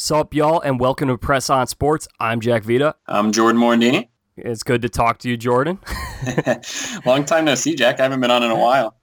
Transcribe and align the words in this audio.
Sup, 0.00 0.32
y'all, 0.32 0.60
and 0.60 0.78
welcome 0.78 1.08
to 1.08 1.18
Press 1.18 1.50
On 1.50 1.66
Sports. 1.66 2.06
I'm 2.20 2.40
Jack 2.40 2.62
Vita. 2.62 2.94
I'm 3.08 3.32
Jordan 3.32 3.60
Morandini. 3.60 4.06
It's 4.36 4.62
good 4.62 4.80
to 4.82 4.88
talk 4.88 5.18
to 5.18 5.28
you, 5.28 5.36
Jordan. 5.36 5.80
Long 7.04 7.24
time 7.24 7.46
no 7.46 7.56
see, 7.56 7.74
Jack. 7.74 7.98
I 7.98 8.04
haven't 8.04 8.20
been 8.20 8.30
on 8.30 8.44
in 8.44 8.52
a 8.52 8.56
while. 8.56 8.94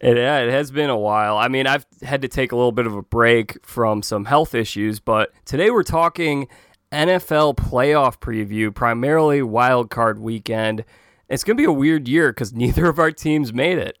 It, 0.00 0.16
yeah, 0.16 0.38
it 0.38 0.50
has 0.52 0.70
been 0.70 0.90
a 0.90 0.96
while. 0.96 1.36
I 1.36 1.48
mean, 1.48 1.66
I've 1.66 1.84
had 2.02 2.22
to 2.22 2.28
take 2.28 2.52
a 2.52 2.56
little 2.56 2.70
bit 2.70 2.86
of 2.86 2.94
a 2.94 3.02
break 3.02 3.66
from 3.66 4.00
some 4.00 4.26
health 4.26 4.54
issues, 4.54 5.00
but 5.00 5.32
today 5.44 5.72
we're 5.72 5.82
talking 5.82 6.46
NFL 6.92 7.56
playoff 7.56 8.20
preview, 8.20 8.72
primarily 8.72 9.42
wild 9.42 9.90
card 9.90 10.20
weekend. 10.20 10.84
It's 11.28 11.42
going 11.42 11.56
to 11.56 11.60
be 11.60 11.64
a 11.64 11.72
weird 11.72 12.06
year 12.06 12.30
because 12.30 12.52
neither 12.54 12.88
of 12.88 13.00
our 13.00 13.10
teams 13.10 13.52
made 13.52 13.78
it. 13.78 13.98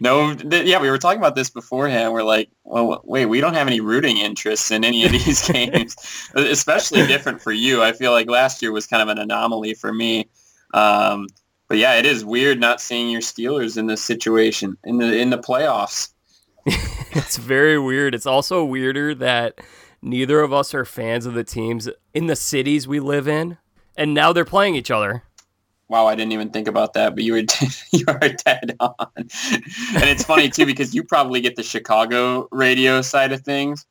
No, 0.00 0.34
th- 0.34 0.66
yeah, 0.66 0.80
we 0.80 0.90
were 0.90 0.98
talking 0.98 1.18
about 1.18 1.34
this 1.34 1.50
beforehand. 1.50 2.12
We're 2.12 2.22
like, 2.22 2.50
well, 2.64 3.00
wait, 3.04 3.26
we 3.26 3.40
don't 3.40 3.54
have 3.54 3.66
any 3.66 3.80
rooting 3.80 4.18
interests 4.18 4.70
in 4.70 4.84
any 4.84 5.04
of 5.04 5.12
these 5.12 5.48
games, 5.52 5.96
especially 6.34 7.06
different 7.06 7.40
for 7.40 7.52
you. 7.52 7.82
I 7.82 7.92
feel 7.92 8.12
like 8.12 8.28
last 8.28 8.62
year 8.62 8.72
was 8.72 8.86
kind 8.86 9.02
of 9.02 9.08
an 9.08 9.18
anomaly 9.18 9.74
for 9.74 9.92
me. 9.92 10.28
Um, 10.74 11.26
but 11.68 11.78
yeah, 11.78 11.94
it 11.94 12.06
is 12.06 12.24
weird 12.24 12.60
not 12.60 12.80
seeing 12.80 13.10
your 13.10 13.20
Steelers 13.20 13.76
in 13.76 13.86
this 13.86 14.02
situation 14.02 14.76
in 14.84 14.98
the 14.98 15.16
in 15.16 15.30
the 15.30 15.38
playoffs. 15.38 16.10
it's 16.66 17.36
very 17.36 17.78
weird. 17.78 18.14
It's 18.14 18.26
also 18.26 18.64
weirder 18.64 19.14
that 19.16 19.60
neither 20.00 20.40
of 20.40 20.52
us 20.52 20.74
are 20.74 20.84
fans 20.84 21.26
of 21.26 21.34
the 21.34 21.44
teams 21.44 21.88
in 22.12 22.26
the 22.26 22.36
cities 22.36 22.86
we 22.86 23.00
live 23.00 23.26
in, 23.26 23.58
and 23.96 24.14
now 24.14 24.32
they're 24.32 24.44
playing 24.44 24.74
each 24.74 24.90
other 24.90 25.24
wow, 25.92 26.06
I 26.06 26.14
didn't 26.14 26.32
even 26.32 26.48
think 26.48 26.68
about 26.68 26.94
that, 26.94 27.14
but 27.14 27.22
you 27.22 27.34
were 27.34 27.42
you 27.92 28.04
are 28.08 28.18
dead 28.18 28.74
on. 28.80 28.96
and 29.14 29.28
it's 30.08 30.24
funny 30.24 30.48
too 30.48 30.64
because 30.64 30.94
you 30.94 31.04
probably 31.04 31.42
get 31.42 31.54
the 31.54 31.62
Chicago 31.62 32.48
radio 32.50 33.02
side 33.02 33.30
of 33.30 33.42
things, 33.42 33.86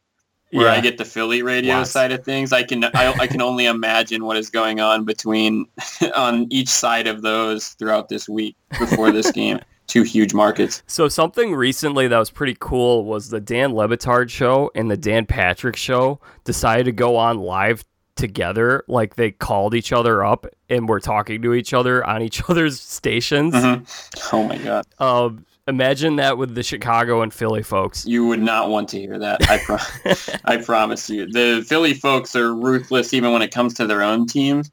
where 0.51 0.65
yeah. 0.65 0.73
I 0.73 0.81
get 0.81 0.97
the 0.97 1.05
Philly 1.05 1.43
radio 1.43 1.77
yes. 1.77 1.91
side 1.91 2.11
of 2.11 2.25
things. 2.25 2.51
I 2.51 2.63
can 2.63 2.85
I, 2.85 3.13
I 3.19 3.27
can 3.27 3.39
only 3.39 3.67
imagine 3.67 4.25
what 4.25 4.35
is 4.35 4.49
going 4.49 4.79
on 4.79 5.05
between 5.05 5.67
on 6.15 6.47
each 6.49 6.69
side 6.69 7.05
of 7.05 7.21
those 7.21 7.69
throughout 7.69 8.09
this 8.09 8.27
week 8.27 8.55
before 8.79 9.11
this 9.11 9.31
game. 9.31 9.59
Two 9.87 10.03
huge 10.03 10.33
markets. 10.33 10.83
So 10.87 11.09
something 11.09 11.53
recently 11.53 12.07
that 12.07 12.17
was 12.17 12.31
pretty 12.31 12.55
cool 12.57 13.03
was 13.03 13.29
the 13.29 13.41
Dan 13.41 13.73
Le 13.73 13.89
Batard 13.89 14.29
show 14.29 14.71
and 14.73 14.89
the 14.89 14.95
Dan 14.95 15.25
Patrick 15.25 15.75
show 15.75 16.21
decided 16.45 16.85
to 16.85 16.93
go 16.93 17.17
on 17.17 17.39
live 17.39 17.83
together 18.15 18.83
like 18.87 19.15
they 19.15 19.31
called 19.31 19.73
each 19.73 19.91
other 19.91 20.23
up 20.23 20.45
and 20.69 20.87
were 20.87 20.99
talking 20.99 21.41
to 21.41 21.53
each 21.53 21.73
other 21.73 22.05
on 22.05 22.21
each 22.21 22.41
other's 22.49 22.79
stations. 22.79 23.53
Mm-hmm. 23.53 24.35
oh 24.35 24.43
my 24.47 24.57
god. 24.57 24.85
Um, 24.99 25.45
imagine 25.67 26.15
that 26.17 26.37
with 26.37 26.55
the 26.55 26.63
chicago 26.63 27.21
and 27.21 27.33
philly 27.33 27.63
folks. 27.63 28.05
You 28.05 28.25
would 28.27 28.41
not 28.41 28.69
want 28.69 28.89
to 28.89 28.99
hear 28.99 29.17
that 29.19 29.49
i, 29.49 29.57
pro- 29.59 30.13
I 30.45 30.57
promise 30.57 31.09
you. 31.09 31.27
The 31.27 31.63
philly 31.67 31.93
folks 31.93 32.35
are 32.35 32.53
ruthless 32.53 33.13
even 33.13 33.31
when 33.31 33.41
it 33.41 33.51
comes 33.51 33.73
to 33.75 33.87
their 33.87 34.01
own 34.01 34.27
teams 34.27 34.71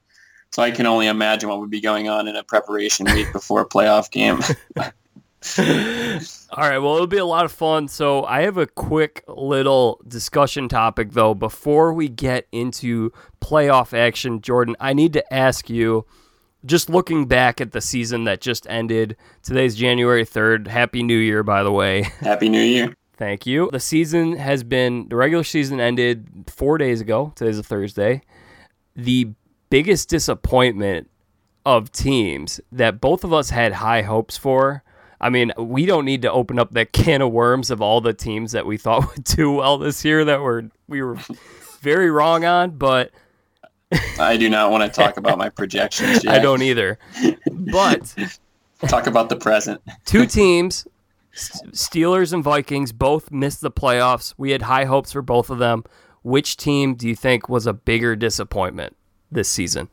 so 0.50 0.62
i 0.62 0.70
can 0.70 0.86
only 0.86 1.06
imagine 1.06 1.48
what 1.48 1.60
would 1.60 1.70
be 1.70 1.80
going 1.80 2.08
on 2.08 2.26
in 2.26 2.34
a 2.36 2.42
preparation 2.42 3.06
week 3.12 3.30
before 3.32 3.60
a 3.60 3.68
playoff 3.68 4.10
game 4.10 4.40
All 6.50 6.68
right, 6.68 6.78
well, 6.78 6.94
it'll 6.94 7.06
be 7.06 7.18
a 7.18 7.24
lot 7.24 7.44
of 7.44 7.52
fun. 7.52 7.88
So, 7.88 8.24
I 8.24 8.42
have 8.42 8.56
a 8.56 8.66
quick 8.66 9.22
little 9.28 10.00
discussion 10.06 10.68
topic, 10.68 11.12
though, 11.12 11.34
before 11.34 11.92
we 11.92 12.08
get 12.08 12.48
into 12.52 13.12
playoff 13.40 13.96
action. 13.96 14.40
Jordan, 14.40 14.76
I 14.80 14.92
need 14.92 15.12
to 15.12 15.34
ask 15.34 15.70
you 15.70 16.06
just 16.64 16.90
looking 16.90 17.26
back 17.26 17.60
at 17.60 17.72
the 17.72 17.80
season 17.80 18.24
that 18.24 18.40
just 18.40 18.66
ended, 18.68 19.16
today's 19.42 19.76
January 19.76 20.24
3rd. 20.24 20.66
Happy 20.66 21.02
New 21.02 21.18
Year, 21.18 21.42
by 21.42 21.62
the 21.62 21.72
way. 21.72 22.02
Happy 22.20 22.48
New 22.48 22.62
Year. 22.62 22.94
Thank 23.16 23.46
you. 23.46 23.68
The 23.72 23.80
season 23.80 24.36
has 24.36 24.62
been, 24.62 25.08
the 25.08 25.16
regular 25.16 25.44
season 25.44 25.80
ended 25.80 26.44
four 26.46 26.78
days 26.78 27.00
ago. 27.00 27.32
Today's 27.34 27.58
a 27.58 27.62
Thursday. 27.62 28.22
The 28.94 29.32
biggest 29.70 30.08
disappointment 30.08 31.10
of 31.66 31.92
teams 31.92 32.60
that 32.72 33.00
both 33.00 33.24
of 33.24 33.32
us 33.32 33.50
had 33.50 33.74
high 33.74 34.02
hopes 34.02 34.36
for 34.36 34.82
I 35.20 35.30
mean, 35.30 35.52
we 35.58 35.84
don't 35.84 36.04
need 36.04 36.22
to 36.22 36.30
open 36.32 36.58
up 36.58 36.72
that 36.72 36.92
can 36.92 37.22
of 37.22 37.32
worms 37.32 37.70
of 37.70 37.82
all 37.82 38.00
the 38.00 38.14
teams 38.14 38.52
that 38.52 38.66
we 38.66 38.76
thought 38.76 39.08
would 39.14 39.24
do 39.24 39.52
well 39.52 39.78
this 39.78 40.04
year 40.04 40.24
that 40.24 40.40
were 40.40 40.70
we 40.86 41.02
were 41.02 41.18
very 41.80 42.10
wrong 42.10 42.44
on, 42.44 42.70
but 42.70 43.10
I 44.18 44.36
do 44.36 44.48
not 44.48 44.70
want 44.70 44.84
to 44.84 45.00
talk 45.00 45.16
about 45.16 45.38
my 45.38 45.48
projections. 45.48 46.24
Yet. 46.24 46.34
I 46.34 46.38
don't 46.38 46.62
either. 46.62 46.98
But 47.50 48.14
talk 48.88 49.06
about 49.06 49.28
the 49.28 49.36
present. 49.36 49.80
two 50.04 50.26
teams, 50.26 50.86
Steelers 51.34 52.32
and 52.32 52.44
Vikings, 52.44 52.92
both 52.92 53.30
missed 53.30 53.60
the 53.60 53.70
playoffs. 53.70 54.34
We 54.36 54.50
had 54.50 54.62
high 54.62 54.84
hopes 54.84 55.12
for 55.12 55.22
both 55.22 55.50
of 55.50 55.58
them. 55.58 55.84
Which 56.22 56.56
team 56.56 56.94
do 56.94 57.08
you 57.08 57.14
think 57.16 57.48
was 57.48 57.66
a 57.66 57.72
bigger 57.72 58.16
disappointment 58.16 58.96
this 59.30 59.48
season? 59.48 59.88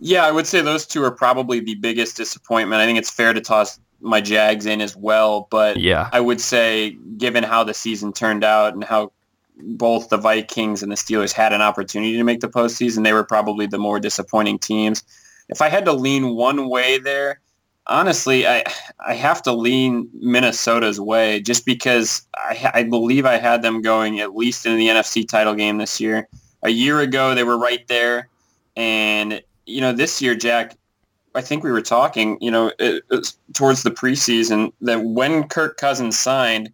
Yeah, 0.00 0.24
I 0.24 0.30
would 0.30 0.46
say 0.46 0.60
those 0.60 0.86
two 0.86 1.02
are 1.04 1.10
probably 1.10 1.60
the 1.60 1.74
biggest 1.74 2.16
disappointment. 2.16 2.80
I 2.80 2.86
think 2.86 2.98
it's 2.98 3.10
fair 3.10 3.32
to 3.32 3.40
toss 3.40 3.78
my 4.00 4.20
Jags 4.20 4.66
in 4.66 4.80
as 4.80 4.96
well. 4.96 5.48
But 5.50 5.78
yeah, 5.78 6.08
I 6.12 6.20
would 6.20 6.40
say, 6.40 6.96
given 7.16 7.44
how 7.44 7.64
the 7.64 7.74
season 7.74 8.12
turned 8.12 8.44
out 8.44 8.74
and 8.74 8.84
how 8.84 9.12
both 9.60 10.08
the 10.08 10.16
Vikings 10.16 10.82
and 10.82 10.92
the 10.92 10.96
Steelers 10.96 11.32
had 11.32 11.52
an 11.52 11.62
opportunity 11.62 12.16
to 12.16 12.24
make 12.24 12.40
the 12.40 12.48
postseason, 12.48 13.04
they 13.04 13.12
were 13.12 13.24
probably 13.24 13.66
the 13.66 13.78
more 13.78 13.98
disappointing 13.98 14.58
teams. 14.58 15.02
If 15.48 15.62
I 15.62 15.68
had 15.68 15.84
to 15.86 15.92
lean 15.92 16.34
one 16.36 16.68
way 16.68 16.98
there, 16.98 17.40
honestly, 17.88 18.46
I 18.46 18.64
I 19.04 19.14
have 19.14 19.42
to 19.42 19.52
lean 19.52 20.08
Minnesota's 20.14 21.00
way 21.00 21.40
just 21.40 21.64
because 21.64 22.22
I, 22.36 22.70
I 22.74 22.82
believe 22.84 23.26
I 23.26 23.38
had 23.38 23.62
them 23.62 23.82
going 23.82 24.20
at 24.20 24.36
least 24.36 24.66
in 24.66 24.76
the 24.76 24.88
NFC 24.88 25.26
title 25.26 25.54
game 25.54 25.78
this 25.78 26.00
year. 26.00 26.28
A 26.62 26.70
year 26.70 27.00
ago, 27.00 27.34
they 27.34 27.44
were 27.44 27.58
right 27.58 27.86
there, 27.88 28.28
and 28.76 29.42
you 29.66 29.80
know 29.80 29.92
this 29.92 30.20
year, 30.20 30.34
Jack, 30.34 30.76
I 31.38 31.40
think 31.40 31.62
we 31.62 31.70
were 31.70 31.82
talking, 31.82 32.36
you 32.40 32.50
know, 32.50 32.72
it, 32.80 33.04
it, 33.12 33.32
towards 33.54 33.84
the 33.84 33.92
preseason 33.92 34.72
that 34.80 35.04
when 35.04 35.46
Kirk 35.46 35.76
Cousins 35.76 36.18
signed, 36.18 36.72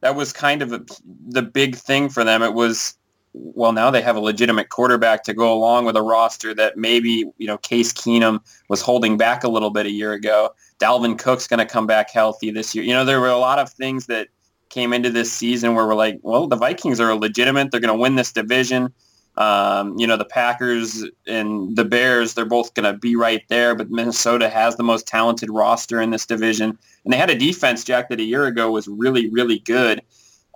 that 0.00 0.14
was 0.14 0.32
kind 0.32 0.62
of 0.62 0.72
a, 0.72 0.80
the 1.28 1.42
big 1.42 1.74
thing 1.74 2.08
for 2.08 2.22
them. 2.22 2.40
It 2.40 2.54
was, 2.54 2.96
well, 3.32 3.72
now 3.72 3.90
they 3.90 4.00
have 4.00 4.14
a 4.14 4.20
legitimate 4.20 4.68
quarterback 4.68 5.24
to 5.24 5.34
go 5.34 5.52
along 5.52 5.86
with 5.86 5.96
a 5.96 6.02
roster 6.02 6.54
that 6.54 6.76
maybe, 6.76 7.24
you 7.38 7.48
know, 7.48 7.58
Case 7.58 7.92
Keenum 7.92 8.38
was 8.68 8.80
holding 8.80 9.16
back 9.16 9.42
a 9.42 9.48
little 9.48 9.70
bit 9.70 9.86
a 9.86 9.90
year 9.90 10.12
ago. 10.12 10.54
Dalvin 10.78 11.18
Cook's 11.18 11.48
going 11.48 11.58
to 11.58 11.66
come 11.66 11.88
back 11.88 12.08
healthy 12.08 12.52
this 12.52 12.76
year. 12.76 12.84
You 12.84 12.92
know, 12.92 13.04
there 13.04 13.20
were 13.20 13.26
a 13.26 13.38
lot 13.38 13.58
of 13.58 13.70
things 13.70 14.06
that 14.06 14.28
came 14.68 14.92
into 14.92 15.10
this 15.10 15.32
season 15.32 15.74
where 15.74 15.84
we're 15.84 15.96
like, 15.96 16.20
well, 16.22 16.46
the 16.46 16.54
Vikings 16.54 17.00
are 17.00 17.12
legitimate. 17.16 17.72
They're 17.72 17.80
going 17.80 17.92
to 17.92 18.00
win 18.00 18.14
this 18.14 18.30
division. 18.32 18.92
Um, 19.36 19.98
you 19.98 20.06
know, 20.06 20.16
the 20.16 20.24
Packers 20.24 21.04
and 21.26 21.76
the 21.76 21.84
Bears, 21.84 22.34
they're 22.34 22.46
both 22.46 22.72
going 22.72 22.90
to 22.90 22.98
be 22.98 23.16
right 23.16 23.42
there, 23.48 23.74
but 23.74 23.90
Minnesota 23.90 24.48
has 24.48 24.76
the 24.76 24.82
most 24.82 25.06
talented 25.06 25.50
roster 25.50 26.00
in 26.00 26.10
this 26.10 26.24
division. 26.24 26.78
And 27.04 27.12
they 27.12 27.18
had 27.18 27.28
a 27.28 27.38
defense, 27.38 27.84
Jack, 27.84 28.08
that 28.08 28.18
a 28.18 28.24
year 28.24 28.46
ago 28.46 28.70
was 28.70 28.88
really, 28.88 29.28
really 29.28 29.58
good. 29.58 30.00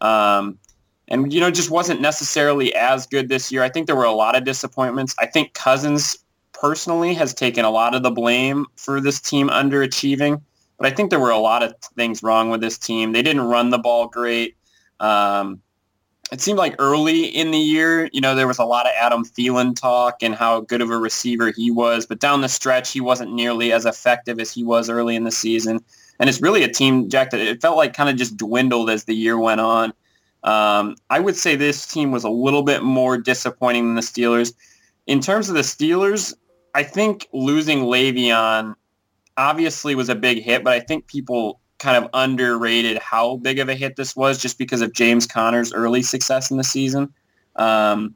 Um, 0.00 0.58
and, 1.08 1.32
you 1.32 1.40
know, 1.40 1.50
just 1.50 1.70
wasn't 1.70 2.00
necessarily 2.00 2.74
as 2.74 3.06
good 3.06 3.28
this 3.28 3.52
year. 3.52 3.62
I 3.62 3.68
think 3.68 3.86
there 3.86 3.96
were 3.96 4.04
a 4.04 4.12
lot 4.12 4.36
of 4.36 4.44
disappointments. 4.44 5.14
I 5.18 5.26
think 5.26 5.52
Cousins 5.52 6.18
personally 6.52 7.12
has 7.14 7.34
taken 7.34 7.64
a 7.64 7.70
lot 7.70 7.94
of 7.94 8.02
the 8.02 8.10
blame 8.10 8.66
for 8.76 9.00
this 9.00 9.20
team 9.20 9.48
underachieving. 9.48 10.40
But 10.78 10.86
I 10.86 10.94
think 10.94 11.10
there 11.10 11.20
were 11.20 11.30
a 11.30 11.38
lot 11.38 11.62
of 11.62 11.74
things 11.96 12.22
wrong 12.22 12.48
with 12.48 12.62
this 12.62 12.78
team. 12.78 13.12
They 13.12 13.22
didn't 13.22 13.42
run 13.42 13.68
the 13.68 13.78
ball 13.78 14.06
great. 14.08 14.56
Um, 15.00 15.60
it 16.32 16.40
seemed 16.40 16.58
like 16.58 16.76
early 16.78 17.24
in 17.24 17.50
the 17.50 17.58
year, 17.58 18.08
you 18.12 18.20
know, 18.20 18.34
there 18.34 18.46
was 18.46 18.58
a 18.58 18.64
lot 18.64 18.86
of 18.86 18.92
Adam 18.98 19.24
Thielen 19.24 19.74
talk 19.74 20.22
and 20.22 20.34
how 20.34 20.60
good 20.60 20.80
of 20.80 20.90
a 20.90 20.96
receiver 20.96 21.50
he 21.50 21.70
was, 21.70 22.06
but 22.06 22.20
down 22.20 22.40
the 22.40 22.48
stretch, 22.48 22.92
he 22.92 23.00
wasn't 23.00 23.32
nearly 23.32 23.72
as 23.72 23.84
effective 23.84 24.38
as 24.38 24.52
he 24.52 24.62
was 24.62 24.88
early 24.88 25.16
in 25.16 25.24
the 25.24 25.32
season. 25.32 25.80
And 26.20 26.28
it's 26.28 26.40
really 26.40 26.62
a 26.62 26.68
team, 26.68 27.08
Jack, 27.08 27.30
that 27.30 27.40
it 27.40 27.60
felt 27.60 27.76
like 27.76 27.94
kind 27.94 28.08
of 28.08 28.16
just 28.16 28.36
dwindled 28.36 28.90
as 28.90 29.04
the 29.04 29.14
year 29.14 29.38
went 29.38 29.60
on. 29.60 29.92
Um, 30.44 30.96
I 31.10 31.18
would 31.18 31.36
say 31.36 31.56
this 31.56 31.86
team 31.86 32.12
was 32.12 32.24
a 32.24 32.30
little 32.30 32.62
bit 32.62 32.82
more 32.82 33.18
disappointing 33.18 33.86
than 33.86 33.94
the 33.96 34.00
Steelers. 34.00 34.54
In 35.06 35.20
terms 35.20 35.48
of 35.48 35.56
the 35.56 35.62
Steelers, 35.62 36.34
I 36.74 36.84
think 36.84 37.26
losing 37.32 37.80
Le'Veon 37.80 38.76
obviously 39.36 39.94
was 39.94 40.08
a 40.08 40.14
big 40.14 40.42
hit, 40.42 40.62
but 40.62 40.72
I 40.72 40.80
think 40.80 41.08
people 41.08 41.60
kind 41.80 42.02
of 42.02 42.10
underrated 42.12 42.98
how 42.98 43.36
big 43.38 43.58
of 43.58 43.68
a 43.68 43.74
hit 43.74 43.96
this 43.96 44.14
was 44.14 44.38
just 44.38 44.58
because 44.58 44.82
of 44.82 44.92
James 44.92 45.26
Conner's 45.26 45.72
early 45.72 46.02
success 46.02 46.50
in 46.50 46.58
the 46.58 46.64
season. 46.64 47.12
Um, 47.56 48.14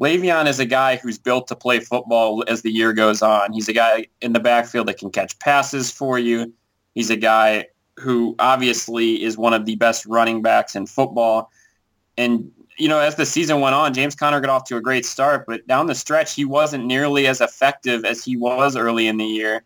Le'Veon 0.00 0.48
is 0.48 0.58
a 0.58 0.64
guy 0.64 0.96
who's 0.96 1.18
built 1.18 1.46
to 1.48 1.54
play 1.54 1.78
football 1.78 2.42
as 2.48 2.62
the 2.62 2.70
year 2.70 2.94
goes 2.94 3.20
on. 3.20 3.52
He's 3.52 3.68
a 3.68 3.74
guy 3.74 4.06
in 4.22 4.32
the 4.32 4.40
backfield 4.40 4.88
that 4.88 4.98
can 4.98 5.10
catch 5.10 5.38
passes 5.38 5.90
for 5.90 6.18
you. 6.18 6.52
He's 6.94 7.10
a 7.10 7.16
guy 7.16 7.66
who 7.98 8.34
obviously 8.38 9.22
is 9.22 9.36
one 9.36 9.52
of 9.52 9.66
the 9.66 9.76
best 9.76 10.06
running 10.06 10.40
backs 10.40 10.74
in 10.74 10.86
football. 10.86 11.52
And, 12.16 12.50
you 12.78 12.88
know, 12.88 12.98
as 12.98 13.16
the 13.16 13.26
season 13.26 13.60
went 13.60 13.74
on, 13.74 13.92
James 13.92 14.14
Conner 14.14 14.40
got 14.40 14.48
off 14.48 14.64
to 14.64 14.78
a 14.78 14.80
great 14.80 15.04
start, 15.04 15.44
but 15.46 15.66
down 15.66 15.86
the 15.86 15.94
stretch, 15.94 16.34
he 16.34 16.46
wasn't 16.46 16.86
nearly 16.86 17.26
as 17.26 17.42
effective 17.42 18.06
as 18.06 18.24
he 18.24 18.38
was 18.38 18.76
early 18.76 19.06
in 19.06 19.18
the 19.18 19.26
year 19.26 19.64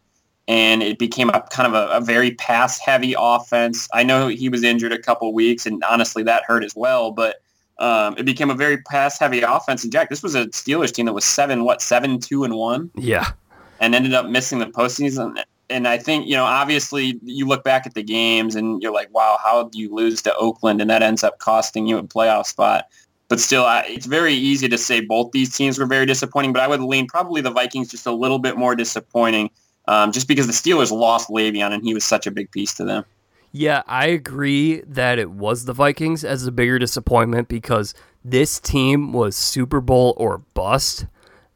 and 0.49 0.83
it 0.83 0.99
became 0.99 1.31
a 1.31 1.41
kind 1.51 1.67
of 1.67 1.75
a, 1.75 1.93
a 1.93 2.01
very 2.01 2.33
pass 2.33 2.79
heavy 2.79 3.15
offense. 3.19 3.89
I 3.93 4.03
know 4.03 4.29
he 4.29 4.49
was 4.49 4.63
injured 4.63 4.93
a 4.93 4.99
couple 4.99 5.33
weeks, 5.33 5.67
and 5.67 5.83
honestly, 5.85 6.23
that 6.25 6.45
hurt 6.47 6.65
as 6.65 6.75
well. 6.77 7.11
But 7.11 7.37
Um, 7.81 8.15
it 8.17 8.25
became 8.25 8.51
a 8.51 8.55
very 8.55 8.79
pass-heavy 8.83 9.43
offense. 9.43 9.83
And 9.83 9.93
Jack, 9.93 10.09
this 10.09 10.23
was 10.23 10.37
a 10.37 10.47
Steelers 10.55 10.93
team 10.93 11.07
that 11.07 11.13
was 11.13 11.25
seven, 11.25 11.65
what, 11.65 11.83
seven, 11.83 12.21
two, 12.21 12.45
and 12.45 12.55
one, 12.55 12.89
Yeah. 12.95 13.33
and 13.81 13.97
ended 13.97 14.15
up 14.15 14.27
missing 14.27 14.61
the 14.61 14.67
postseason. 14.67 15.43
And 15.69 15.89
I 15.89 15.99
think 15.99 16.29
you 16.29 16.37
know, 16.37 16.45
obviously, 16.45 17.19
you 17.25 17.47
look 17.49 17.65
back 17.65 17.85
at 17.85 17.95
the 17.95 18.05
games 18.05 18.55
and 18.55 18.81
you're 18.81 18.93
like, 18.93 19.13
wow, 19.13 19.39
how 19.43 19.65
do 19.65 19.81
you 19.81 19.93
lose 19.93 20.23
to 20.23 20.33
Oakland, 20.37 20.81
and 20.81 20.89
that 20.89 21.03
ends 21.03 21.25
up 21.25 21.41
costing 21.41 21.89
you 21.89 21.99
a 21.99 22.05
playoff 22.05 22.47
spot. 22.47 22.85
But 23.29 23.41
still, 23.41 23.65
I, 23.65 23.81
it's 23.89 24.07
very 24.07 24.35
easy 24.35 24.69
to 24.69 24.79
say 24.79 25.01
both 25.01 25.33
these 25.33 25.57
teams 25.57 25.77
were 25.77 25.87
very 25.87 26.07
disappointing. 26.07 26.53
But 26.53 26.63
I 26.63 26.69
would 26.69 26.81
lean 26.81 27.09
probably 27.09 27.41
the 27.41 27.51
Vikings 27.51 27.91
just 27.91 28.07
a 28.07 28.13
little 28.13 28.39
bit 28.39 28.57
more 28.57 28.77
disappointing, 28.77 29.51
um, 29.87 30.13
just 30.13 30.29
because 30.29 30.47
the 30.47 30.53
Steelers 30.53 30.91
lost 30.91 31.29
Le'Veon, 31.29 31.73
and 31.73 31.83
he 31.83 31.95
was 31.95 32.05
such 32.05 32.27
a 32.27 32.31
big 32.31 32.51
piece 32.51 32.75
to 32.75 32.85
them. 32.85 33.05
Yeah, 33.53 33.83
I 33.87 34.07
agree 34.07 34.81
that 34.81 35.19
it 35.19 35.31
was 35.31 35.65
the 35.65 35.73
Vikings 35.73 36.25
as 36.25 36.45
a 36.45 36.51
bigger 36.51 36.79
disappointment 36.79 37.47
because 37.47 37.95
this 38.25 38.59
team 38.59 39.13
was 39.13 39.37
Super 39.37 39.81
Bowl 39.81 40.15
or 40.17 40.39
bust 40.39 41.07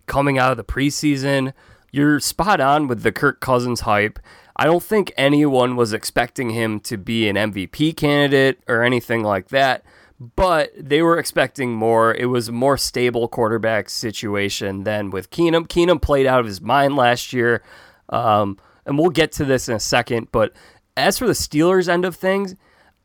coming 0.06 0.38
out 0.38 0.52
of 0.52 0.56
the 0.56 0.64
preseason. 0.64 1.52
You're 1.90 2.20
spot 2.20 2.60
on 2.60 2.86
with 2.86 3.02
the 3.02 3.10
Kirk 3.10 3.40
Cousins 3.40 3.80
hype. 3.80 4.20
I 4.54 4.64
don't 4.64 4.82
think 4.82 5.12
anyone 5.16 5.76
was 5.76 5.92
expecting 5.92 6.50
him 6.50 6.80
to 6.80 6.96
be 6.96 7.28
an 7.28 7.36
MVP 7.36 7.96
candidate 7.96 8.60
or 8.66 8.82
anything 8.82 9.22
like 9.22 9.48
that, 9.48 9.84
but 10.20 10.70
they 10.76 11.00
were 11.00 11.18
expecting 11.18 11.72
more. 11.72 12.12
It 12.14 12.26
was 12.26 12.48
a 12.48 12.52
more 12.52 12.76
stable 12.76 13.28
quarterback 13.28 13.88
situation 13.88 14.84
than 14.84 15.10
with 15.10 15.30
Keenum. 15.30 15.68
Keenum 15.68 16.02
played 16.02 16.26
out 16.26 16.40
of 16.40 16.46
his 16.46 16.60
mind 16.60 16.96
last 16.96 17.32
year, 17.32 17.62
um, 18.08 18.58
and 18.86 18.98
we'll 18.98 19.10
get 19.10 19.32
to 19.32 19.44
this 19.44 19.68
in 19.68 19.74
a 19.74 19.80
second, 19.80 20.28
but 20.32 20.52
as 20.96 21.18
for 21.18 21.26
the 21.26 21.32
Steelers 21.32 21.88
end 21.88 22.04
of 22.04 22.16
things, 22.16 22.56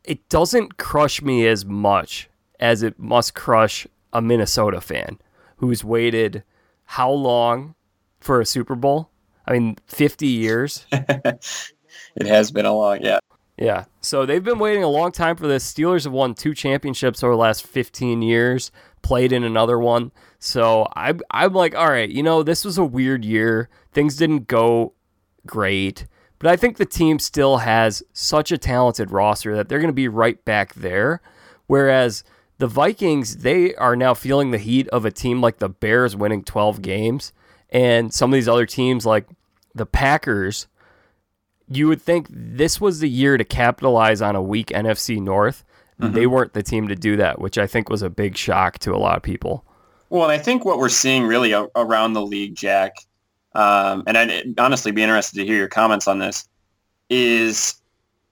it 0.02 0.28
doesn't 0.28 0.76
crush 0.78 1.22
me 1.22 1.46
as 1.46 1.64
much 1.64 2.28
as 2.60 2.82
it 2.82 2.98
must 2.98 3.34
crush 3.34 3.86
a 4.12 4.20
Minnesota 4.20 4.80
fan 4.80 5.18
who's 5.56 5.84
waited 5.84 6.42
how 6.84 7.10
long 7.10 7.74
for 8.20 8.40
a 8.40 8.46
Super 8.46 8.74
Bowl? 8.74 9.10
I 9.46 9.52
mean, 9.52 9.76
50 9.86 10.26
years. 10.26 10.86
It 12.16 12.26
has 12.26 12.50
been 12.50 12.64
a 12.64 12.72
long, 12.72 13.02
yeah. 13.02 13.18
Yeah. 13.56 13.84
So 14.00 14.26
they've 14.26 14.42
been 14.42 14.58
waiting 14.58 14.82
a 14.84 14.88
long 14.88 15.12
time 15.12 15.36
for 15.36 15.46
this. 15.46 15.70
Steelers 15.72 16.04
have 16.04 16.12
won 16.12 16.34
two 16.34 16.54
championships 16.54 17.22
over 17.22 17.32
the 17.32 17.38
last 17.38 17.66
15 17.66 18.22
years, 18.22 18.70
played 19.04 19.32
in 19.32 19.44
another 19.44 19.78
one. 19.78 20.10
So 20.40 20.88
I, 20.96 21.14
I'm 21.30 21.52
like, 21.52 21.76
all 21.76 21.88
right, 21.88 22.10
you 22.10 22.22
know, 22.22 22.42
this 22.42 22.64
was 22.64 22.76
a 22.76 22.84
weird 22.84 23.24
year. 23.24 23.68
Things 23.92 24.16
didn't 24.16 24.48
go 24.48 24.94
great. 25.46 26.06
But 26.40 26.50
I 26.50 26.56
think 26.56 26.76
the 26.76 26.86
team 26.86 27.20
still 27.20 27.58
has 27.58 28.02
such 28.12 28.50
a 28.50 28.58
talented 28.58 29.12
roster 29.12 29.54
that 29.54 29.68
they're 29.68 29.78
going 29.78 29.88
to 29.88 29.92
be 29.92 30.08
right 30.08 30.44
back 30.44 30.74
there. 30.74 31.22
Whereas 31.68 32.24
the 32.58 32.66
Vikings, 32.66 33.38
they 33.38 33.74
are 33.76 33.94
now 33.94 34.14
feeling 34.14 34.50
the 34.50 34.58
heat 34.58 34.88
of 34.88 35.04
a 35.04 35.12
team 35.12 35.40
like 35.40 35.58
the 35.58 35.68
Bears 35.68 36.16
winning 36.16 36.42
12 36.42 36.82
games. 36.82 37.32
And 37.70 38.12
some 38.12 38.32
of 38.32 38.34
these 38.34 38.48
other 38.48 38.66
teams 38.66 39.06
like 39.06 39.28
the 39.74 39.86
Packers 39.86 40.66
you 41.68 41.88
would 41.88 42.02
think 42.02 42.26
this 42.30 42.80
was 42.80 43.00
the 43.00 43.08
year 43.08 43.36
to 43.36 43.44
capitalize 43.44 44.20
on 44.20 44.36
a 44.36 44.42
weak 44.42 44.68
NFC 44.68 45.20
North. 45.20 45.64
They 45.98 46.26
weren't 46.26 46.52
the 46.52 46.62
team 46.62 46.88
to 46.88 46.96
do 46.96 47.16
that, 47.16 47.40
which 47.40 47.56
I 47.56 47.66
think 47.66 47.88
was 47.88 48.02
a 48.02 48.10
big 48.10 48.36
shock 48.36 48.78
to 48.80 48.94
a 48.94 48.98
lot 48.98 49.16
of 49.16 49.22
people. 49.22 49.64
Well, 50.10 50.24
and 50.24 50.32
I 50.32 50.38
think 50.38 50.64
what 50.64 50.78
we're 50.78 50.88
seeing 50.88 51.24
really 51.24 51.52
a- 51.52 51.68
around 51.76 52.12
the 52.12 52.24
league, 52.24 52.54
Jack, 52.54 52.96
um, 53.54 54.02
and 54.06 54.18
I'd 54.18 54.58
honestly 54.58 54.92
be 54.92 55.02
interested 55.02 55.38
to 55.38 55.46
hear 55.46 55.56
your 55.56 55.68
comments 55.68 56.06
on 56.06 56.18
this, 56.18 56.46
is 57.08 57.74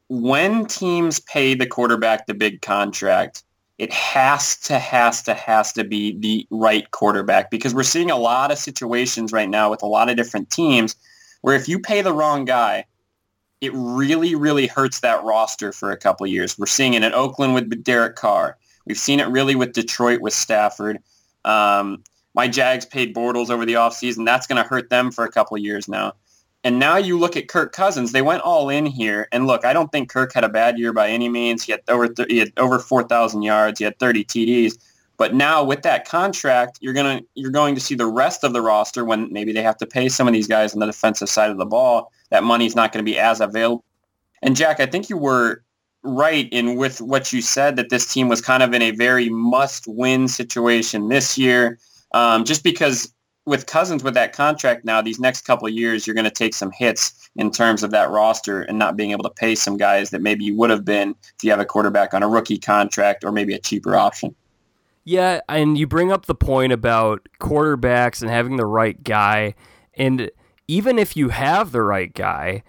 when 0.08 0.66
teams 0.66 1.20
pay 1.20 1.54
the 1.54 1.66
quarterback 1.66 2.26
the 2.26 2.34
big 2.34 2.62
contract, 2.62 3.44
it 3.78 3.92
has 3.92 4.56
to, 4.58 4.78
has 4.78 5.22
to, 5.22 5.34
has 5.34 5.72
to 5.72 5.84
be 5.84 6.18
the 6.18 6.46
right 6.50 6.90
quarterback 6.90 7.50
because 7.50 7.74
we're 7.74 7.82
seeing 7.82 8.10
a 8.10 8.18
lot 8.18 8.52
of 8.52 8.58
situations 8.58 9.32
right 9.32 9.48
now 9.48 9.70
with 9.70 9.82
a 9.82 9.86
lot 9.86 10.10
of 10.10 10.16
different 10.16 10.50
teams 10.50 10.94
where 11.40 11.56
if 11.56 11.68
you 11.68 11.78
pay 11.78 12.02
the 12.02 12.12
wrong 12.12 12.44
guy, 12.44 12.84
it 13.62 13.72
really, 13.74 14.34
really 14.34 14.66
hurts 14.66 15.00
that 15.00 15.22
roster 15.22 15.72
for 15.72 15.92
a 15.92 15.96
couple 15.96 16.26
years. 16.26 16.58
We're 16.58 16.66
seeing 16.66 16.94
it 16.94 17.04
in 17.04 17.14
Oakland 17.14 17.54
with 17.54 17.84
Derek 17.84 18.16
Carr. 18.16 18.58
We've 18.86 18.98
seen 18.98 19.20
it 19.20 19.28
really 19.28 19.54
with 19.54 19.72
Detroit 19.72 20.20
with 20.20 20.34
Stafford. 20.34 20.98
Um, 21.44 22.02
my 22.34 22.48
Jags 22.48 22.84
paid 22.84 23.14
Bortles 23.14 23.50
over 23.50 23.64
the 23.64 23.74
offseason. 23.74 24.26
That's 24.26 24.48
going 24.48 24.60
to 24.60 24.68
hurt 24.68 24.90
them 24.90 25.12
for 25.12 25.24
a 25.24 25.30
couple 25.30 25.56
years 25.58 25.86
now. 25.86 26.14
And 26.64 26.80
now 26.80 26.96
you 26.96 27.16
look 27.16 27.36
at 27.36 27.46
Kirk 27.46 27.72
Cousins. 27.72 28.10
They 28.10 28.22
went 28.22 28.42
all 28.42 28.68
in 28.68 28.84
here. 28.84 29.28
And 29.30 29.46
look, 29.46 29.64
I 29.64 29.72
don't 29.72 29.92
think 29.92 30.10
Kirk 30.10 30.32
had 30.34 30.42
a 30.42 30.48
bad 30.48 30.76
year 30.76 30.92
by 30.92 31.08
any 31.08 31.28
means. 31.28 31.62
He 31.62 31.70
had 31.70 31.82
over 31.86 32.08
th- 32.08 32.30
he 32.30 32.38
had 32.38 32.52
over 32.56 32.80
4,000 32.80 33.42
yards. 33.42 33.78
He 33.78 33.84
had 33.84 33.98
30 34.00 34.24
TDs. 34.24 34.76
But 35.16 35.34
now 35.34 35.62
with 35.62 35.82
that 35.82 36.06
contract, 36.06 36.78
you're 36.80 36.94
gonna 36.94 37.20
you're 37.34 37.50
going 37.50 37.74
to 37.74 37.80
see 37.80 37.94
the 37.94 38.06
rest 38.06 38.44
of 38.44 38.52
the 38.52 38.62
roster 38.62 39.04
when 39.04 39.32
maybe 39.32 39.52
they 39.52 39.62
have 39.62 39.76
to 39.78 39.86
pay 39.86 40.08
some 40.08 40.26
of 40.26 40.32
these 40.32 40.48
guys 40.48 40.74
on 40.74 40.80
the 40.80 40.86
defensive 40.86 41.28
side 41.28 41.50
of 41.50 41.58
the 41.58 41.66
ball. 41.66 42.10
That 42.30 42.44
money's 42.44 42.74
not 42.74 42.92
going 42.92 43.04
to 43.04 43.10
be 43.10 43.18
as 43.18 43.40
available. 43.40 43.84
And 44.42 44.56
Jack, 44.56 44.80
I 44.80 44.86
think 44.86 45.08
you 45.08 45.16
were 45.16 45.62
right 46.02 46.48
in 46.50 46.76
with 46.76 47.00
what 47.00 47.32
you 47.32 47.40
said 47.40 47.76
that 47.76 47.90
this 47.90 48.12
team 48.12 48.28
was 48.28 48.40
kind 48.40 48.62
of 48.62 48.74
in 48.74 48.82
a 48.82 48.90
very 48.90 49.28
must-win 49.28 50.26
situation 50.26 51.08
this 51.08 51.38
year, 51.38 51.78
um, 52.12 52.44
just 52.44 52.64
because 52.64 53.12
with 53.44 53.66
Cousins 53.66 54.04
with 54.04 54.14
that 54.14 54.32
contract 54.32 54.84
now, 54.84 55.00
these 55.00 55.18
next 55.18 55.42
couple 55.42 55.68
years, 55.68 56.06
you're 56.06 56.14
going 56.14 56.24
to 56.24 56.30
take 56.30 56.54
some 56.54 56.70
hits 56.72 57.30
in 57.36 57.50
terms 57.50 57.82
of 57.82 57.90
that 57.90 58.10
roster 58.10 58.62
and 58.62 58.78
not 58.78 58.96
being 58.96 59.10
able 59.10 59.24
to 59.24 59.30
pay 59.30 59.54
some 59.54 59.76
guys 59.76 60.10
that 60.10 60.22
maybe 60.22 60.44
you 60.44 60.56
would 60.56 60.70
have 60.70 60.84
been 60.84 61.10
if 61.10 61.42
you 61.42 61.50
have 61.50 61.60
a 61.60 61.64
quarterback 61.64 62.14
on 62.14 62.22
a 62.22 62.28
rookie 62.28 62.58
contract 62.58 63.24
or 63.24 63.32
maybe 63.32 63.54
a 63.54 63.58
cheaper 63.58 63.96
option. 63.96 64.34
Yeah, 65.04 65.40
and 65.48 65.76
you 65.76 65.86
bring 65.86 66.12
up 66.12 66.26
the 66.26 66.34
point 66.34 66.72
about 66.72 67.28
quarterbacks 67.40 68.22
and 68.22 68.30
having 68.30 68.56
the 68.56 68.66
right 68.66 69.02
guy. 69.02 69.54
And 69.94 70.30
even 70.68 70.98
if 70.98 71.16
you 71.16 71.30
have 71.30 71.72
the 71.72 71.82
right 71.82 72.12
guy, 72.14 72.62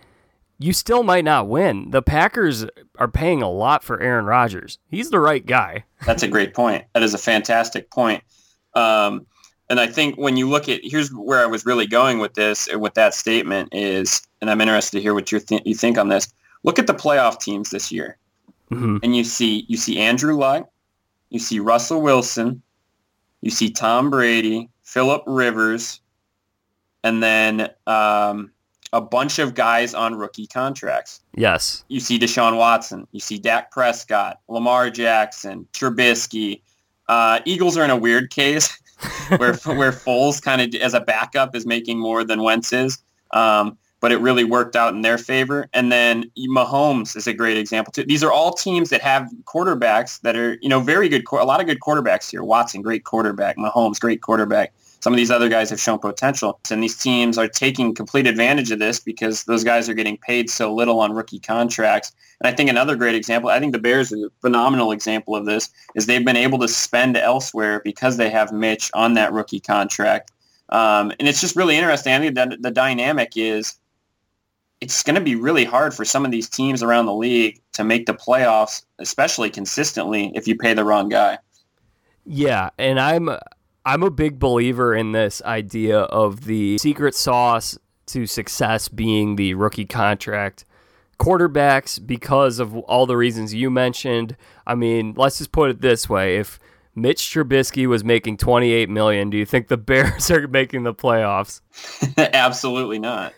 you 0.59 0.73
still 0.73 1.03
might 1.03 1.25
not 1.25 1.47
win. 1.47 1.91
The 1.91 2.01
Packers 2.01 2.65
are 2.97 3.07
paying 3.07 3.41
a 3.41 3.49
lot 3.51 3.83
for 3.83 3.99
Aaron 4.01 4.25
Rodgers. 4.25 4.79
He's 4.89 5.09
the 5.09 5.19
right 5.19 5.45
guy. 5.45 5.83
That's 6.05 6.23
a 6.23 6.27
great 6.27 6.53
point. 6.53 6.85
That 6.93 7.03
is 7.03 7.13
a 7.13 7.17
fantastic 7.19 7.91
point. 7.91 8.23
Um, 8.73 9.25
and 9.69 9.79
I 9.79 9.87
think 9.87 10.15
when 10.17 10.35
you 10.37 10.49
look 10.49 10.67
at 10.69 10.79
here's 10.83 11.09
where 11.13 11.41
I 11.41 11.45
was 11.45 11.65
really 11.65 11.87
going 11.87 12.19
with 12.19 12.33
this 12.33 12.67
with 12.75 12.93
that 12.95 13.13
statement 13.13 13.69
is, 13.73 14.21
and 14.41 14.49
I'm 14.49 14.61
interested 14.61 14.97
to 14.97 15.01
hear 15.01 15.13
what 15.13 15.31
you 15.31 15.39
th- 15.39 15.61
you 15.65 15.75
think 15.75 15.97
on 15.97 16.09
this. 16.09 16.31
Look 16.63 16.79
at 16.79 16.87
the 16.87 16.93
playoff 16.93 17.39
teams 17.39 17.69
this 17.71 17.91
year, 17.91 18.17
Mhm. 18.71 18.99
and 19.03 19.15
you 19.15 19.23
see 19.23 19.65
you 19.67 19.77
see 19.77 19.99
Andrew 19.99 20.35
Luck, 20.35 20.69
you 21.33 21.39
see 21.39 21.59
Russell 21.59 22.01
Wilson, 22.01 22.61
you 23.41 23.49
see 23.49 23.71
Tom 23.71 24.11
Brady, 24.11 24.69
Philip 24.83 25.23
Rivers, 25.25 25.99
and 27.03 27.21
then 27.21 27.69
um, 27.87 28.51
a 28.93 29.01
bunch 29.01 29.39
of 29.39 29.55
guys 29.55 29.95
on 29.95 30.13
rookie 30.13 30.45
contracts. 30.45 31.21
Yes. 31.35 31.83
You 31.89 31.99
see 31.99 32.19
Deshaun 32.19 32.55
Watson, 32.55 33.07
you 33.11 33.19
see 33.19 33.39
Dak 33.39 33.71
Prescott, 33.71 34.39
Lamar 34.47 34.91
Jackson, 34.91 35.67
Trubisky. 35.73 36.61
Uh, 37.09 37.39
Eagles 37.45 37.75
are 37.77 37.83
in 37.83 37.89
a 37.89 37.97
weird 37.97 38.29
case 38.29 38.79
where 39.37 39.55
where 39.55 39.91
Foles 39.91 40.39
kind 40.39 40.61
of 40.61 40.79
as 40.79 40.93
a 40.93 41.01
backup 41.01 41.55
is 41.55 41.65
making 41.65 41.99
more 41.99 42.23
than 42.23 42.43
Wentz 42.43 42.71
is. 42.71 42.99
Um, 43.31 43.77
but 44.03 44.11
it 44.11 44.19
really 44.19 44.43
worked 44.43 44.75
out 44.75 44.93
in 44.93 45.01
their 45.01 45.17
favor. 45.17 45.69
And 45.71 45.89
then 45.89 46.29
Mahomes 46.37 47.15
is 47.15 47.25
a 47.25 47.33
great 47.33 47.55
example 47.55 47.93
too. 47.93 48.03
These 48.03 48.21
are 48.21 48.33
all 48.33 48.51
teams 48.51 48.89
that 48.89 49.01
have 49.01 49.29
quarterbacks 49.45 50.19
that 50.23 50.35
are, 50.35 50.57
you 50.61 50.67
know, 50.67 50.81
very 50.81 51.07
good, 51.07 51.23
a 51.31 51.45
lot 51.45 51.61
of 51.61 51.67
good 51.67 51.79
quarterbacks 51.79 52.29
here. 52.29 52.43
Watson, 52.43 52.81
great 52.81 53.05
quarterback. 53.05 53.55
Mahomes, 53.55 54.01
great 54.01 54.21
quarterback. 54.21 54.73
Some 54.99 55.13
of 55.13 55.17
these 55.17 55.31
other 55.31 55.47
guys 55.47 55.69
have 55.69 55.79
shown 55.79 55.99
potential. 55.99 56.59
And 56.69 56.83
these 56.83 56.97
teams 56.97 57.37
are 57.37 57.47
taking 57.47 57.95
complete 57.95 58.27
advantage 58.27 58.71
of 58.71 58.79
this 58.79 58.99
because 58.99 59.45
those 59.45 59.63
guys 59.63 59.87
are 59.87 59.93
getting 59.93 60.17
paid 60.17 60.49
so 60.49 60.73
little 60.75 60.99
on 60.99 61.13
rookie 61.13 61.39
contracts. 61.39 62.11
And 62.41 62.53
I 62.53 62.53
think 62.53 62.69
another 62.69 62.97
great 62.97 63.15
example, 63.15 63.51
I 63.51 63.61
think 63.61 63.71
the 63.71 63.79
Bears 63.79 64.11
are 64.11 64.25
a 64.25 64.29
phenomenal 64.41 64.91
example 64.91 65.33
of 65.33 65.45
this, 65.45 65.69
is 65.95 66.07
they've 66.07 66.25
been 66.25 66.35
able 66.35 66.59
to 66.59 66.67
spend 66.67 67.15
elsewhere 67.15 67.79
because 67.85 68.17
they 68.17 68.29
have 68.29 68.51
Mitch 68.51 68.91
on 68.93 69.13
that 69.13 69.31
rookie 69.31 69.61
contract. 69.61 70.33
Um, 70.67 71.13
and 71.19 71.29
it's 71.29 71.39
just 71.39 71.55
really 71.55 71.77
interesting. 71.77 72.11
I 72.11 72.19
think 72.19 72.35
that 72.35 72.61
the 72.61 72.71
dynamic 72.71 73.37
is 73.37 73.75
it's 74.83 75.01
going 75.01 75.15
to 75.15 75.21
be 75.21 75.35
really 75.35 75.63
hard 75.63 75.93
for 75.93 76.03
some 76.03 76.25
of 76.25 76.31
these 76.31 76.49
teams 76.49 76.83
around 76.83 77.05
the 77.05 77.13
league 77.13 77.61
to 77.71 77.85
make 77.85 78.05
the 78.05 78.13
playoffs, 78.13 78.83
especially 78.99 79.49
consistently, 79.49 80.29
if 80.35 80.45
you 80.45 80.57
pay 80.57 80.73
the 80.73 80.83
wrong 80.83 81.07
guy. 81.07 81.37
Yeah, 82.25 82.69
and 82.77 82.99
I'm 82.99 83.29
I'm 83.85 84.03
a 84.03 84.11
big 84.11 84.39
believer 84.39 84.93
in 84.93 85.13
this 85.13 85.41
idea 85.43 85.99
of 85.99 86.43
the 86.43 86.77
secret 86.79 87.15
sauce 87.15 87.77
to 88.07 88.25
success 88.25 88.89
being 88.89 89.37
the 89.37 89.53
rookie 89.53 89.85
contract. 89.85 90.65
Quarterbacks, 91.17 92.05
because 92.05 92.59
of 92.59 92.75
all 92.75 93.05
the 93.05 93.15
reasons 93.15 93.53
you 93.53 93.69
mentioned. 93.69 94.35
I 94.67 94.75
mean, 94.75 95.13
let's 95.15 95.37
just 95.37 95.53
put 95.53 95.69
it 95.69 95.79
this 95.79 96.09
way: 96.09 96.37
if 96.37 96.59
Mitch 96.93 97.21
Trubisky 97.21 97.87
was 97.87 98.03
making 98.03 98.35
28 98.35 98.89
million, 98.89 99.29
do 99.29 99.37
you 99.37 99.45
think 99.45 99.69
the 99.69 99.77
Bears 99.89 100.29
are 100.29 100.45
making 100.47 100.83
the 100.83 100.93
playoffs? 100.93 101.61
Absolutely 102.17 102.99
not. 102.99 103.33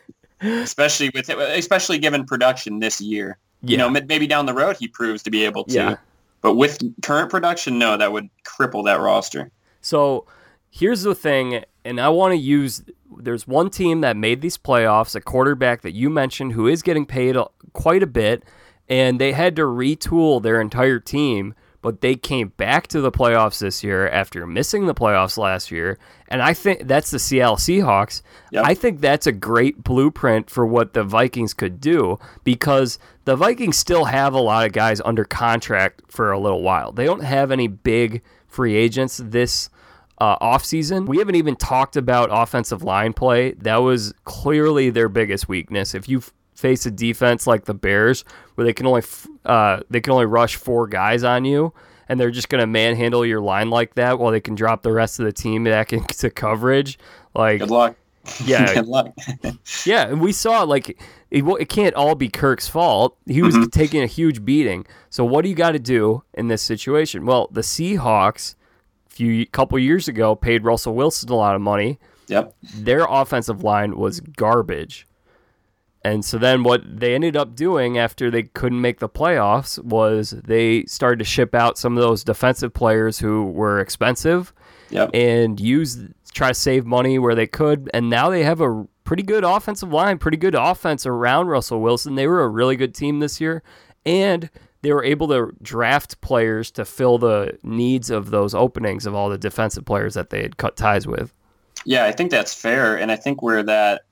Especially 0.46 1.10
with 1.14 1.30
especially 1.30 1.98
given 1.98 2.26
production 2.26 2.80
this 2.80 3.02
year. 3.02 3.38
Yeah. 3.62 3.72
You 3.72 3.78
know, 3.78 3.90
maybe 3.90 4.28
down 4.28 4.46
the 4.46 4.54
road 4.54 4.78
he 4.78 4.88
proves 4.88 5.24
to 5.24 5.32
be 5.32 5.44
able 5.46 5.64
to. 5.66 5.74
Yeah. 5.74 5.96
But 6.42 6.56
with 6.56 6.80
current 7.02 7.32
production, 7.32 7.80
no, 7.80 7.98
that 7.98 8.12
would 8.12 8.30
cripple 8.44 8.86
that 8.86 9.00
roster. 9.00 9.50
So 9.82 10.28
here's 10.70 11.02
the 11.02 11.16
thing, 11.16 11.64
and 11.84 12.00
I 12.00 12.10
want 12.10 12.34
to 12.34 12.38
use. 12.38 12.84
There's 13.18 13.48
one 13.48 13.70
team 13.70 14.02
that 14.02 14.18
made 14.18 14.42
these 14.42 14.58
playoffs, 14.58 15.16
a 15.16 15.22
quarterback 15.22 15.82
that 15.82 15.94
you 15.94 16.10
mentioned, 16.10 16.54
who 16.54 16.68
is 16.68 16.82
getting 16.84 17.06
paid 17.06 17.38
quite 17.74 18.04
a 18.04 18.08
bit, 18.08 18.44
and 18.90 19.20
they 19.20 19.32
had 19.32 19.56
to 19.56 19.64
retool 19.64 20.44
their 20.44 20.60
entire 20.60 21.00
team 21.00 21.56
but 21.86 22.02
they 22.02 22.16
came 22.16 22.48
back 22.58 22.88
to 22.88 23.00
the 23.00 23.12
playoffs 23.12 23.60
this 23.60 23.84
year 23.84 24.10
after 24.10 24.48
missing 24.48 24.88
the 24.88 24.96
playoffs 24.96 25.38
last 25.38 25.70
year. 25.70 26.00
And 26.28 26.42
I 26.42 26.56
think 26.56 26.88
that's 26.88 27.12
the 27.12 27.20
Seattle 27.20 27.58
Seahawks. 27.58 28.24
Yep. 28.52 28.66
I 28.66 28.74
think 28.74 29.02
that's 29.02 29.28
a 29.28 29.32
great 29.32 29.84
blueprint 29.84 30.50
for 30.50 30.66
what 30.66 30.94
the 30.94 31.04
Vikings 31.04 31.54
could 31.54 31.80
do 31.80 32.18
because 32.44 32.98
the 33.26 33.36
Vikings 33.36 33.78
still 33.78 34.06
have 34.06 34.34
a 34.34 34.40
lot 34.40 34.66
of 34.66 34.72
guys 34.72 35.00
under 35.06 35.26
contract 35.26 36.02
for 36.08 36.32
a 36.32 36.40
little 36.40 36.64
while. 36.64 36.92
They 36.92 37.06
don't 37.06 37.24
have 37.24 37.52
any 37.52 37.68
big 37.68 38.24
free 38.48 38.76
agents 38.76 39.22
this 39.24 39.70
uh, 40.18 40.40
offseason. 40.40 41.06
We 41.06 41.20
haven't 41.20 41.36
even 41.36 41.56
talked 41.56 41.98
about 41.98 42.30
offensive 42.32 42.82
line 42.82 43.14
play. 43.14 43.52
That 43.52 43.84
was 43.84 44.12
clearly 44.24 44.90
their 44.90 45.08
biggest 45.08 45.48
weakness. 45.48 45.94
If 45.94 46.10
you 46.10 46.24
face 46.56 46.86
a 46.86 46.92
defense 46.92 47.46
like 47.46 47.66
the 47.66 47.74
Bears, 47.74 48.24
where 48.56 48.66
they 48.66 48.74
can 48.74 48.88
only 48.88 49.04
uh, 49.46 49.82
they 49.90 50.02
can 50.02 50.14
only 50.14 50.26
rush 50.26 50.56
four 50.56 50.88
guys 50.88 51.24
on 51.24 51.46
you, 51.46 51.74
and 52.10 52.20
they're 52.20 52.32
just 52.32 52.50
going 52.50 52.62
to 52.62 52.68
manhandle 52.68 53.26
your 53.26 53.42
line 53.42 53.70
like 53.70 53.96
that, 53.96 54.18
while 54.18 54.32
they 54.32 54.42
can 54.42 54.56
drop 54.56 54.82
the 54.82 54.92
rest 54.92 55.20
of 55.20 55.26
the 55.26 55.34
team 55.34 55.66
back 55.66 55.94
into 55.94 56.30
coverage. 56.30 56.98
Like, 57.34 57.60
good 57.60 57.70
luck. 57.70 57.96
Yeah, 58.44 58.74
good 58.74 58.88
luck. 58.88 59.14
yeah, 59.86 60.08
and 60.08 60.20
we 60.20 60.32
saw 60.32 60.64
like 60.64 60.90
it, 61.32 61.44
it, 61.44 61.70
can't 61.70 61.96
all 61.96 62.16
be 62.16 62.30
Kirk's 62.30 62.68
fault. 62.68 63.18
He 63.26 63.42
was 63.42 63.56
mm-hmm. 63.56 63.70
taking 63.70 64.02
a 64.02 64.08
huge 64.08 64.44
beating. 64.46 64.86
So 65.10 65.26
what 65.26 65.44
do 65.44 65.50
you 65.50 65.56
got 65.56 65.72
to 65.72 65.80
do 65.80 66.24
in 66.34 66.48
this 66.48 66.62
situation? 66.62 67.26
Well, 67.26 67.50
the 67.52 67.62
Seahawks, 67.62 68.56
a 69.08 69.10
few 69.10 69.46
couple 69.48 69.78
years 69.80 70.08
ago, 70.08 70.36
paid 70.36 70.64
Russell 70.64 70.96
Wilson 70.96 71.30
a 71.30 71.36
lot 71.36 71.56
of 71.56 71.62
money. 71.62 72.00
Yep. 72.28 72.56
Their 72.76 73.06
offensive 73.08 73.64
line 73.64 73.98
was 73.98 74.20
garbage. 74.20 75.06
And 76.06 76.24
so 76.24 76.38
then 76.38 76.62
what 76.62 76.84
they 77.00 77.16
ended 77.16 77.36
up 77.36 77.56
doing 77.56 77.98
after 77.98 78.30
they 78.30 78.44
couldn't 78.44 78.80
make 78.80 79.00
the 79.00 79.10
playoffs 79.10 79.84
was 79.84 80.30
they 80.30 80.86
started 80.86 81.18
to 81.18 81.26
ship 81.26 81.56
out 81.56 81.80
some 81.80 81.98
of 81.98 82.04
those 82.04 82.24
defensive 82.24 82.76
players 82.76 83.18
who 83.18 83.46
were 83.46 83.80
expensive 83.80 84.54
yep. 84.92 85.10
and 85.16 85.60
use 85.60 85.98
try 86.32 86.50
to 86.50 86.54
save 86.54 86.86
money 86.86 87.18
where 87.18 87.34
they 87.34 87.48
could. 87.48 87.90
And 87.92 88.08
now 88.08 88.30
they 88.30 88.44
have 88.44 88.62
a 88.62 88.86
pretty 89.04 89.24
good 89.24 89.44
offensive 89.44 89.92
line, 89.92 90.20
pretty 90.20 90.38
good 90.38 90.54
offense 90.54 91.08
around 91.08 91.48
Russell 91.48 91.82
Wilson. 91.82 92.14
They 92.14 92.28
were 92.28 92.44
a 92.44 92.50
really 92.50 92.76
good 92.76 92.94
team 92.94 93.20
this 93.20 93.42
year. 93.42 93.64
And 94.06 94.52
they 94.84 94.94
were 94.94 95.04
able 95.04 95.28
to 95.30 95.56
draft 95.64 96.22
players 96.22 96.70
to 96.72 96.86
fill 96.86 97.18
the 97.18 97.58
needs 97.64 98.12
of 98.12 98.30
those 98.30 98.54
openings 98.54 99.08
of 99.08 99.16
all 99.16 99.28
the 99.28 99.40
defensive 99.40 99.86
players 99.86 100.14
that 100.14 100.30
they 100.30 100.44
had 100.44 100.58
cut 100.58 100.78
ties 100.78 101.08
with. 101.08 101.34
Yeah, 101.84 102.06
I 102.06 102.12
think 102.12 102.30
that's 102.30 102.54
fair. 102.54 102.96
And 102.96 103.12
I 103.12 103.16
think 103.16 103.42
where 103.42 103.64
that 103.64 104.04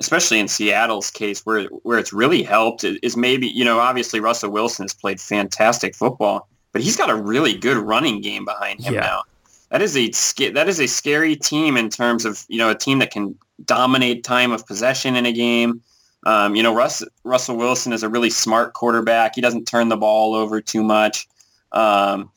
especially 0.00 0.40
in 0.40 0.48
Seattle's 0.48 1.10
case, 1.10 1.44
where 1.46 1.66
where 1.84 1.98
it's 1.98 2.12
really 2.12 2.42
helped 2.42 2.82
is 2.82 3.16
maybe 3.16 3.46
you 3.46 3.64
know 3.64 3.78
obviously 3.78 4.18
Russell 4.18 4.50
Wilson 4.50 4.84
has 4.84 4.94
played 4.94 5.20
fantastic 5.20 5.94
football, 5.94 6.48
but 6.72 6.82
he's 6.82 6.96
got 6.96 7.10
a 7.10 7.14
really 7.14 7.54
good 7.54 7.76
running 7.76 8.20
game 8.20 8.44
behind 8.44 8.80
him 8.80 8.94
yeah. 8.94 9.00
now. 9.00 9.22
That 9.68 9.82
is 9.82 9.96
a 9.96 10.10
that 10.50 10.68
is 10.68 10.80
a 10.80 10.88
scary 10.88 11.36
team 11.36 11.76
in 11.76 11.90
terms 11.90 12.24
of 12.24 12.44
you 12.48 12.58
know 12.58 12.70
a 12.70 12.74
team 12.74 12.98
that 12.98 13.12
can 13.12 13.38
dominate 13.64 14.24
time 14.24 14.50
of 14.50 14.66
possession 14.66 15.14
in 15.14 15.26
a 15.26 15.32
game. 15.32 15.82
Um, 16.24 16.54
you 16.54 16.62
know, 16.62 16.74
Russ, 16.74 17.02
Russell 17.24 17.56
Wilson 17.56 17.92
is 17.92 18.02
a 18.02 18.08
really 18.08 18.30
smart 18.30 18.74
quarterback. 18.74 19.34
He 19.34 19.40
doesn't 19.40 19.66
turn 19.66 19.88
the 19.88 19.96
ball 19.96 20.34
over 20.34 20.60
too 20.60 20.82
much. 20.82 21.28
Um, 21.72 22.30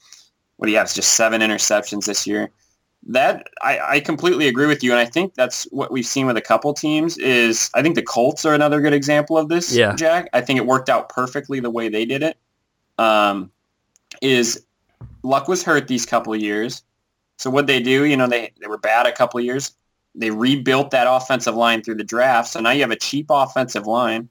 what 0.57 0.67
do 0.67 0.71
you 0.71 0.77
have? 0.77 0.85
It's 0.85 0.93
just 0.93 1.15
seven 1.15 1.41
interceptions 1.41 2.05
this 2.05 2.27
year 2.27 2.49
that 3.07 3.49
I, 3.61 3.79
I 3.79 3.99
completely 3.99 4.47
agree 4.47 4.67
with 4.67 4.83
you, 4.83 4.91
and 4.91 4.99
I 4.99 5.05
think 5.05 5.33
that's 5.35 5.65
what 5.71 5.91
we've 5.91 6.05
seen 6.05 6.25
with 6.25 6.37
a 6.37 6.41
couple 6.41 6.73
teams. 6.73 7.17
Is 7.17 7.69
I 7.73 7.81
think 7.81 7.95
the 7.95 8.01
Colts 8.01 8.45
are 8.45 8.53
another 8.53 8.79
good 8.81 8.93
example 8.93 9.37
of 9.37 9.49
this. 9.49 9.75
Yeah, 9.75 9.95
Jack. 9.95 10.29
I 10.33 10.41
think 10.41 10.57
it 10.57 10.65
worked 10.65 10.89
out 10.89 11.09
perfectly 11.09 11.59
the 11.59 11.69
way 11.69 11.89
they 11.89 12.05
did 12.05 12.23
it. 12.23 12.37
Um, 12.97 13.51
is 14.21 14.65
Luck 15.23 15.47
was 15.47 15.63
hurt 15.63 15.87
these 15.87 16.05
couple 16.05 16.33
of 16.33 16.39
years, 16.39 16.83
so 17.37 17.49
what 17.49 17.67
they 17.67 17.81
do, 17.81 18.05
you 18.05 18.15
know, 18.15 18.27
they 18.27 18.51
they 18.61 18.67
were 18.67 18.77
bad 18.77 19.05
a 19.05 19.11
couple 19.11 19.39
of 19.39 19.45
years. 19.45 19.71
They 20.15 20.31
rebuilt 20.31 20.91
that 20.91 21.07
offensive 21.09 21.55
line 21.55 21.81
through 21.81 21.95
the 21.95 22.03
draft, 22.03 22.49
so 22.49 22.61
now 22.61 22.71
you 22.71 22.81
have 22.81 22.91
a 22.91 22.95
cheap 22.95 23.27
offensive 23.29 23.87
line, 23.87 24.29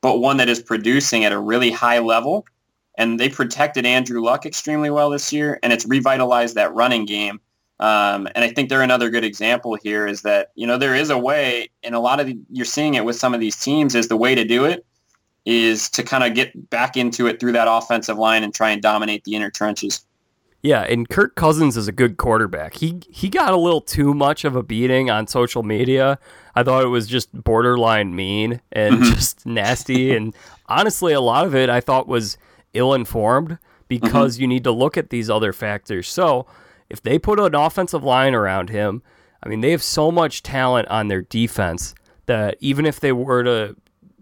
but 0.00 0.18
one 0.18 0.38
that 0.38 0.48
is 0.48 0.60
producing 0.60 1.24
at 1.24 1.32
a 1.32 1.38
really 1.38 1.70
high 1.70 1.98
level. 1.98 2.46
And 2.96 3.18
they 3.18 3.30
protected 3.30 3.86
Andrew 3.86 4.22
Luck 4.22 4.44
extremely 4.44 4.90
well 4.90 5.08
this 5.08 5.32
year, 5.32 5.58
and 5.62 5.72
it's 5.72 5.86
revitalized 5.86 6.56
that 6.56 6.74
running 6.74 7.06
game 7.06 7.40
um, 7.80 8.28
and 8.34 8.44
I 8.44 8.50
think 8.50 8.68
they're 8.68 8.82
another 8.82 9.10
good 9.10 9.24
example 9.24 9.76
here 9.82 10.06
is 10.06 10.22
that, 10.22 10.52
you 10.54 10.66
know, 10.66 10.78
there 10.78 10.94
is 10.94 11.10
a 11.10 11.18
way, 11.18 11.70
and 11.82 11.94
a 11.94 12.00
lot 12.00 12.20
of 12.20 12.26
the, 12.26 12.38
you're 12.50 12.64
seeing 12.64 12.94
it 12.94 13.04
with 13.04 13.16
some 13.16 13.34
of 13.34 13.40
these 13.40 13.56
teams 13.56 13.94
is 13.94 14.08
the 14.08 14.16
way 14.16 14.34
to 14.34 14.44
do 14.44 14.64
it 14.64 14.84
is 15.44 15.90
to 15.90 16.02
kind 16.02 16.22
of 16.22 16.34
get 16.34 16.70
back 16.70 16.96
into 16.96 17.26
it 17.26 17.40
through 17.40 17.52
that 17.52 17.66
offensive 17.68 18.16
line 18.16 18.44
and 18.44 18.54
try 18.54 18.70
and 18.70 18.80
dominate 18.80 19.24
the 19.24 19.34
inner 19.34 19.50
trenches. 19.50 20.04
Yeah, 20.62 20.82
and 20.82 21.08
Kirk 21.08 21.34
Cousins 21.34 21.76
is 21.76 21.88
a 21.88 21.92
good 21.92 22.16
quarterback. 22.18 22.74
He 22.74 23.02
he 23.10 23.28
got 23.28 23.52
a 23.52 23.56
little 23.56 23.80
too 23.80 24.14
much 24.14 24.44
of 24.44 24.54
a 24.54 24.62
beating 24.62 25.10
on 25.10 25.26
social 25.26 25.64
media. 25.64 26.20
I 26.54 26.62
thought 26.62 26.84
it 26.84 26.88
was 26.88 27.08
just 27.08 27.32
borderline 27.32 28.14
mean 28.14 28.60
and 28.70 28.94
mm-hmm. 28.94 29.14
just 29.14 29.44
nasty 29.44 30.14
and 30.14 30.32
honestly 30.66 31.12
a 31.12 31.20
lot 31.20 31.46
of 31.46 31.54
it 31.56 31.68
I 31.68 31.80
thought 31.80 32.06
was 32.06 32.38
ill-informed 32.74 33.58
because 33.88 34.34
mm-hmm. 34.34 34.42
you 34.42 34.48
need 34.48 34.64
to 34.64 34.70
look 34.70 34.96
at 34.96 35.10
these 35.10 35.28
other 35.28 35.52
factors. 35.52 36.08
So, 36.08 36.46
if 36.92 37.02
they 37.02 37.18
put 37.18 37.40
an 37.40 37.54
offensive 37.54 38.04
line 38.04 38.34
around 38.34 38.68
him, 38.68 39.02
I 39.42 39.48
mean, 39.48 39.62
they 39.62 39.70
have 39.70 39.82
so 39.82 40.12
much 40.12 40.42
talent 40.42 40.86
on 40.88 41.08
their 41.08 41.22
defense 41.22 41.94
that 42.26 42.56
even 42.60 42.84
if 42.84 43.00
they 43.00 43.12
were 43.12 43.42
to 43.42 43.76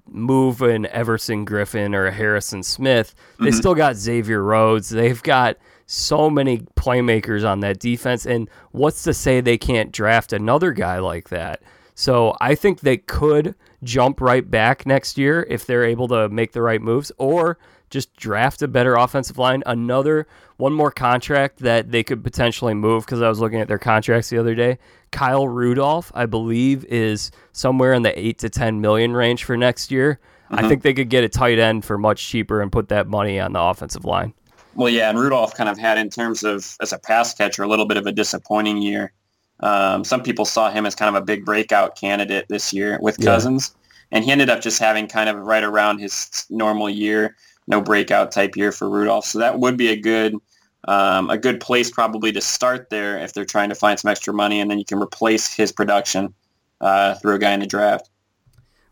move 0.07 0.63
an 0.63 0.87
Everson 0.87 1.45
Griffen 1.45 1.95
or 1.95 2.07
a 2.07 2.13
Harrison 2.13 2.63
Smith, 2.63 3.15
they 3.39 3.47
mm-hmm. 3.47 3.57
still 3.57 3.75
got 3.75 3.97
Xavier 3.97 4.43
Rhodes. 4.43 4.89
They've 4.89 5.23
got 5.23 5.57
so 5.87 6.31
many 6.31 6.59
playmakers 6.77 7.47
on 7.47 7.61
that 7.61 7.81
defense. 7.81 8.25
And 8.25 8.49
what's 8.71 9.03
to 9.03 9.13
say 9.13 9.41
they 9.41 9.59
can't 9.59 9.93
draft 9.93 10.33
another 10.33 10.73
guy 10.73 11.01
like 11.01 11.29
that? 11.31 11.63
So 11.95 12.37
I 12.41 12.55
think 12.55 12.81
they 12.81 12.97
could 12.97 13.55
jump 13.83 14.21
right 14.21 14.49
back 14.49 14.87
next 14.87 15.19
year 15.19 15.45
if 15.51 15.67
they're 15.67 15.85
able 15.85 16.09
to 16.09 16.29
make 16.29 16.53
the 16.53 16.63
right 16.63 16.81
moves, 16.81 17.13
or 17.19 17.59
just 17.91 18.15
draft 18.17 18.63
a 18.63 18.69
better 18.69 18.95
offensive 18.95 19.37
line. 19.37 19.63
Another 19.67 20.27
one 20.61 20.73
more 20.73 20.91
contract 20.91 21.59
that 21.61 21.91
they 21.91 22.03
could 22.03 22.23
potentially 22.23 22.75
move 22.75 23.05
because 23.05 23.23
I 23.23 23.29
was 23.29 23.41
looking 23.41 23.61
at 23.61 23.69
their 23.69 23.79
contracts 23.79 24.29
the 24.29 24.39
other 24.39 24.55
day. 24.55 24.79
Kyle 25.11 25.49
Rudolph, 25.49 26.13
I 26.15 26.27
believe, 26.27 26.85
is 26.85 27.31
somewhere 27.53 27.93
in 27.95 28.03
the 28.03 28.17
eight 28.19 28.39
to 28.39 28.51
ten 28.51 28.81
million 28.81 29.13
range 29.13 29.45
for 29.45 29.57
next 29.57 29.91
year. 29.91 30.21
Mm-hmm. 30.51 30.65
I 30.65 30.69
think 30.69 30.83
they 30.83 30.95
could 30.95 31.09
get 31.09 31.25
a 31.25 31.29
tight 31.29 31.59
end 31.59 31.85
for 31.85 31.99
much 31.99 32.29
cheaper 32.29 32.61
and 32.61 32.71
put 32.71 32.89
that 32.91 33.09
money 33.09 33.41
on 33.41 33.53
the 33.53 33.61
offensive 33.61 34.05
line. 34.05 34.35
Well, 34.75 34.89
yeah, 34.89 35.11
and 35.11 35.19
Rudolph 35.19 35.55
kind 35.55 35.69
of 35.69 35.79
had 35.79 35.99
in 35.99 36.11
terms 36.11 36.45
of 36.45 36.77
as 36.81 36.93
a 36.93 36.99
pass 36.99 37.35
catcher 37.35 37.63
a 37.63 37.69
little 37.69 37.87
bit 37.87 37.97
of 37.97 38.07
a 38.07 38.13
disappointing 38.13 38.83
year. 38.83 39.13
Um, 39.61 40.05
some 40.05 40.23
people 40.23 40.45
saw 40.45 40.71
him 40.71 40.87
as 40.87 40.95
kind 40.95 41.15
of 41.15 41.21
a 41.21 41.25
big 41.25 41.45
breakout 41.45 41.97
candidate 41.97 42.47
this 42.49 42.73
year 42.73 42.99
with 43.03 43.23
Cousins, 43.23 43.75
yeah. 43.75 44.17
and 44.17 44.25
he 44.25 44.31
ended 44.31 44.49
up 44.49 44.63
just 44.63 44.79
having 44.79 45.07
kind 45.07 45.29
of 45.29 45.37
right 45.37 45.65
around 45.65 45.99
his 45.99 46.47
normal 46.49 46.89
year 46.89 47.37
no 47.71 47.81
breakout 47.81 48.33
type 48.33 48.57
year 48.57 48.73
for 48.73 48.91
Rudolph. 48.91 49.25
So 49.25 49.39
that 49.39 49.59
would 49.59 49.77
be 49.77 49.89
a 49.89 49.97
good 49.97 50.35
um, 50.89 51.31
a 51.31 51.39
good 51.39 51.61
place 51.61 51.91
probably 51.91 52.33
to 52.33 52.41
start 52.41 52.91
there 52.91 53.19
if 53.19 53.33
they're 53.33 53.45
trying 53.45 53.69
to 53.69 53.75
find 53.75 53.99
some 53.99 54.11
extra 54.11 54.33
money, 54.33 54.61
and 54.61 54.71
then 54.71 54.79
you 54.79 54.85
can 54.85 55.01
replace 55.01 55.53
his 55.53 55.73
production 55.73 56.35
uh, 56.81 57.15
through 57.15 57.35
a 57.35 57.39
guy 57.39 57.53
in 57.53 57.61
the 57.61 57.67
draft. 57.67 58.11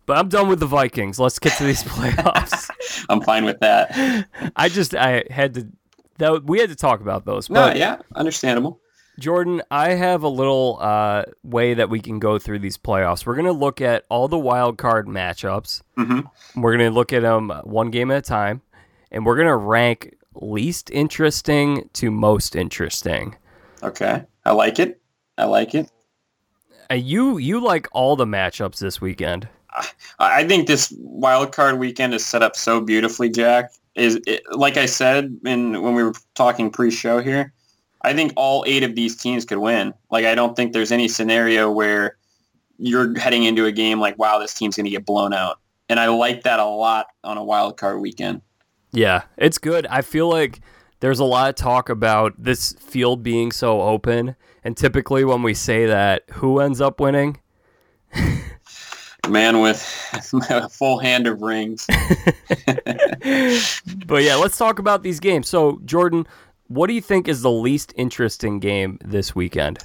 But 0.07 0.16
I'm 0.16 0.28
done 0.28 0.49
with 0.49 0.61
the 0.61 0.66
Vikings. 0.66 1.18
Let's 1.18 1.38
get 1.38 1.52
to 1.59 1.64
these 1.64 1.83
playoffs. 1.85 2.71
I'm 3.09 3.21
fine 3.23 3.45
with 3.45 3.61
that. 3.61 4.26
I 4.57 4.68
just 4.68 4.95
I 4.95 5.25
had 5.30 5.54
to 5.54 5.68
that 6.18 6.45
we 6.45 6.61
had 6.61 6.71
to 6.71 6.76
talk 6.76 7.00
about 7.00 7.25
those. 7.25 7.49
But 7.49 7.75
no, 7.75 7.78
yeah, 7.78 7.99
understandable. 8.14 8.80
Jordan, 9.18 9.62
I 9.71 9.90
have 9.90 10.23
a 10.23 10.28
little 10.28 10.78
uh, 10.80 11.25
way 11.42 11.75
that 11.75 11.90
we 11.90 12.00
can 12.00 12.21
go 12.21 12.38
through 12.38 12.61
these 12.61 12.78
playoffs. 12.78 13.26
We're 13.26 13.35
going 13.35 13.47
to 13.47 13.52
look 13.52 13.80
at 13.80 14.04
all 14.09 14.28
the 14.28 14.38
wild 14.38 14.78
card 14.78 15.09
matchups. 15.09 15.83
Mm-hmm. 15.97 16.61
We're 16.61 16.76
going 16.76 16.88
to 16.88 16.95
look 16.95 17.12
at 17.12 17.23
them 17.23 17.50
one 17.64 17.90
game 17.90 18.12
at 18.12 18.18
a 18.18 18.23
time, 18.23 18.62
and 19.11 19.26
we're 19.26 19.35
going 19.35 19.49
to 19.49 19.57
rank 19.57 20.14
least 20.42 20.90
interesting 20.90 21.88
to 21.95 22.11
most 22.11 22.57
interesting. 22.57 23.37
Okay, 23.83 24.25
I 24.45 24.52
like 24.52 24.78
it. 24.78 25.00
I 25.37 25.45
like 25.45 25.75
it. 25.75 25.90
Uh, 26.90 26.95
you 26.95 27.38
you 27.38 27.61
like 27.61 27.88
all 27.92 28.16
the 28.16 28.26
matchups 28.26 28.78
this 28.78 29.00
weekend? 29.00 29.49
I 30.18 30.45
think 30.45 30.66
this 30.66 30.92
wild 30.99 31.52
card 31.52 31.78
weekend 31.78 32.14
is 32.14 32.25
set 32.25 32.42
up 32.42 32.57
so 32.57 32.80
beautifully, 32.80 33.28
Jack. 33.28 33.73
Is 33.95 34.21
it, 34.26 34.42
like 34.50 34.76
I 34.76 34.87
said 34.87 35.38
in 35.45 35.83
when 35.83 35.95
we 35.95 36.02
were 36.02 36.14
talking 36.35 36.71
pre-show 36.71 37.21
here 37.21 37.52
I 38.02 38.14
think 38.14 38.33
all 38.37 38.64
eight 38.66 38.83
of 38.83 38.95
these 38.95 39.16
teams 39.16 39.45
could 39.45 39.59
win. 39.59 39.92
Like 40.11 40.25
I 40.25 40.35
don't 40.35 40.54
think 40.54 40.73
there's 40.73 40.92
any 40.92 41.09
scenario 41.09 41.71
where 41.71 42.16
you're 42.78 43.18
heading 43.18 43.45
into 43.45 43.66
a 43.66 43.73
game 43.73 43.99
like, 43.99 44.18
wow, 44.18 44.38
this 44.38 44.54
team's 44.54 44.76
going 44.76 44.85
to 44.85 44.90
get 44.90 45.04
blown 45.04 45.33
out. 45.33 45.59
And 45.88 45.99
I 45.99 46.09
like 46.09 46.42
that 46.45 46.61
a 46.61 46.64
lot 46.64 47.09
on 47.25 47.38
a 47.38 47.45
wild 47.45 47.76
card 47.76 48.00
weekend. 48.00 48.42
Yeah, 48.92 49.23
it's 49.37 49.59
good. 49.59 49.87
I 49.87 50.02
feel 50.02 50.28
like 50.28 50.61
there's 51.00 51.21
a 51.21 51.25
lot 51.25 51.49
of 51.49 51.54
talk 51.54 51.88
about 51.88 52.35
this 52.38 52.73
field 52.75 53.23
being 53.23 53.52
so 53.52 53.83
open, 53.83 54.35
and 54.64 54.76
typically 54.76 55.25
when 55.25 55.42
we 55.42 55.54
say 55.54 55.87
that, 55.87 56.25
who 56.33 56.61
ends 56.61 56.80
up 56.80 57.00
winning? 57.00 57.38
Man 59.28 59.61
with 59.61 59.85
a 60.50 60.68
full 60.68 60.99
hand 60.99 61.26
of 61.26 61.42
rings. 61.42 61.87
but 64.07 64.23
yeah, 64.23 64.37
let's 64.37 64.57
talk 64.57 64.78
about 64.78 65.02
these 65.02 65.21
games. 65.21 65.49
So, 65.49 65.80
Jordan, 65.85 66.26
what 66.68 66.87
do 66.87 66.95
you 66.95 67.00
think 67.00 67.28
is 67.28 67.42
the 67.42 67.50
least 67.50 67.92
interesting 67.97 68.59
game 68.59 68.99
this 69.04 69.35
weekend? 69.35 69.85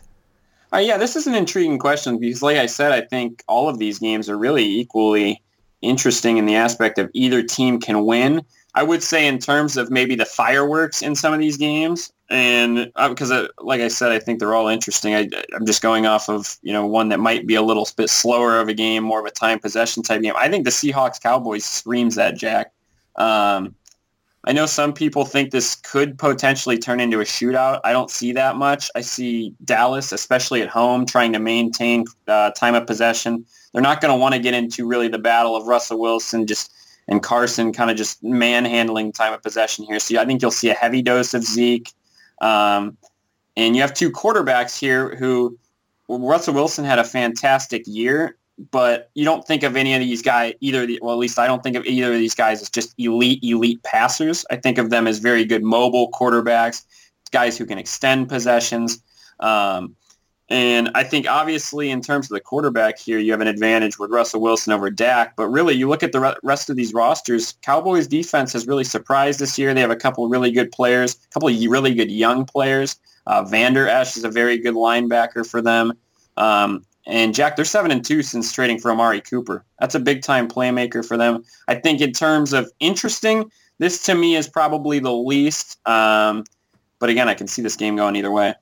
Uh, 0.74 0.77
yeah, 0.79 0.98
this 0.98 1.15
is 1.15 1.27
an 1.27 1.36
intriguing 1.36 1.77
question 1.77 2.17
because, 2.17 2.41
like 2.41 2.57
I 2.57 2.65
said, 2.65 2.91
I 2.91 3.01
think 3.01 3.43
all 3.48 3.69
of 3.69 3.77
these 3.77 4.00
games 4.00 4.29
are 4.29 4.38
really 4.38 4.65
equally 4.65 5.43
interesting 5.81 6.38
in 6.38 6.45
the 6.45 6.55
aspect 6.55 6.98
of 6.98 7.12
either 7.13 7.43
team 7.43 7.79
can 7.79 8.05
win. 8.05 8.43
I 8.75 8.84
would 8.84 9.03
say 9.03 9.27
in 9.27 9.38
terms 9.38 9.77
of 9.77 9.92
maybe 9.92 10.15
the 10.15 10.25
fireworks 10.25 11.01
in 11.01 11.15
some 11.15 11.34
of 11.34 11.39
these 11.39 11.58
games, 11.58 12.12
and 12.30 12.92
because, 13.10 13.32
uh, 13.32 13.44
uh, 13.44 13.48
like 13.63 13.82
I 13.82 13.88
said, 13.88 14.12
I 14.12 14.18
think 14.18 14.39
they're 14.39 14.56
all 14.56 14.68
interesting. 14.68 15.13
I, 15.13 15.30
am 15.53 15.65
just 15.65 15.84
going 15.84 16.08
off 16.08 16.30
of 16.30 16.58
you 16.63 16.74
know 16.74 16.86
one 16.86 17.10
that 17.10 17.20
might 17.20 17.46
be 17.46 17.56
a 17.56 17.62
little 17.62 17.88
bit 17.96 18.10
slower 18.10 18.60
of 18.60 18.70
a 18.70 18.74
game, 18.74 19.03
more 19.03 19.20
of 19.20 19.25
a 19.25 19.32
time 19.32 19.60
possession 19.60 20.01
type 20.01 20.22
game. 20.22 20.34
I 20.36 20.50
think 20.50 20.63
the 20.65 20.72
Seahawks 20.72 21.22
Cowboys 21.22 21.65
screams 21.65 22.15
that 22.15 22.36
Jack. 22.36 22.72
Um, 23.15 23.75
I 24.46 24.51
know 24.51 24.65
some 24.65 24.92
people 24.92 25.24
think 25.24 25.51
this 25.51 25.75
could 25.75 26.18
potentially 26.18 26.77
turn 26.77 27.00
into 27.00 27.22
a 27.22 27.24
shootout. 27.24 27.80
I 27.86 27.94
don't 27.94 28.10
see 28.10 28.34
that 28.34 28.58
much. 28.58 28.92
I 28.94 29.01
see 29.01 29.53
Dallas, 29.63 30.12
especially 30.12 30.62
at 30.62 30.68
home, 30.68 31.06
trying 31.06 31.32
to 31.34 31.39
maintain 31.39 32.06
uh, 32.27 32.51
time 32.51 32.75
of 32.75 32.86
possession. 32.86 33.46
They're 33.72 33.82
not 33.82 34.01
going 34.01 34.13
to 34.13 34.20
want 34.20 34.36
to 34.36 34.42
get 34.42 34.53
into 34.53 34.86
really 34.86 35.08
the 35.08 35.20
battle 35.20 35.56
of 35.56 35.68
Russell 35.68 36.00
Wilson 36.00 36.46
just 36.46 36.74
and 37.07 37.22
Carson 37.22 37.74
kind 37.74 37.91
of 37.91 37.98
just 37.98 38.24
manhandling 38.24 39.12
time 39.12 39.33
of 39.33 39.41
possession 39.41 39.86
here. 39.86 40.00
So 40.00 40.19
I 40.19 40.25
think 40.25 40.41
you'll 40.41 40.51
see 40.51 40.69
a 40.69 40.74
heavy 40.74 41.01
dose 41.01 41.33
of 41.33 41.43
Zeke. 41.43 41.91
Um, 42.41 42.98
and 43.55 43.75
you 43.75 43.81
have 43.81 43.93
two 43.93 44.12
quarterbacks 44.12 44.77
here 44.77 45.15
who 45.15 45.57
Russell 46.07 46.53
Wilson 46.53 46.86
had 46.86 47.00
a 47.00 47.03
fantastic 47.03 47.83
year, 47.86 48.38
but 48.72 49.10
you 49.13 49.25
don't 49.25 49.45
think 49.45 49.63
of 49.63 49.75
any 49.75 49.93
of 49.93 50.00
these 50.00 50.22
guys 50.22 50.53
either. 50.60 50.88
Well, 51.01 51.13
at 51.13 51.19
least 51.19 51.39
I 51.39 51.48
don't 51.48 51.62
think 51.63 51.75
of 51.75 51.86
either 51.86 52.13
of 52.13 52.19
these 52.19 52.36
guys 52.36 52.62
as 52.62 52.69
just 52.69 52.93
elite, 52.98 53.39
elite 53.43 53.81
passers. 53.83 54.45
I 54.50 54.55
think 54.57 54.77
of 54.77 54.89
them 54.89 55.07
as 55.07 55.19
very 55.19 55.45
good 55.45 55.63
mobile 55.63 56.12
quarterbacks, 56.12 56.83
guys 57.31 57.57
who 57.57 57.65
can 57.65 57.77
extend 57.77 58.29
possessions. 58.29 59.01
Um, 59.39 59.95
and 60.50 60.92
I 60.94 61.04
think 61.04 61.28
obviously 61.28 61.90
in 61.90 62.02
terms 62.02 62.26
of 62.26 62.36
the 62.36 62.42
quarterback 62.42 63.00
here, 63.00 63.18
you 63.18 63.32
have 63.32 63.42
an 63.42 63.48
advantage 63.48 63.98
with 63.98 64.12
Russell 64.12 64.42
Wilson 64.42 64.74
over 64.74 64.90
Dak. 64.90 65.36
But 65.36 65.48
really, 65.48 65.74
you 65.74 65.88
look 65.88 66.04
at 66.04 66.12
the 66.12 66.38
rest 66.44 66.70
of 66.70 66.76
these 66.76 66.94
rosters, 66.94 67.56
Cowboys 67.62 68.08
defense 68.08 68.52
has 68.54 68.68
really 68.68 68.84
surprised 68.84 69.40
this 69.40 69.58
year. 69.58 69.74
They 69.74 69.82
have 69.82 69.90
a 69.90 69.96
couple 69.96 70.28
really 70.28 70.52
good 70.52 70.72
players, 70.72 71.16
a 71.16 71.34
couple 71.34 71.50
of 71.50 71.56
really 71.56 71.94
good 71.94 72.12
young 72.12 72.46
players. 72.46 72.98
Uh, 73.26 73.44
Vander 73.44 73.88
Esch 73.88 74.18
is 74.18 74.26
a 74.26 74.30
very 74.30 74.58
good 74.58 74.76
linebacker 74.76 75.48
for 75.48 75.62
them. 75.62 75.94
Um, 76.36 76.86
and 77.06 77.34
Jack, 77.34 77.56
they're 77.56 77.66
seven 77.66 77.92
and 77.92 78.04
two 78.04 78.22
since 78.22 78.52
trading 78.52 78.80
for 78.80 78.92
Amari 78.92 79.22
Cooper. 79.22 79.64
That's 79.80 79.96
a 79.96 80.00
big 80.00 80.24
time 80.24 80.48
playmaker 80.48 81.06
for 81.06 81.18
them. 81.18 81.44
I 81.68 81.76
think 81.76 82.02
in 82.02 82.12
terms 82.12 82.54
of 82.54 82.70
interesting, 82.80 83.50
this 83.80 84.04
to 84.04 84.16
me 84.16 84.36
is 84.36 84.48
probably 84.48 85.00
the 85.00 85.14
least. 85.14 85.80
Um, 85.88 86.44
but 87.00 87.10
again, 87.10 87.28
I 87.28 87.34
can 87.34 87.48
see 87.48 87.62
this 87.62 87.76
game 87.76 87.96
going 87.96 88.16
either 88.16 88.32
way. 88.32 88.56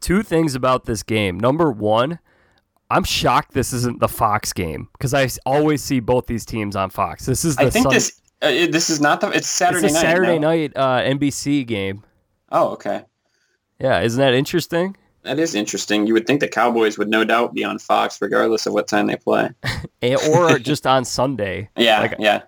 Two 0.00 0.22
things 0.22 0.54
about 0.54 0.84
this 0.84 1.02
game. 1.02 1.38
Number 1.38 1.70
one, 1.70 2.18
I'm 2.90 3.04
shocked 3.04 3.52
this 3.52 3.72
isn't 3.72 4.00
the 4.00 4.08
Fox 4.08 4.52
game 4.52 4.88
because 4.92 5.14
I 5.14 5.28
always 5.46 5.82
see 5.82 6.00
both 6.00 6.26
these 6.26 6.44
teams 6.44 6.74
on 6.74 6.90
Fox. 6.90 7.26
This 7.26 7.44
is 7.44 7.56
the 7.56 7.64
I 7.66 7.70
think 7.70 7.84
Sun- 7.84 7.92
this 7.94 8.20
uh, 8.42 8.48
this 8.48 8.90
is 8.90 9.00
not 9.00 9.20
the 9.20 9.28
it's 9.30 9.48
Saturday 9.48 9.86
it's 9.86 9.94
night. 9.94 10.00
Saturday 10.00 10.38
no? 10.38 10.48
night 10.48 10.72
uh, 10.74 11.00
NBC 11.00 11.66
game. 11.66 12.02
Oh, 12.50 12.70
okay. 12.70 13.04
Yeah, 13.78 14.00
isn't 14.00 14.20
that 14.20 14.34
interesting? 14.34 14.96
That 15.22 15.38
is 15.38 15.54
interesting. 15.54 16.06
You 16.06 16.14
would 16.14 16.26
think 16.26 16.40
the 16.40 16.48
Cowboys 16.48 16.96
would 16.96 17.08
no 17.08 17.24
doubt 17.24 17.52
be 17.52 17.62
on 17.62 17.78
Fox 17.78 18.20
regardless 18.22 18.66
of 18.66 18.72
what 18.72 18.88
time 18.88 19.06
they 19.06 19.16
play. 19.16 19.50
or 20.02 20.58
just 20.58 20.86
on 20.86 21.04
Sunday. 21.04 21.68
Yeah, 21.76 22.00
like, 22.00 22.16
yeah. 22.18 22.42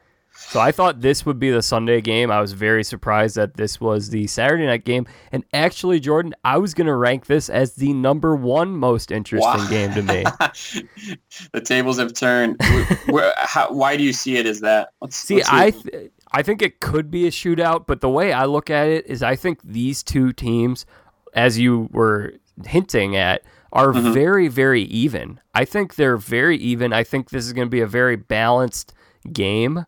So 0.52 0.60
I 0.60 0.70
thought 0.70 1.00
this 1.00 1.24
would 1.24 1.38
be 1.38 1.50
the 1.50 1.62
Sunday 1.62 2.02
game. 2.02 2.30
I 2.30 2.38
was 2.42 2.52
very 2.52 2.84
surprised 2.84 3.36
that 3.36 3.54
this 3.54 3.80
was 3.80 4.10
the 4.10 4.26
Saturday 4.26 4.66
night 4.66 4.84
game. 4.84 5.06
And 5.32 5.44
actually, 5.54 5.98
Jordan, 5.98 6.34
I 6.44 6.58
was 6.58 6.74
going 6.74 6.88
to 6.88 6.94
rank 6.94 7.24
this 7.24 7.48
as 7.48 7.76
the 7.76 7.94
number 7.94 8.36
one 8.36 8.76
most 8.76 9.10
interesting 9.10 9.48
wow. 9.48 9.70
game 9.70 9.94
to 9.94 10.02
me. 10.02 10.24
the 11.52 11.60
tables 11.62 11.98
have 11.98 12.12
turned. 12.12 12.60
Where, 13.06 13.32
how, 13.38 13.72
why 13.72 13.96
do 13.96 14.02
you 14.02 14.12
see 14.12 14.36
it 14.36 14.44
as 14.44 14.60
that? 14.60 14.90
Let's, 15.00 15.16
see, 15.16 15.36
let's 15.36 15.48
I 15.48 15.70
th- 15.70 16.12
I 16.32 16.42
think 16.42 16.60
it 16.60 16.80
could 16.80 17.10
be 17.10 17.26
a 17.26 17.30
shootout, 17.30 17.86
but 17.86 18.02
the 18.02 18.10
way 18.10 18.34
I 18.34 18.44
look 18.44 18.68
at 18.68 18.88
it 18.88 19.06
is 19.06 19.22
I 19.22 19.36
think 19.36 19.58
these 19.64 20.02
two 20.02 20.34
teams, 20.34 20.84
as 21.32 21.58
you 21.58 21.88
were 21.92 22.34
hinting 22.66 23.16
at 23.16 23.42
are 23.72 23.94
mm-hmm. 23.94 24.12
very, 24.12 24.48
very 24.48 24.82
even. 24.82 25.40
I 25.54 25.64
think 25.64 25.94
they're 25.94 26.18
very 26.18 26.58
even. 26.58 26.92
I 26.92 27.04
think 27.04 27.30
this 27.30 27.46
is 27.46 27.54
going 27.54 27.68
to 27.68 27.70
be 27.70 27.80
a 27.80 27.86
very 27.86 28.16
balanced 28.16 28.92
game. 29.32 29.86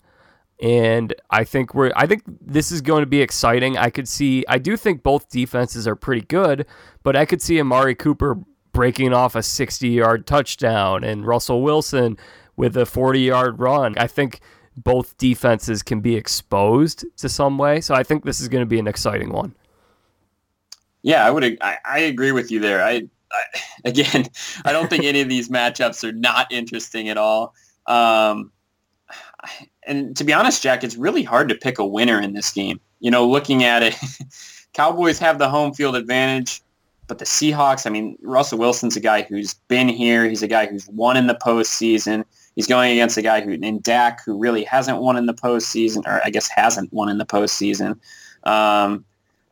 And 0.63 1.15
I 1.31 1.45
think 1.45 1.75
we're 1.75 1.93
I 1.97 2.07
think 2.07 2.23
this 2.41 2.71
is 2.71 2.81
going 2.81 3.03
to 3.03 3.07
be 3.07 3.21
exciting. 3.21 3.77
I 3.77 3.91
could 3.91 4.09
see 4.09 4.45
I 4.49 4.59
do 4.59 4.77
think 4.77 5.03
both 5.03 5.29
defenses 5.29 5.87
are 5.89 5.97
pretty 5.97 6.27
good, 6.27 6.67
but 7.03 7.17
I 7.17 7.25
could 7.25 7.43
see 7.43 7.61
Amari 7.61 7.95
Cooper 7.95 8.39
breaking 8.73 9.13
off 9.13 9.35
a 9.37 9.41
60-yard 9.41 10.27
touchdown 10.27 11.05
and 11.05 11.27
Russell 11.27 11.63
Wilson 11.63 12.19
with 12.57 12.77
a 12.77 12.83
40-yard 12.83 13.59
run. 13.59 13.95
I 13.99 14.07
think 14.07 14.41
both 14.77 15.17
defenses 15.17 15.83
can 15.83 16.01
be 16.01 16.17
exposed 16.17 17.05
to 17.17 17.29
some 17.29 17.59
way. 17.59 17.81
So 17.81 17.95
I 17.95 18.03
think 18.03 18.25
this 18.25 18.41
is 18.41 18.49
going 18.49 18.63
to 18.63 18.67
be 18.67 18.79
an 18.79 18.87
exciting 18.87 19.31
one. 19.31 19.55
Yeah, 21.03 21.25
I 21.25 21.31
would. 21.31 21.59
I, 21.61 21.79
I 21.85 21.99
agree 22.01 22.33
with 22.33 22.51
you 22.51 22.61
there. 22.61 22.83
I, 22.83 23.09
I, 23.31 23.61
again, 23.85 24.27
I 24.65 24.73
don't 24.73 24.89
think 24.91 25.05
any 25.05 25.21
of 25.21 25.29
these 25.29 25.49
matchups 25.49 26.03
are 26.05 26.13
not 26.13 26.51
interesting 26.51 27.09
at 27.09 27.19
all. 27.19 27.55
Um, 27.87 28.51
and 29.87 30.17
to 30.17 30.25
be 30.25 30.33
honest, 30.33 30.63
Jack, 30.63 30.85
it's 30.85 30.97
really 30.97 31.23
hard 31.23 31.49
to 31.49 31.55
pick 31.55 31.79
a 31.79 31.87
winner 31.87 32.21
in 32.21 32.33
this 32.33 32.53
game. 32.53 32.81
You 33.01 33.11
know, 33.11 33.29
looking 33.29 33.65
at 33.65 33.83
it, 33.83 33.97
Cowboys 34.73 35.19
have 35.19 35.39
the 35.39 35.49
home 35.49 35.73
field 35.73 35.97
advantage, 35.97 36.63
but 37.07 37.19
the 37.19 37.25
Seahawks. 37.25 37.87
I 37.87 37.91
mean, 37.91 38.19
Russell 38.23 38.59
Wilson's 38.59 38.97
a 38.97 39.01
guy 39.01 39.23
who's 39.23 39.55
been 39.69 39.89
here. 39.89 40.27
He's 40.27 40.43
a 40.43 40.49
guy 40.49 40.67
who's 40.67 40.89
won 40.89 41.17
in 41.17 41.27
the 41.27 41.35
postseason. 41.35 42.25
He's 42.57 42.67
going 42.67 42.93
against 42.93 43.17
a 43.17 43.23
guy 43.23 43.41
who 43.41 43.51
in 43.51 43.81
Dak 43.81 44.25
who 44.25 44.39
really 44.39 44.65
hasn't 44.65 44.99
won 44.99 45.17
in 45.17 45.27
the 45.27 45.35
postseason, 45.35 46.07
or 46.07 46.21
I 46.25 46.31
guess 46.31 46.49
hasn't 46.49 46.93
won 46.93 47.09
in 47.09 47.19
the 47.19 47.27
postseason. 47.27 47.99
Um, 48.45 49.05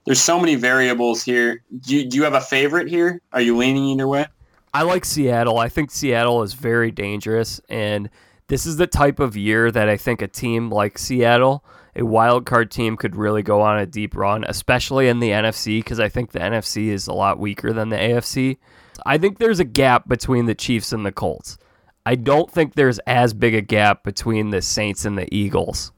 there's 0.04 0.20
so 0.20 0.38
many 0.38 0.54
variables 0.54 1.22
here. 1.22 1.62
Do 1.80 1.96
you, 1.96 2.08
do 2.08 2.16
you 2.16 2.24
have 2.24 2.34
a 2.34 2.40
favorite 2.40 2.88
here? 2.88 3.20
Are 3.32 3.40
you 3.40 3.56
leaning 3.56 3.84
either 3.84 4.08
way? 4.08 4.26
I 4.74 4.82
like 4.82 5.04
Seattle. 5.04 5.58
I 5.58 5.68
think 5.68 5.90
Seattle 5.90 6.42
is 6.42 6.54
very 6.54 6.90
dangerous, 6.90 7.60
and 7.68 8.08
this 8.48 8.66
is 8.66 8.76
the 8.76 8.86
type 8.86 9.20
of 9.20 9.36
year 9.36 9.70
that 9.70 9.88
I 9.88 9.96
think 9.96 10.22
a 10.22 10.28
team 10.28 10.70
like 10.70 10.98
Seattle, 10.98 11.64
a 11.96 12.04
wild 12.04 12.46
card 12.46 12.70
team, 12.70 12.96
could 12.96 13.16
really 13.16 13.42
go 13.42 13.60
on 13.60 13.78
a 13.78 13.86
deep 13.86 14.16
run, 14.16 14.44
especially 14.44 15.08
in 15.08 15.20
the 15.20 15.30
NFC, 15.30 15.80
because 15.80 16.00
I 16.00 16.08
think 16.08 16.32
the 16.32 16.40
NFC 16.40 16.88
is 16.88 17.06
a 17.06 17.12
lot 17.12 17.38
weaker 17.38 17.72
than 17.72 17.88
the 17.88 17.96
AFC. 17.96 18.58
I 19.06 19.18
think 19.18 19.38
there's 19.38 19.60
a 19.60 19.64
gap 19.64 20.08
between 20.08 20.46
the 20.46 20.54
Chiefs 20.54 20.92
and 20.92 21.04
the 21.04 21.12
Colts. 21.12 21.58
I 22.04 22.14
don't 22.14 22.50
think 22.50 22.74
there's 22.74 22.98
as 23.00 23.32
big 23.32 23.54
a 23.54 23.60
gap 23.60 24.02
between 24.02 24.50
the 24.50 24.60
Saints 24.60 25.04
and 25.04 25.16
the 25.16 25.32
Eagles. 25.34 25.92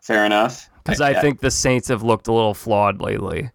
Fair 0.00 0.24
enough 0.24 0.70
because 0.84 1.00
I, 1.00 1.10
I 1.10 1.20
think 1.20 1.40
the 1.40 1.50
Saints 1.50 1.88
have 1.88 2.02
looked 2.02 2.28
a 2.28 2.32
little 2.32 2.54
flawed 2.54 3.00
lately. 3.00 3.50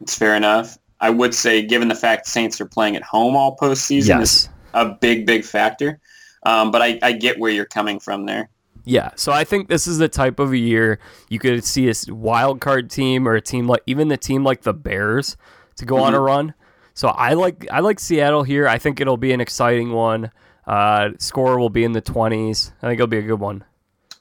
It's 0.00 0.16
fair 0.16 0.34
enough. 0.34 0.78
I 1.00 1.10
would 1.10 1.34
say, 1.34 1.62
given 1.62 1.88
the 1.88 1.94
fact 1.94 2.26
Saints 2.26 2.60
are 2.60 2.66
playing 2.66 2.96
at 2.96 3.02
home 3.02 3.36
all 3.36 3.56
postseason, 3.56 4.08
yes. 4.08 4.32
is 4.32 4.48
a 4.74 4.86
big, 4.88 5.26
big 5.26 5.44
factor. 5.44 6.00
Um, 6.44 6.70
but 6.70 6.82
I, 6.82 6.98
I 7.02 7.12
get 7.12 7.38
where 7.38 7.50
you're 7.50 7.64
coming 7.64 8.00
from 8.00 8.26
there. 8.26 8.48
Yeah, 8.84 9.10
so 9.14 9.32
I 9.32 9.44
think 9.44 9.68
this 9.68 9.86
is 9.86 9.98
the 9.98 10.08
type 10.08 10.40
of 10.40 10.52
a 10.52 10.58
year 10.58 10.98
you 11.28 11.38
could 11.38 11.64
see 11.64 11.88
a 11.88 11.94
wild 12.08 12.60
card 12.60 12.90
team 12.90 13.28
or 13.28 13.34
a 13.34 13.40
team 13.40 13.68
like 13.68 13.82
even 13.86 14.08
the 14.08 14.16
team 14.16 14.42
like 14.42 14.62
the 14.62 14.74
Bears 14.74 15.36
to 15.76 15.84
go 15.84 15.96
mm-hmm. 15.96 16.04
on 16.04 16.14
a 16.14 16.16
mm-hmm. 16.16 16.26
run. 16.26 16.54
So 16.94 17.08
I 17.08 17.34
like 17.34 17.66
I 17.70 17.80
like 17.80 18.00
Seattle 18.00 18.42
here. 18.42 18.66
I 18.68 18.78
think 18.78 19.00
it'll 19.00 19.16
be 19.16 19.32
an 19.32 19.40
exciting 19.40 19.92
one. 19.92 20.30
Uh, 20.66 21.10
score 21.18 21.58
will 21.58 21.70
be 21.70 21.84
in 21.84 21.92
the 21.92 22.00
twenties. 22.00 22.72
I 22.82 22.88
think 22.88 22.98
it'll 22.98 23.06
be 23.06 23.18
a 23.18 23.22
good 23.22 23.40
one. 23.40 23.64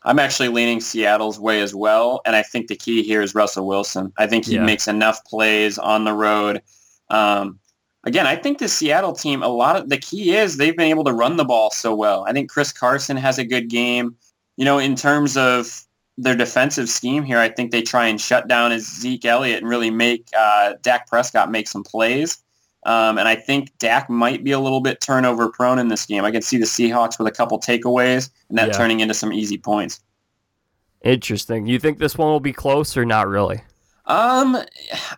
I'm 0.03 0.19
actually 0.19 0.49
leaning 0.49 0.79
Seattle's 0.79 1.39
way 1.39 1.62
as 1.62 1.75
well, 1.75 2.21
and 2.25 2.36
I 2.36 2.41
think 2.41 2.67
the 2.67 2.75
key 2.75 3.03
here 3.03 3.21
is 3.21 3.36
Russell 3.36 3.67
Wilson. 3.67 4.12
I 4.17 4.25
think 4.25 4.45
he 4.45 4.55
yeah. 4.55 4.63
makes 4.63 4.88
enough 4.88 5.23
plays 5.25 5.77
on 5.77 6.05
the 6.05 6.13
road. 6.13 6.62
Um, 7.10 7.60
again, 8.03 8.27
I 8.27 8.35
think 8.35 8.57
the 8.57 8.67
Seattle 8.67 9.13
team, 9.13 9.43
a 9.43 9.47
lot 9.47 9.75
of 9.75 9.89
the 9.89 9.97
key 9.97 10.35
is 10.35 10.57
they've 10.57 10.75
been 10.75 10.89
able 10.89 11.03
to 11.05 11.13
run 11.13 11.37
the 11.37 11.45
ball 11.45 11.71
so 11.71 11.93
well. 11.93 12.25
I 12.27 12.33
think 12.33 12.49
Chris 12.49 12.71
Carson 12.71 13.17
has 13.17 13.37
a 13.37 13.45
good 13.45 13.69
game. 13.69 14.15
You 14.57 14.65
know, 14.65 14.79
in 14.79 14.95
terms 14.95 15.37
of 15.37 15.85
their 16.17 16.35
defensive 16.35 16.89
scheme 16.89 17.23
here, 17.23 17.39
I 17.39 17.49
think 17.49 17.71
they 17.71 17.81
try 17.81 18.07
and 18.07 18.19
shut 18.19 18.47
down 18.47 18.71
as 18.71 18.85
Zeke 18.85 19.25
Elliott 19.25 19.61
and 19.61 19.69
really 19.69 19.91
make 19.91 20.27
uh, 20.37 20.73
Dak 20.81 21.07
Prescott 21.07 21.51
make 21.51 21.67
some 21.67 21.83
plays. 21.83 22.41
Um, 22.83 23.17
and 23.19 23.27
I 23.27 23.35
think 23.35 23.77
Dak 23.77 24.09
might 24.09 24.43
be 24.43 24.51
a 24.51 24.59
little 24.59 24.81
bit 24.81 25.01
turnover 25.01 25.49
prone 25.49 25.77
in 25.77 25.87
this 25.87 26.05
game. 26.05 26.25
I 26.25 26.31
can 26.31 26.41
see 26.41 26.57
the 26.57 26.65
Seahawks 26.65 27.19
with 27.19 27.27
a 27.27 27.31
couple 27.31 27.59
takeaways 27.59 28.29
and 28.49 28.57
that 28.57 28.69
yeah. 28.69 28.73
turning 28.73 29.01
into 29.01 29.13
some 29.13 29.31
easy 29.31 29.57
points. 29.57 29.99
Interesting. 31.03 31.67
You 31.67 31.79
think 31.79 31.99
this 31.99 32.17
one 32.17 32.29
will 32.29 32.39
be 32.39 32.53
close 32.53 32.97
or 32.97 33.05
not 33.05 33.27
really? 33.27 33.61
Um, 34.05 34.57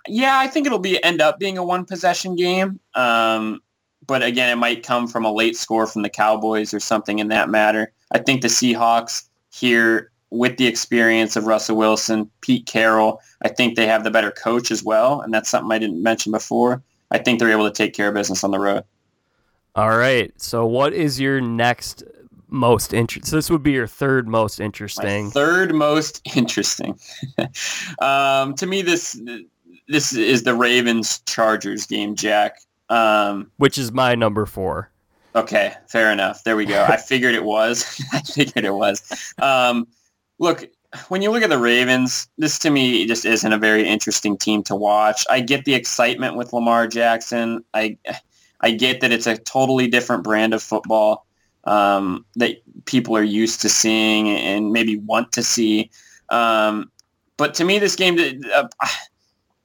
yeah, 0.07 0.37
I 0.37 0.47
think 0.47 0.65
it'll 0.65 0.79
be 0.79 1.03
end 1.03 1.21
up 1.21 1.39
being 1.39 1.57
a 1.57 1.63
one 1.63 1.85
possession 1.85 2.35
game. 2.35 2.79
Um, 2.95 3.61
but 4.05 4.23
again, 4.23 4.49
it 4.49 4.59
might 4.59 4.85
come 4.85 5.07
from 5.07 5.25
a 5.25 5.31
late 5.31 5.55
score 5.55 5.87
from 5.87 6.01
the 6.01 6.09
Cowboys 6.09 6.73
or 6.73 6.79
something 6.79 7.19
in 7.19 7.29
that 7.29 7.49
matter. 7.49 7.91
I 8.11 8.19
think 8.19 8.41
the 8.41 8.47
Seahawks 8.47 9.23
here, 9.51 10.11
with 10.29 10.57
the 10.57 10.67
experience 10.67 11.35
of 11.35 11.45
Russell 11.45 11.77
Wilson, 11.77 12.29
Pete 12.41 12.65
Carroll, 12.65 13.21
I 13.43 13.49
think 13.49 13.75
they 13.75 13.87
have 13.87 14.03
the 14.03 14.11
better 14.11 14.31
coach 14.31 14.71
as 14.71 14.83
well, 14.83 15.21
and 15.21 15.33
that's 15.33 15.49
something 15.49 15.71
I 15.71 15.79
didn't 15.79 16.01
mention 16.01 16.31
before. 16.31 16.81
I 17.11 17.19
think 17.19 17.39
they're 17.39 17.51
able 17.51 17.69
to 17.69 17.73
take 17.73 17.93
care 17.93 18.07
of 18.07 18.15
business 18.15 18.43
on 18.43 18.51
the 18.51 18.59
road. 18.59 18.83
All 19.75 19.95
right. 19.95 20.31
So, 20.41 20.65
what 20.65 20.93
is 20.93 21.19
your 21.19 21.39
next 21.39 22.03
most 22.53 22.93
interesting? 22.93 23.29
So 23.29 23.35
this 23.35 23.49
would 23.49 23.63
be 23.63 23.71
your 23.71 23.87
third 23.87 24.27
most 24.27 24.59
interesting. 24.59 25.25
My 25.25 25.31
third 25.31 25.73
most 25.73 26.21
interesting. 26.35 26.97
um, 27.99 28.53
to 28.55 28.65
me, 28.65 28.81
this 28.81 29.19
this 29.87 30.13
is 30.13 30.43
the 30.43 30.55
Ravens 30.55 31.19
Chargers 31.25 31.85
game, 31.85 32.15
Jack. 32.15 32.59
Um, 32.89 33.51
Which 33.57 33.77
is 33.77 33.91
my 33.91 34.15
number 34.15 34.45
four. 34.45 34.91
Okay, 35.35 35.73
fair 35.87 36.11
enough. 36.11 36.43
There 36.43 36.55
we 36.55 36.65
go. 36.65 36.83
I 36.87 36.97
figured 37.09 37.35
it 37.35 37.43
was. 37.43 38.01
I 38.13 38.21
figured 38.21 38.65
it 38.65 38.73
was. 38.73 39.33
Um, 39.41 39.87
look, 40.37 40.69
when 41.07 41.21
you 41.23 41.31
look 41.31 41.41
at 41.43 41.49
the 41.49 41.57
Ravens, 41.57 42.27
this 42.37 42.59
to 42.59 42.69
me 42.69 43.05
just 43.07 43.25
isn't 43.25 43.51
a 43.51 43.57
very 43.57 43.87
interesting 43.87 44.37
team 44.37 44.63
to 44.63 44.75
watch. 44.75 45.25
I 45.29 45.39
get 45.39 45.65
the 45.65 45.73
excitement 45.73 46.35
with 46.35 46.53
Lamar 46.53 46.87
Jackson. 46.87 47.63
I 47.73 47.97
I 48.61 48.71
get 48.71 49.01
that 49.01 49.11
it's 49.11 49.27
a 49.27 49.37
totally 49.37 49.87
different 49.87 50.23
brand 50.23 50.53
of 50.53 50.61
football 50.61 51.25
um, 51.65 52.25
that 52.35 52.57
people 52.85 53.15
are 53.15 53.23
used 53.23 53.61
to 53.61 53.69
seeing 53.69 54.29
and 54.29 54.71
maybe 54.71 54.97
want 54.97 55.31
to 55.33 55.43
see. 55.43 55.89
Um, 56.29 56.91
but 57.37 57.53
to 57.55 57.63
me, 57.63 57.79
this 57.79 57.95
game, 57.95 58.17
uh, 58.53 58.67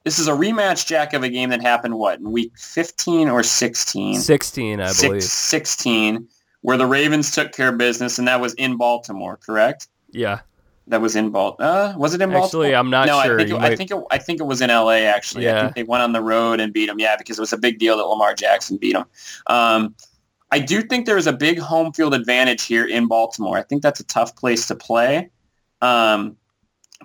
this 0.05 0.19
is 0.19 0.29
a 0.29 0.33
rematch, 0.33 0.87
Jack, 0.87 1.13
of 1.13 1.23
a 1.23 1.29
game 1.29 1.51
that 1.51 1.61
happened, 1.61 1.95
what, 1.99 2.19
in 2.19 2.33
week 2.33 2.53
15 2.57 3.29
or 3.29 3.43
16? 3.43 4.21
16, 4.21 4.81
I 4.81 4.93
believe. 5.01 5.23
16, 5.23 6.29
where 6.63 6.77
the 6.77 6.87
Ravens 6.87 7.31
took 7.31 7.53
care 7.53 7.69
of 7.69 7.79
business, 7.79 8.19
and 8.19 8.27
that 8.29 8.41
was 8.41 8.55
in 8.55 8.77
Baltimore, 8.77 9.37
correct? 9.37 9.89
Yeah. 10.11 10.41
That 10.87 11.03
was 11.03 11.15
in 11.17 11.31
Baltimore. 11.31 11.71
Uh, 11.71 11.97
was 11.99 12.15
it 12.15 12.23
in 12.23 12.31
Baltimore? 12.31 12.65
Actually, 12.65 12.75
I'm 12.75 12.89
not 12.89 13.07
no, 13.07 13.23
sure. 13.23 13.35
I 13.35 13.45
think, 13.45 13.51
it, 13.51 13.59
might... 13.59 13.73
I 13.73 13.77
think, 13.77 13.91
it, 13.91 14.05
I 14.11 14.19
think 14.19 14.41
it 14.41 14.45
was 14.45 14.63
in 14.63 14.71
L.A. 14.71 15.05
Actually, 15.05 15.45
yeah. 15.45 15.59
I 15.59 15.63
think 15.65 15.75
they 15.75 15.83
went 15.83 16.03
on 16.03 16.13
the 16.13 16.23
road 16.23 16.61
and 16.61 16.73
beat 16.73 16.87
them. 16.87 16.99
Yeah, 16.99 17.17
because 17.17 17.39
it 17.39 17.43
was 17.43 17.53
a 17.53 17.59
big 17.59 17.79
deal 17.79 17.99
that 17.99 18.05
Lamar 18.05 18.35
Jackson 18.35 18.79
beat 18.79 18.95
them. 18.95 19.05
Um, 19.49 19.95
I 20.51 20.59
do 20.59 20.83
think 20.83 21.07
there 21.07 21.19
is 21.19 21.27
a 21.27 21.33
big 21.33 21.59
home 21.59 21.93
field 21.93 22.15
advantage 22.15 22.65
here 22.65 22.87
in 22.87 23.07
Baltimore. 23.07 23.59
I 23.59 23.63
think 23.63 23.83
that's 23.83 24.01
a 24.01 24.05
tough 24.05 24.35
place 24.35 24.67
to 24.69 24.75
play. 24.75 25.31
Um, 25.83 26.37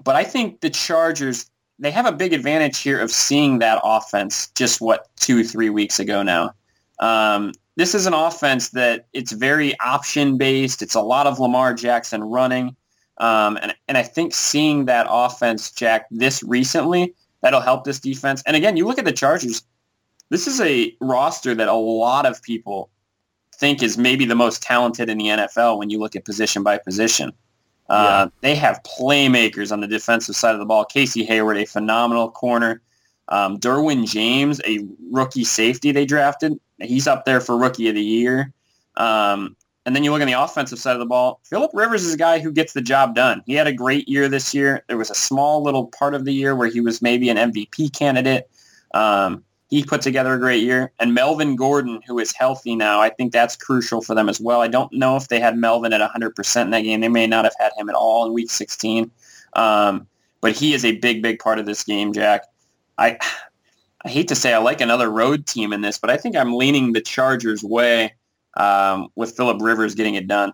but 0.03 0.15
I 0.15 0.23
think 0.23 0.61
the 0.61 0.69
Chargers, 0.69 1.49
they 1.77 1.91
have 1.91 2.05
a 2.05 2.11
big 2.11 2.33
advantage 2.33 2.79
here 2.79 2.99
of 2.99 3.11
seeing 3.11 3.59
that 3.59 3.81
offense 3.83 4.47
just, 4.55 4.79
what, 4.79 5.09
two, 5.17 5.43
three 5.43 5.69
weeks 5.69 5.99
ago 5.99 6.23
now. 6.23 6.53
Um, 6.99 7.51
this 7.75 7.93
is 7.93 8.05
an 8.05 8.13
offense 8.13 8.69
that 8.69 9.07
it's 9.13 9.31
very 9.31 9.77
option-based. 9.79 10.81
It's 10.81 10.95
a 10.95 11.01
lot 11.01 11.27
of 11.27 11.39
Lamar 11.39 11.73
Jackson 11.73 12.23
running. 12.23 12.75
Um, 13.17 13.57
and, 13.61 13.75
and 13.87 13.97
I 13.97 14.03
think 14.03 14.33
seeing 14.33 14.85
that 14.85 15.07
offense, 15.09 15.71
Jack, 15.71 16.05
this 16.11 16.41
recently, 16.43 17.13
that'll 17.41 17.61
help 17.61 17.83
this 17.83 17.99
defense. 17.99 18.41
And 18.45 18.55
again, 18.55 18.77
you 18.77 18.87
look 18.87 18.99
at 18.99 19.05
the 19.05 19.11
Chargers, 19.11 19.63
this 20.29 20.47
is 20.47 20.61
a 20.61 20.95
roster 21.01 21.53
that 21.53 21.67
a 21.67 21.73
lot 21.73 22.25
of 22.25 22.41
people 22.41 22.89
think 23.63 23.81
is 23.81 23.97
maybe 23.97 24.25
the 24.25 24.35
most 24.35 24.61
talented 24.61 25.09
in 25.09 25.17
the 25.17 25.27
NFL 25.27 25.77
when 25.77 25.89
you 25.89 25.97
look 25.97 26.17
at 26.17 26.25
position 26.25 26.63
by 26.63 26.77
position. 26.77 27.31
Uh, 27.89 28.27
They 28.41 28.55
have 28.55 28.81
playmakers 28.83 29.71
on 29.71 29.79
the 29.79 29.87
defensive 29.87 30.35
side 30.35 30.53
of 30.53 30.59
the 30.59 30.65
ball. 30.65 30.83
Casey 30.83 31.23
Hayward, 31.23 31.55
a 31.55 31.63
phenomenal 31.63 32.29
corner. 32.29 32.81
Um, 33.29 33.57
Derwin 33.57 34.05
James, 34.05 34.59
a 34.67 34.85
rookie 35.09 35.45
safety 35.45 35.93
they 35.93 36.05
drafted. 36.05 36.59
He's 36.81 37.07
up 37.07 37.23
there 37.23 37.39
for 37.39 37.57
rookie 37.57 37.87
of 37.87 37.95
the 37.95 38.03
year. 38.03 38.51
Um, 38.97 39.55
and 39.85 39.95
then 39.95 40.03
you 40.03 40.11
look 40.11 40.19
on 40.19 40.27
the 40.27 40.33
offensive 40.33 40.79
side 40.79 40.93
of 40.93 40.99
the 40.99 41.05
ball. 41.05 41.39
Philip 41.45 41.71
Rivers 41.73 42.03
is 42.03 42.15
a 42.15 42.17
guy 42.17 42.39
who 42.39 42.51
gets 42.51 42.73
the 42.73 42.81
job 42.81 43.15
done. 43.15 43.43
He 43.45 43.53
had 43.53 43.67
a 43.67 43.73
great 43.73 44.09
year 44.09 44.27
this 44.27 44.53
year. 44.53 44.83
There 44.89 44.97
was 44.97 45.09
a 45.09 45.15
small 45.15 45.63
little 45.63 45.87
part 45.87 46.15
of 46.15 46.25
the 46.25 46.33
year 46.33 46.53
where 46.53 46.67
he 46.67 46.81
was 46.81 47.01
maybe 47.01 47.29
an 47.29 47.37
MVP 47.37 47.97
candidate. 47.97 48.49
Um, 48.93 49.45
he 49.73 49.83
put 49.83 50.01
together 50.01 50.35
a 50.35 50.39
great 50.39 50.61
year. 50.61 50.91
And 50.99 51.15
Melvin 51.15 51.55
Gordon, 51.55 51.99
who 52.05 52.19
is 52.19 52.31
healthy 52.31 52.75
now, 52.75 53.01
I 53.01 53.09
think 53.09 53.33
that's 53.33 53.55
crucial 53.55 54.03
for 54.03 54.13
them 54.13 54.29
as 54.29 54.39
well. 54.39 54.61
I 54.61 54.67
don't 54.67 54.93
know 54.93 55.15
if 55.15 55.29
they 55.29 55.39
had 55.39 55.57
Melvin 55.57 55.93
at 55.93 56.11
100% 56.11 56.61
in 56.61 56.69
that 56.69 56.81
game. 56.81 57.01
They 57.01 57.09
may 57.09 57.25
not 57.25 57.43
have 57.43 57.55
had 57.57 57.71
him 57.75 57.89
at 57.89 57.95
all 57.95 58.23
in 58.27 58.33
Week 58.33 58.51
16. 58.51 59.09
Um, 59.53 60.05
but 60.41 60.51
he 60.51 60.75
is 60.75 60.85
a 60.85 60.97
big, 60.97 61.23
big 61.23 61.39
part 61.39 61.57
of 61.57 61.65
this 61.65 61.83
game, 61.83 62.13
Jack. 62.13 62.43
I 62.99 63.17
I 64.05 64.09
hate 64.09 64.27
to 64.27 64.35
say 64.35 64.53
I 64.53 64.59
like 64.59 64.79
another 64.79 65.09
road 65.09 65.47
team 65.47 65.73
in 65.73 65.81
this, 65.81 65.97
but 65.97 66.11
I 66.11 66.17
think 66.17 66.35
I'm 66.35 66.53
leaning 66.53 66.93
the 66.93 67.01
Chargers' 67.01 67.63
way 67.63 68.13
um, 68.57 69.07
with 69.15 69.35
Philip 69.35 69.59
Rivers 69.59 69.95
getting 69.95 70.13
it 70.13 70.27
done. 70.27 70.53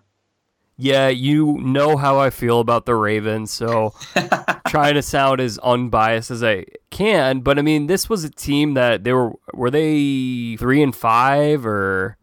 Yeah, 0.82 1.08
you 1.08 1.58
know 1.60 1.98
how 1.98 2.18
I 2.18 2.30
feel 2.30 2.58
about 2.58 2.86
the 2.86 2.94
Ravens, 2.94 3.50
so 3.50 3.92
trying 4.66 4.94
to 4.94 5.02
sound 5.02 5.38
as 5.38 5.58
unbiased 5.58 6.30
as 6.30 6.42
I 6.42 6.64
can. 6.88 7.40
But 7.40 7.58
I 7.58 7.62
mean, 7.62 7.86
this 7.86 8.08
was 8.08 8.24
a 8.24 8.30
team 8.30 8.72
that 8.74 9.04
they 9.04 9.12
were 9.12 9.32
were 9.52 9.70
they 9.70 10.56
three 10.58 10.82
and 10.82 10.96
five 10.96 11.66
or 11.66 12.16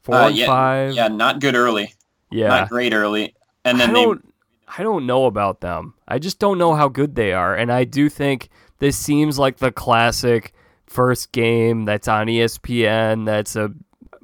four 0.00 0.14
uh, 0.14 0.28
and 0.28 0.36
yeah, 0.36 0.46
five? 0.46 0.94
Yeah, 0.94 1.08
not 1.08 1.40
good 1.40 1.54
early. 1.54 1.92
Yeah, 2.30 2.48
not 2.48 2.70
great 2.70 2.94
early. 2.94 3.34
And 3.66 3.78
then 3.78 3.90
I 3.90 3.92
don't, 3.92 4.24
they... 4.24 4.30
I 4.78 4.82
don't 4.82 5.04
know 5.04 5.26
about 5.26 5.60
them. 5.60 5.92
I 6.08 6.18
just 6.18 6.38
don't 6.38 6.56
know 6.56 6.74
how 6.74 6.88
good 6.88 7.16
they 7.16 7.34
are, 7.34 7.54
and 7.54 7.70
I 7.70 7.84
do 7.84 8.08
think 8.08 8.48
this 8.78 8.96
seems 8.96 9.38
like 9.38 9.58
the 9.58 9.72
classic 9.72 10.54
first 10.86 11.32
game 11.32 11.84
that's 11.84 12.08
on 12.08 12.28
ESPN. 12.28 13.26
That's 13.26 13.56
a 13.56 13.74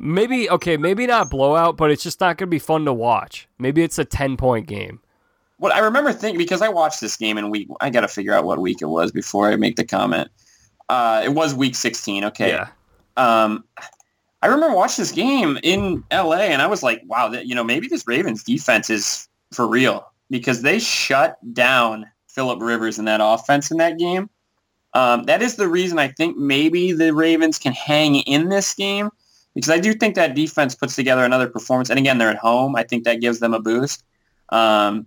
maybe 0.02 0.50
okay, 0.50 0.76
maybe 0.76 1.06
not 1.06 1.30
blowout, 1.30 1.76
but 1.76 1.90
it's 1.90 2.02
just 2.02 2.20
not 2.20 2.36
going 2.36 2.48
to 2.48 2.50
be 2.50 2.58
fun 2.58 2.84
to 2.84 2.92
watch. 2.92 3.48
Maybe 3.58 3.82
it's 3.82 3.98
a 3.98 4.04
ten 4.04 4.36
point 4.36 4.66
game. 4.66 5.00
What 5.58 5.72
I 5.72 5.78
remember 5.78 6.12
thinking 6.12 6.38
because 6.38 6.60
I 6.60 6.68
watched 6.68 7.00
this 7.00 7.16
game 7.16 7.38
in 7.38 7.48
week, 7.48 7.68
I 7.80 7.88
got 7.88 8.00
to 8.02 8.08
figure 8.08 8.34
out 8.34 8.44
what 8.44 8.58
week 8.58 8.82
it 8.82 8.86
was 8.86 9.12
before 9.12 9.50
I 9.50 9.56
make 9.56 9.76
the 9.76 9.84
comment. 9.84 10.28
Uh, 10.88 11.22
it 11.24 11.30
was 11.30 11.54
week 11.54 11.76
sixteen. 11.76 12.24
Okay. 12.24 12.48
Yeah. 12.48 12.68
Um, 13.16 13.64
I 14.42 14.48
remember 14.48 14.76
watching 14.76 15.02
this 15.02 15.12
game 15.12 15.58
in 15.62 16.02
LA, 16.12 16.48
and 16.50 16.60
I 16.60 16.66
was 16.66 16.82
like, 16.82 17.00
wow, 17.06 17.28
that, 17.28 17.46
you 17.46 17.54
know, 17.54 17.62
maybe 17.62 17.86
this 17.86 18.06
Ravens 18.08 18.42
defense 18.42 18.90
is 18.90 19.28
for 19.52 19.68
real 19.68 20.04
because 20.30 20.62
they 20.62 20.80
shut 20.80 21.38
down 21.54 22.06
Philip 22.26 22.60
Rivers 22.60 22.98
in 22.98 23.04
that 23.04 23.20
offense 23.22 23.70
in 23.70 23.76
that 23.76 23.98
game. 23.98 24.28
Um, 24.94 25.24
that 25.24 25.42
is 25.42 25.56
the 25.56 25.68
reason 25.68 25.98
I 25.98 26.08
think 26.08 26.36
maybe 26.36 26.92
the 26.92 27.14
Ravens 27.14 27.58
can 27.58 27.72
hang 27.72 28.16
in 28.16 28.48
this 28.48 28.74
game 28.74 29.10
because 29.54 29.70
I 29.70 29.78
do 29.78 29.92
think 29.92 30.14
that 30.14 30.34
defense 30.34 30.74
puts 30.74 30.96
together 30.96 31.24
another 31.24 31.48
performance. 31.48 31.90
And 31.90 31.98
again, 31.98 32.18
they're 32.18 32.30
at 32.30 32.38
home. 32.38 32.76
I 32.76 32.82
think 32.82 33.04
that 33.04 33.20
gives 33.20 33.40
them 33.40 33.54
a 33.54 33.60
boost. 33.60 34.04
Um, 34.48 35.06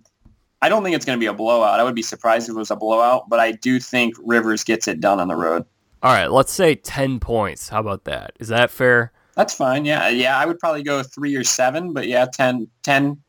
I 0.62 0.68
don't 0.68 0.82
think 0.82 0.96
it's 0.96 1.04
going 1.04 1.18
to 1.18 1.20
be 1.20 1.26
a 1.26 1.34
blowout. 1.34 1.78
I 1.78 1.84
would 1.84 1.94
be 1.94 2.02
surprised 2.02 2.48
if 2.48 2.54
it 2.54 2.58
was 2.58 2.70
a 2.70 2.76
blowout, 2.76 3.28
but 3.28 3.40
I 3.40 3.52
do 3.52 3.78
think 3.78 4.14
Rivers 4.24 4.64
gets 4.64 4.88
it 4.88 5.00
done 5.00 5.20
on 5.20 5.28
the 5.28 5.36
road. 5.36 5.64
All 6.02 6.12
right, 6.12 6.30
let's 6.30 6.52
say 6.52 6.74
10 6.74 7.20
points. 7.20 7.68
How 7.68 7.80
about 7.80 8.04
that? 8.04 8.32
Is 8.38 8.48
that 8.48 8.70
fair? 8.70 9.12
That's 9.34 9.54
fine. 9.54 9.84
Yeah. 9.84 10.08
Yeah, 10.08 10.38
I 10.38 10.46
would 10.46 10.58
probably 10.58 10.82
go 10.82 11.02
3 11.02 11.36
or 11.36 11.44
7, 11.44 11.92
but 11.92 12.06
yeah, 12.06 12.26
10 12.26 12.68
10 12.82 13.20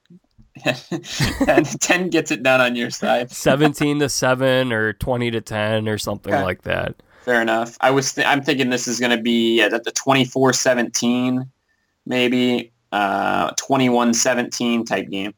10, 0.63 1.63
10 1.63 2.09
gets 2.09 2.31
it 2.31 2.43
done 2.43 2.61
on 2.61 2.75
your 2.75 2.89
side. 2.89 3.31
17 3.31 3.99
to 3.99 4.09
7 4.09 4.71
or 4.71 4.93
20 4.93 5.31
to 5.31 5.41
10 5.41 5.87
or 5.87 5.97
something 5.97 6.33
okay. 6.33 6.43
like 6.43 6.63
that. 6.63 6.95
Fair 7.27 7.41
enough. 7.41 7.75
I 7.81 7.91
was 7.91 8.13
th- 8.13 8.25
I'm 8.25 8.41
thinking 8.41 8.69
this 8.69 8.87
is 8.87 9.01
going 9.01 9.11
to 9.11 9.21
be 9.21 9.61
at 9.61 9.71
the 9.83 9.91
24-17 9.91 11.45
maybe 12.05 12.71
uh 12.93 13.51
21-17 13.55 14.85
type 14.85 15.09
game. 15.09 15.33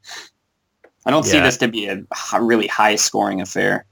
I 1.07 1.09
don't 1.09 1.25
yeah. 1.25 1.31
see 1.31 1.39
this 1.39 1.57
to 1.57 1.67
be 1.67 1.87
a 1.87 2.03
really 2.39 2.67
high 2.67 2.95
scoring 2.95 3.41
affair. 3.41 3.87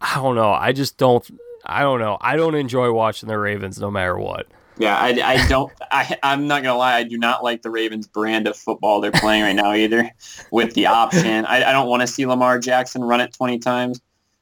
I 0.00 0.16
don't 0.16 0.34
know. 0.34 0.50
I 0.50 0.72
just 0.72 0.96
don't 0.98 1.24
I 1.64 1.82
don't 1.82 2.00
know. 2.00 2.18
I 2.20 2.34
don't 2.34 2.56
enjoy 2.56 2.90
watching 2.90 3.28
the 3.28 3.38
Ravens 3.38 3.78
no 3.78 3.88
matter 3.88 4.18
what. 4.18 4.48
Yeah, 4.76 4.96
I, 4.96 5.10
I 5.22 5.46
don't. 5.46 5.72
I, 5.92 6.18
I'm 6.24 6.48
not 6.48 6.64
gonna 6.64 6.76
lie. 6.76 6.96
I 6.96 7.04
do 7.04 7.18
not 7.18 7.44
like 7.44 7.62
the 7.62 7.70
Ravens' 7.70 8.08
brand 8.08 8.48
of 8.48 8.56
football 8.56 9.00
they're 9.00 9.12
playing 9.12 9.44
right 9.44 9.54
now 9.54 9.72
either. 9.72 10.10
With 10.50 10.74
the 10.74 10.86
option, 10.86 11.46
I, 11.46 11.70
I 11.70 11.72
don't 11.72 11.88
want 11.88 12.02
to 12.02 12.06
see 12.06 12.26
Lamar 12.26 12.58
Jackson 12.58 13.02
run 13.02 13.20
it 13.20 13.32
20 13.32 13.58
times. 13.60 14.00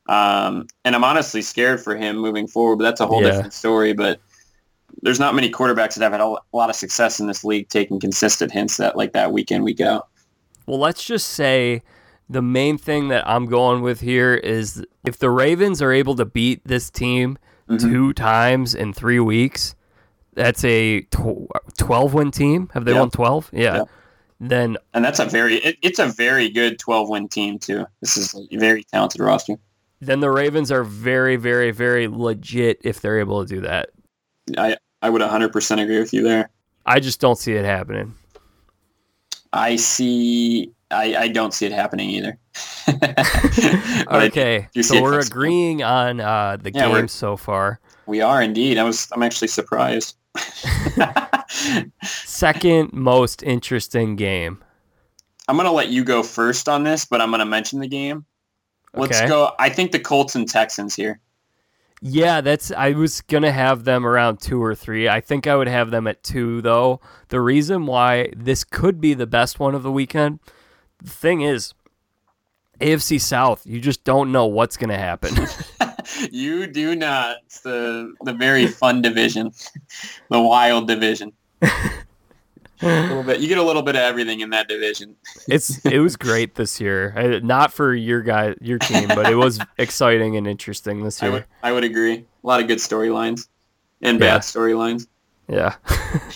Um, 0.08 0.66
and 0.84 0.94
I'm 0.94 1.04
honestly 1.04 1.42
scared 1.42 1.80
for 1.80 1.96
him 1.96 2.16
moving 2.16 2.46
forward, 2.46 2.76
but 2.76 2.84
that's 2.84 3.00
a 3.00 3.06
whole 3.06 3.22
yeah. 3.22 3.30
different 3.30 3.52
story. 3.52 3.92
But 3.92 4.20
there's 5.02 5.20
not 5.20 5.34
many 5.34 5.50
quarterbacks 5.50 5.94
that 5.94 6.02
have 6.02 6.12
had 6.12 6.20
a 6.20 6.36
lot 6.52 6.70
of 6.70 6.76
success 6.76 7.20
in 7.20 7.26
this 7.26 7.44
league 7.44 7.68
taking 7.68 7.98
consistent 7.98 8.52
hints 8.52 8.76
that 8.76 8.96
like 8.96 9.12
that 9.12 9.32
week 9.32 9.50
in, 9.50 9.62
week 9.62 9.80
out. 9.80 10.08
Well, 10.66 10.78
let's 10.78 11.04
just 11.04 11.28
say 11.28 11.82
the 12.28 12.42
main 12.42 12.78
thing 12.78 13.08
that 13.08 13.26
I'm 13.28 13.46
going 13.46 13.82
with 13.82 14.00
here 14.00 14.34
is 14.34 14.84
if 15.04 15.18
the 15.18 15.30
Ravens 15.30 15.82
are 15.82 15.92
able 15.92 16.16
to 16.16 16.24
beat 16.24 16.62
this 16.64 16.90
team 16.90 17.38
mm-hmm. 17.68 17.86
two 17.86 18.12
times 18.12 18.74
in 18.74 18.92
three 18.92 19.20
weeks, 19.20 19.74
that's 20.34 20.64
a 20.64 21.02
12 21.02 22.14
win 22.14 22.30
team. 22.30 22.70
Have 22.74 22.84
they 22.84 22.92
yep. 22.92 23.00
won 23.00 23.10
12? 23.10 23.50
Yeah. 23.52 23.76
Yep. 23.76 23.88
Then 24.40 24.76
and 24.92 25.04
that's 25.04 25.20
a 25.20 25.26
very 25.26 25.56
it, 25.58 25.76
it's 25.80 25.98
a 25.98 26.06
very 26.06 26.50
good 26.50 26.78
12 26.78 27.08
win 27.08 27.28
team 27.28 27.58
too. 27.58 27.86
This 28.00 28.16
is 28.16 28.34
a 28.34 28.56
very 28.56 28.84
talented 28.84 29.20
roster. 29.20 29.54
Then 30.00 30.20
the 30.20 30.30
Ravens 30.30 30.70
are 30.70 30.84
very, 30.84 31.36
very, 31.36 31.70
very 31.70 32.08
legit 32.08 32.80
if 32.84 33.00
they're 33.00 33.18
able 33.18 33.44
to 33.44 33.54
do 33.54 33.60
that. 33.62 33.90
I, 34.58 34.76
I 35.02 35.10
would 35.10 35.22
100% 35.22 35.82
agree 35.82 35.98
with 35.98 36.12
you 36.12 36.22
there. 36.22 36.50
I 36.86 37.00
just 37.00 37.20
don't 37.20 37.38
see 37.38 37.54
it 37.54 37.64
happening. 37.64 38.14
I 39.52 39.76
see. 39.76 40.72
I, 40.90 41.16
I 41.16 41.28
don't 41.28 41.54
see 41.54 41.66
it 41.66 41.72
happening 41.72 42.10
either. 42.10 42.38
okay, 44.10 44.68
so 44.82 45.00
we're 45.00 45.20
agreeing 45.20 45.82
on 45.82 46.20
uh, 46.20 46.56
the 46.60 46.72
yeah, 46.72 46.88
game 46.88 47.08
so 47.08 47.36
far. 47.36 47.80
We 48.06 48.20
are 48.20 48.42
indeed. 48.42 48.78
I 48.78 48.84
was. 48.84 49.08
I'm 49.12 49.22
actually 49.22 49.48
surprised. 49.48 50.16
Second 52.02 52.92
most 52.92 53.42
interesting 53.42 54.16
game. 54.16 54.62
I'm 55.48 55.56
gonna 55.56 55.72
let 55.72 55.88
you 55.88 56.04
go 56.04 56.22
first 56.22 56.68
on 56.68 56.84
this, 56.84 57.04
but 57.04 57.20
I'm 57.20 57.30
gonna 57.30 57.46
mention 57.46 57.80
the 57.80 57.88
game. 57.88 58.24
Let's 58.96 59.18
okay. 59.18 59.28
go. 59.28 59.52
I 59.58 59.68
think 59.68 59.92
the 59.92 60.00
Colts 60.00 60.34
and 60.34 60.48
Texans 60.48 60.94
here. 60.94 61.20
Yeah, 62.00 62.42
that's. 62.42 62.70
I 62.70 62.92
was 62.92 63.22
gonna 63.22 63.52
have 63.52 63.84
them 63.84 64.06
around 64.06 64.40
two 64.40 64.62
or 64.62 64.74
three. 64.74 65.08
I 65.08 65.20
think 65.20 65.46
I 65.46 65.56
would 65.56 65.68
have 65.68 65.90
them 65.90 66.06
at 66.06 66.22
two, 66.22 66.60
though. 66.60 67.00
The 67.28 67.40
reason 67.40 67.86
why 67.86 68.30
this 68.36 68.62
could 68.62 69.00
be 69.00 69.14
the 69.14 69.26
best 69.26 69.58
one 69.58 69.74
of 69.74 69.82
the 69.82 69.90
weekend, 69.90 70.40
the 71.02 71.10
thing 71.10 71.40
is, 71.40 71.72
AFC 72.80 73.20
South. 73.20 73.66
You 73.66 73.80
just 73.80 74.04
don't 74.04 74.32
know 74.32 74.46
what's 74.46 74.76
gonna 74.76 74.98
happen. 74.98 75.34
you 76.30 76.66
do 76.66 76.94
not. 76.94 77.38
It's 77.46 77.60
the 77.60 78.12
the 78.22 78.34
very 78.34 78.66
fun 78.66 79.00
division, 79.00 79.52
the 80.30 80.40
wild 80.40 80.86
division. 80.88 81.32
a 82.84 83.02
little 83.08 83.22
bit. 83.22 83.40
You 83.40 83.48
get 83.48 83.58
a 83.58 83.62
little 83.62 83.82
bit 83.82 83.96
of 83.96 84.02
everything 84.02 84.40
in 84.40 84.50
that 84.50 84.68
division. 84.68 85.16
it's 85.48 85.84
it 85.84 85.98
was 85.98 86.16
great 86.16 86.54
this 86.54 86.80
year. 86.80 87.40
Not 87.42 87.72
for 87.72 87.94
your 87.94 88.22
guy, 88.22 88.54
your 88.60 88.78
team, 88.78 89.08
but 89.08 89.30
it 89.30 89.36
was 89.36 89.58
exciting 89.78 90.36
and 90.36 90.46
interesting 90.46 91.02
this 91.02 91.20
year. 91.20 91.30
I 91.30 91.34
would, 91.34 91.44
I 91.64 91.72
would 91.72 91.84
agree. 91.84 92.14
A 92.14 92.46
lot 92.46 92.60
of 92.60 92.68
good 92.68 92.78
storylines 92.78 93.48
and 94.02 94.18
bad 94.18 94.26
yeah. 94.26 94.38
storylines. 94.38 95.06
Yeah. 95.48 95.74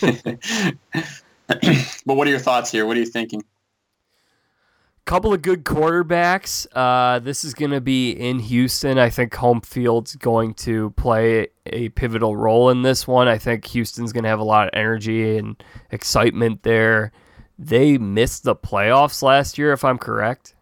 but 2.06 2.14
what 2.14 2.26
are 2.26 2.30
your 2.30 2.38
thoughts 2.38 2.70
here? 2.70 2.86
What 2.86 2.96
are 2.96 3.00
you 3.00 3.06
thinking? 3.06 3.42
Couple 5.08 5.32
of 5.32 5.40
good 5.40 5.64
quarterbacks. 5.64 6.66
Uh, 6.74 7.18
this 7.18 7.42
is 7.42 7.54
going 7.54 7.70
to 7.70 7.80
be 7.80 8.10
in 8.10 8.38
Houston. 8.40 8.98
I 8.98 9.08
think 9.08 9.34
home 9.34 9.62
field's 9.62 10.14
going 10.16 10.52
to 10.54 10.90
play 10.90 11.48
a 11.64 11.88
pivotal 11.88 12.36
role 12.36 12.68
in 12.68 12.82
this 12.82 13.06
one. 13.06 13.26
I 13.26 13.38
think 13.38 13.64
Houston's 13.68 14.12
going 14.12 14.24
to 14.24 14.28
have 14.28 14.38
a 14.38 14.44
lot 14.44 14.68
of 14.68 14.74
energy 14.74 15.38
and 15.38 15.56
excitement 15.90 16.62
there. 16.62 17.12
They 17.58 17.96
missed 17.96 18.44
the 18.44 18.54
playoffs 18.54 19.22
last 19.22 19.56
year, 19.56 19.72
if 19.72 19.82
I'm 19.82 19.96
correct. 19.96 20.54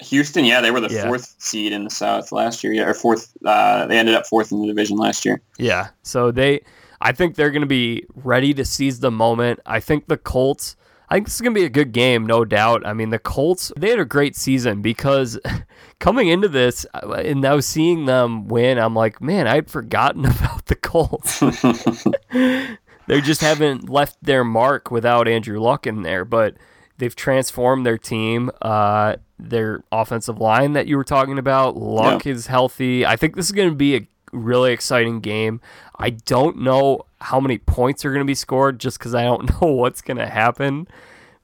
Houston, 0.00 0.44
yeah, 0.44 0.60
they 0.60 0.70
were 0.70 0.80
the 0.80 0.92
yeah. 0.92 1.06
fourth 1.06 1.34
seed 1.38 1.72
in 1.72 1.84
the 1.84 1.90
South 1.90 2.32
last 2.32 2.62
year. 2.62 2.74
Yeah, 2.74 2.84
or 2.84 2.92
fourth. 2.92 3.34
Uh, 3.42 3.86
they 3.86 3.98
ended 3.98 4.14
up 4.14 4.26
fourth 4.26 4.52
in 4.52 4.60
the 4.60 4.66
division 4.66 4.98
last 4.98 5.24
year. 5.24 5.40
Yeah, 5.56 5.88
so 6.02 6.30
they, 6.30 6.60
I 7.00 7.12
think 7.12 7.36
they're 7.36 7.50
going 7.50 7.62
to 7.62 7.66
be 7.66 8.04
ready 8.14 8.52
to 8.52 8.66
seize 8.66 9.00
the 9.00 9.10
moment. 9.10 9.60
I 9.64 9.80
think 9.80 10.08
the 10.08 10.18
Colts 10.18 10.76
I 11.08 11.14
think 11.14 11.26
this 11.26 11.34
is 11.36 11.40
going 11.40 11.54
to 11.54 11.60
be 11.60 11.64
a 11.64 11.70
good 11.70 11.92
game, 11.92 12.26
no 12.26 12.44
doubt. 12.44 12.84
I 12.84 12.92
mean, 12.92 13.10
the 13.10 13.18
Colts, 13.18 13.72
they 13.76 13.90
had 13.90 14.00
a 14.00 14.04
great 14.04 14.34
season 14.34 14.82
because 14.82 15.38
coming 16.00 16.28
into 16.28 16.48
this 16.48 16.84
and 16.94 17.40
now 17.40 17.60
seeing 17.60 18.06
them 18.06 18.48
win, 18.48 18.78
I'm 18.78 18.94
like, 18.94 19.20
man, 19.20 19.46
I'd 19.46 19.70
forgotten 19.70 20.24
about 20.26 20.66
the 20.66 20.74
Colts. 20.74 21.40
they 22.30 23.20
just 23.20 23.40
haven't 23.40 23.88
left 23.88 24.16
their 24.22 24.42
mark 24.42 24.90
without 24.90 25.28
Andrew 25.28 25.60
Luck 25.60 25.86
in 25.86 26.02
there, 26.02 26.24
but 26.24 26.56
they've 26.98 27.14
transformed 27.14 27.86
their 27.86 27.98
team. 27.98 28.50
Uh, 28.60 29.16
their 29.38 29.84
offensive 29.92 30.40
line 30.40 30.72
that 30.72 30.86
you 30.86 30.96
were 30.96 31.04
talking 31.04 31.38
about, 31.38 31.76
Luck 31.76 32.24
yeah. 32.24 32.32
is 32.32 32.46
healthy. 32.46 33.04
I 33.04 33.16
think 33.16 33.36
this 33.36 33.46
is 33.46 33.52
going 33.52 33.68
to 33.68 33.74
be 33.74 33.96
a 33.96 34.08
really 34.36 34.72
exciting 34.72 35.20
game. 35.20 35.60
I 35.98 36.10
don't 36.10 36.58
know 36.58 37.06
how 37.20 37.40
many 37.40 37.58
points 37.58 38.04
are 38.04 38.10
going 38.10 38.20
to 38.20 38.26
be 38.26 38.34
scored 38.34 38.78
just 38.78 38.98
because 38.98 39.14
I 39.14 39.22
don't 39.24 39.50
know 39.60 39.68
what's 39.68 40.02
going 40.02 40.18
to 40.18 40.26
happen 40.28 40.86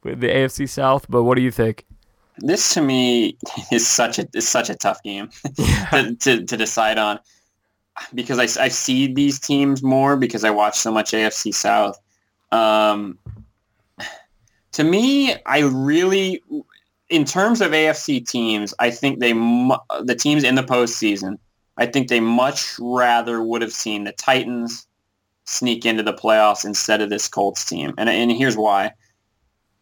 with 0.03 0.21
the 0.21 0.29
AFC 0.29 0.69
South. 0.69 1.07
But 1.09 1.25
what 1.25 1.37
do 1.37 1.43
you 1.43 1.51
think? 1.51 1.87
This 2.39 2.75
to 2.75 2.81
me 2.81 3.37
is 3.73 3.87
such 3.87 4.19
a 4.19 4.29
is 4.35 4.49
such 4.49 4.71
a 4.71 4.75
tough 4.75 5.03
game 5.03 5.31
to, 5.91 6.17
to, 6.21 6.45
to, 6.45 6.57
decide 6.57 6.99
on 6.99 7.19
because 8.15 8.39
I, 8.39 8.63
I 8.63 8.69
see 8.69 9.13
these 9.13 9.39
teams 9.39 9.83
more 9.83 10.17
because 10.17 10.45
I 10.45 10.51
watch 10.51 10.79
so 10.79 10.91
much 10.91 11.13
AFC 11.13 11.55
South. 11.55 11.99
Um, 12.51 13.19
to 14.73 14.85
me, 14.85 15.35
I 15.45 15.61
really, 15.61 16.43
in 17.11 17.25
terms 17.25 17.61
of 17.61 17.73
AFC 17.73 18.27
teams, 18.27 18.73
I 18.79 18.91
think 18.91 19.21
they 19.21 19.33
the 19.33 20.17
teams 20.19 20.43
in 20.43 20.55
the 20.55 20.63
postseason 20.63 21.39
I 21.83 21.87
think 21.87 22.07
they 22.07 22.21
much 22.21 22.77
rather 22.79 23.43
would 23.43 23.61
have 23.61 23.73
seen 23.73 24.05
the 24.05 24.13
Titans 24.13 24.87
sneak 25.47 25.85
into 25.85 26.05
the 26.05 26.15
playoffs 26.15 26.65
instead 26.65 27.01
of 27.01 27.11
this 27.11 27.27
Colts 27.27 27.65
team. 27.65 27.93
And, 27.99 28.09
and 28.09 28.31
here's 28.31 28.57
why. 28.57 28.93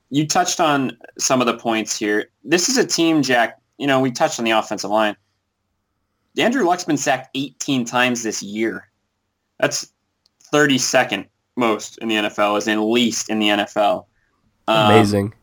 You 0.08 0.26
touched 0.26 0.60
on 0.60 0.96
some 1.18 1.42
of 1.42 1.46
the 1.46 1.58
points 1.58 1.98
here. 1.98 2.30
This 2.42 2.70
is 2.70 2.78
a 2.78 2.86
team, 2.86 3.20
Jack, 3.20 3.60
you 3.76 3.86
know, 3.86 4.00
we 4.00 4.10
touched 4.10 4.38
on 4.38 4.46
the 4.46 4.50
offensive 4.52 4.90
line. 4.90 5.14
Andrew 6.38 6.64
Luck's 6.64 6.84
been 6.84 6.96
sacked 6.96 7.28
18 7.34 7.84
times 7.84 8.22
this 8.22 8.42
year. 8.42 8.88
That's 9.58 9.92
32nd 10.54 11.26
most 11.56 11.98
in 11.98 12.08
the 12.08 12.14
NFL, 12.14 12.56
is 12.56 12.66
in 12.66 12.90
least 12.90 13.28
in 13.28 13.40
the 13.40 13.48
NFL. 13.48 14.06
Um, 14.68 14.86
Amazing 14.86 15.34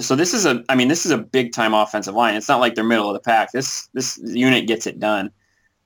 so 0.00 0.16
this 0.16 0.34
is 0.34 0.46
a 0.46 0.64
I 0.68 0.74
mean 0.74 0.88
this 0.88 1.04
is 1.04 1.12
a 1.12 1.18
big 1.18 1.52
time 1.52 1.74
offensive 1.74 2.14
line. 2.14 2.34
It's 2.34 2.48
not 2.48 2.60
like 2.60 2.74
they're 2.74 2.84
middle 2.84 3.08
of 3.08 3.14
the 3.14 3.20
pack. 3.20 3.52
This 3.52 3.88
this 3.94 4.18
unit 4.22 4.66
gets 4.66 4.86
it 4.86 4.98
done. 4.98 5.30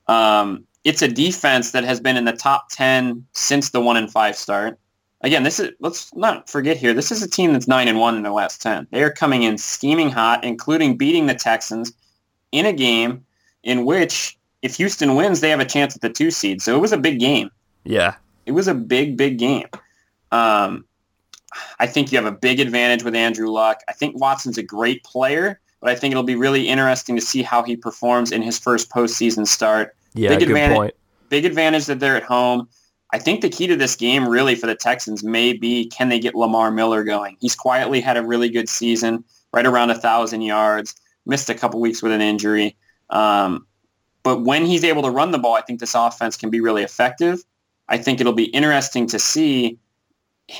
Um, 0.06 0.64
it's 0.84 1.02
a 1.02 1.08
defense 1.08 1.72
that 1.72 1.84
has 1.84 2.00
been 2.00 2.16
in 2.16 2.24
the 2.24 2.32
top 2.32 2.68
ten 2.70 3.26
since 3.32 3.70
the 3.70 3.80
one 3.80 3.96
and 3.96 4.10
five 4.10 4.36
start. 4.36 4.78
Again, 5.22 5.42
this 5.42 5.58
is 5.58 5.72
let's 5.80 6.14
not 6.14 6.48
forget 6.48 6.76
here. 6.76 6.94
This 6.94 7.10
is 7.10 7.22
a 7.22 7.28
team 7.28 7.52
that's 7.52 7.68
nine 7.68 7.88
and 7.88 7.98
one 7.98 8.16
in 8.16 8.22
the 8.22 8.32
last 8.32 8.62
ten. 8.62 8.86
They 8.90 9.02
are 9.02 9.10
coming 9.10 9.42
in 9.42 9.58
steaming 9.58 10.10
hot, 10.10 10.44
including 10.44 10.96
beating 10.96 11.26
the 11.26 11.34
Texans 11.34 11.92
in 12.52 12.66
a 12.66 12.72
game 12.72 13.24
in 13.64 13.84
which 13.84 14.38
if 14.62 14.76
Houston 14.76 15.14
wins, 15.14 15.40
they 15.40 15.50
have 15.50 15.60
a 15.60 15.64
chance 15.64 15.94
at 15.94 16.02
the 16.02 16.10
two 16.10 16.30
seed. 16.30 16.62
So 16.62 16.74
it 16.74 16.80
was 16.80 16.92
a 16.92 16.98
big 16.98 17.20
game. 17.20 17.50
Yeah, 17.84 18.14
it 18.46 18.52
was 18.52 18.68
a 18.68 18.74
big 18.74 19.16
big 19.16 19.38
game. 19.38 19.68
Um, 20.30 20.84
I 21.78 21.86
think 21.86 22.12
you 22.12 22.18
have 22.18 22.26
a 22.26 22.36
big 22.36 22.60
advantage 22.60 23.02
with 23.02 23.14
Andrew 23.14 23.48
Luck. 23.48 23.80
I 23.88 23.92
think 23.92 24.18
Watson's 24.18 24.58
a 24.58 24.62
great 24.62 25.02
player, 25.04 25.60
but 25.80 25.90
I 25.90 25.94
think 25.94 26.12
it'll 26.12 26.22
be 26.22 26.36
really 26.36 26.68
interesting 26.68 27.16
to 27.16 27.22
see 27.22 27.42
how 27.42 27.62
he 27.62 27.76
performs 27.76 28.32
in 28.32 28.42
his 28.42 28.58
first 28.58 28.90
postseason 28.90 29.46
start. 29.46 29.94
Yeah, 30.14 30.30
big 30.30 30.40
good 30.40 30.48
advantage, 30.48 30.76
point. 30.76 30.94
Big 31.28 31.44
advantage 31.44 31.86
that 31.86 32.00
they're 32.00 32.16
at 32.16 32.22
home. 32.22 32.68
I 33.12 33.18
think 33.18 33.40
the 33.40 33.48
key 33.48 33.66
to 33.68 33.76
this 33.76 33.96
game 33.96 34.28
really 34.28 34.54
for 34.54 34.66
the 34.66 34.74
Texans 34.74 35.24
may 35.24 35.52
be 35.52 35.86
can 35.86 36.08
they 36.08 36.18
get 36.18 36.34
Lamar 36.34 36.70
Miller 36.70 37.04
going? 37.04 37.36
He's 37.40 37.54
quietly 37.54 38.00
had 38.00 38.16
a 38.16 38.22
really 38.22 38.50
good 38.50 38.68
season, 38.68 39.24
right 39.52 39.66
around 39.66 39.90
a 39.90 39.94
thousand 39.94 40.42
yards. 40.42 40.94
Missed 41.24 41.50
a 41.50 41.54
couple 41.54 41.80
weeks 41.80 42.02
with 42.02 42.12
an 42.12 42.22
injury, 42.22 42.74
um, 43.10 43.66
but 44.22 44.42
when 44.44 44.64
he's 44.64 44.82
able 44.82 45.02
to 45.02 45.10
run 45.10 45.30
the 45.30 45.38
ball, 45.38 45.54
I 45.54 45.60
think 45.60 45.78
this 45.78 45.94
offense 45.94 46.36
can 46.36 46.48
be 46.48 46.60
really 46.60 46.82
effective. 46.82 47.44
I 47.88 47.98
think 47.98 48.20
it'll 48.20 48.32
be 48.32 48.46
interesting 48.46 49.06
to 49.08 49.18
see 49.18 49.78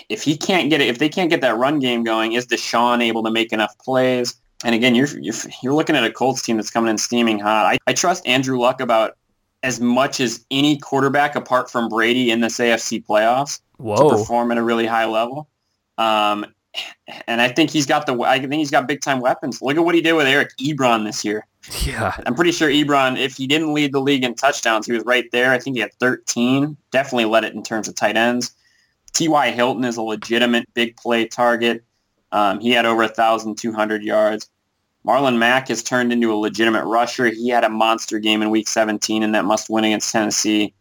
if 0.09 0.23
he 0.23 0.37
can't 0.37 0.71
get 0.71 0.81
it, 0.81 0.89
if 0.89 0.99
they 0.99 1.09
can't 1.09 1.31
get 1.31 1.41
that 1.41 1.57
run 1.57 1.79
game 1.79 2.05
going, 2.05 2.33
is 2.33 2.47
Deshaun 2.47 3.03
able 3.03 3.23
to 3.25 3.31
make 3.31 3.53
enough 3.53 3.77
plays? 3.79 4.37
And 4.65 4.75
again, 4.75 4.95
you're 4.95 5.09
you're, 5.21 5.35
you're 5.63 5.75
looking 5.75 5.97
at 5.97 6.05
a 6.05 6.13
Colts 6.13 6.43
team 6.43 6.57
that's 6.57 6.71
coming 6.71 6.91
in 6.91 6.99
steaming 6.99 7.39
hot. 7.39 7.67
I, 7.67 7.79
I 7.87 7.93
trust 7.93 8.27
Andrew 8.27 8.59
Luck 8.59 8.81
about 8.81 9.17
as 9.63 9.81
much 9.81 10.21
as 10.21 10.45
any 10.51 10.79
quarterback 10.79 11.35
apart 11.35 11.71
from 11.71 11.89
Brady 11.89 12.31
in 12.31 12.41
this 12.41 12.59
AFC 12.59 13.05
playoffs 13.05 13.61
Whoa. 13.79 13.97
to 13.97 14.17
perform 14.17 14.53
at 14.53 14.59
a 14.59 14.63
really 14.63 14.87
high 14.87 15.07
level. 15.07 15.49
Um, 15.97 16.47
and 17.27 17.41
I 17.41 17.49
think 17.49 17.71
he's 17.71 17.87
got 17.87 18.07
the 18.07 18.21
I 18.23 18.39
think 18.39 18.55
he's 18.55 18.71
got 18.71 18.87
big 18.87 19.01
time 19.01 19.21
weapons. 19.21 19.63
Look 19.63 19.77
at 19.77 19.85
what 19.85 19.95
he 19.95 20.01
did 20.01 20.13
with 20.13 20.27
Eric 20.27 20.51
Ebron 20.61 21.05
this 21.05 21.25
year. 21.25 21.47
Yeah. 21.83 22.17
I'm 22.25 22.35
pretty 22.35 22.53
sure 22.53 22.69
Ebron, 22.69 23.19
if 23.19 23.37
he 23.37 23.47
didn't 23.47 23.75
lead 23.75 23.93
the 23.93 24.01
league 24.01 24.25
in 24.25 24.35
touchdowns, 24.35 24.87
he 24.87 24.93
was 24.93 25.05
right 25.05 25.25
there. 25.33 25.53
I 25.53 25.59
think 25.59 25.77
he 25.77 25.81
had 25.81 25.93
13. 25.95 26.77
Definitely 26.91 27.27
led 27.27 27.45
it 27.45 27.55
in 27.55 27.63
terms 27.63 27.89
of 27.89 27.95
tight 27.95 28.17
ends. 28.17 28.55
T.Y. 29.19 29.51
Hilton 29.51 29.83
is 29.83 29.97
a 29.97 30.03
legitimate 30.03 30.73
big 30.75 30.97
play 30.97 31.27
target. 31.27 31.83
Um, 32.31 32.61
he 32.61 32.71
had 32.71 32.87
over 32.87 33.03
1,200 33.03 34.05
yards. 34.05 34.49
Marlon 35.05 35.39
Mack 35.39 35.67
has 35.67 35.83
turned 35.83 36.13
into 36.13 36.33
a 36.33 36.37
legitimate 36.37 36.85
rusher. 36.85 37.27
He 37.27 37.49
had 37.49 37.65
a 37.65 37.69
monster 37.69 38.21
game 38.21 38.43
in 38.43 38.51
Week 38.51 38.69
17 38.69 39.25
in 39.25 39.33
that 39.33 39.45
must-win 39.45 39.83
against 39.83 40.13
Tennessee. 40.13 40.73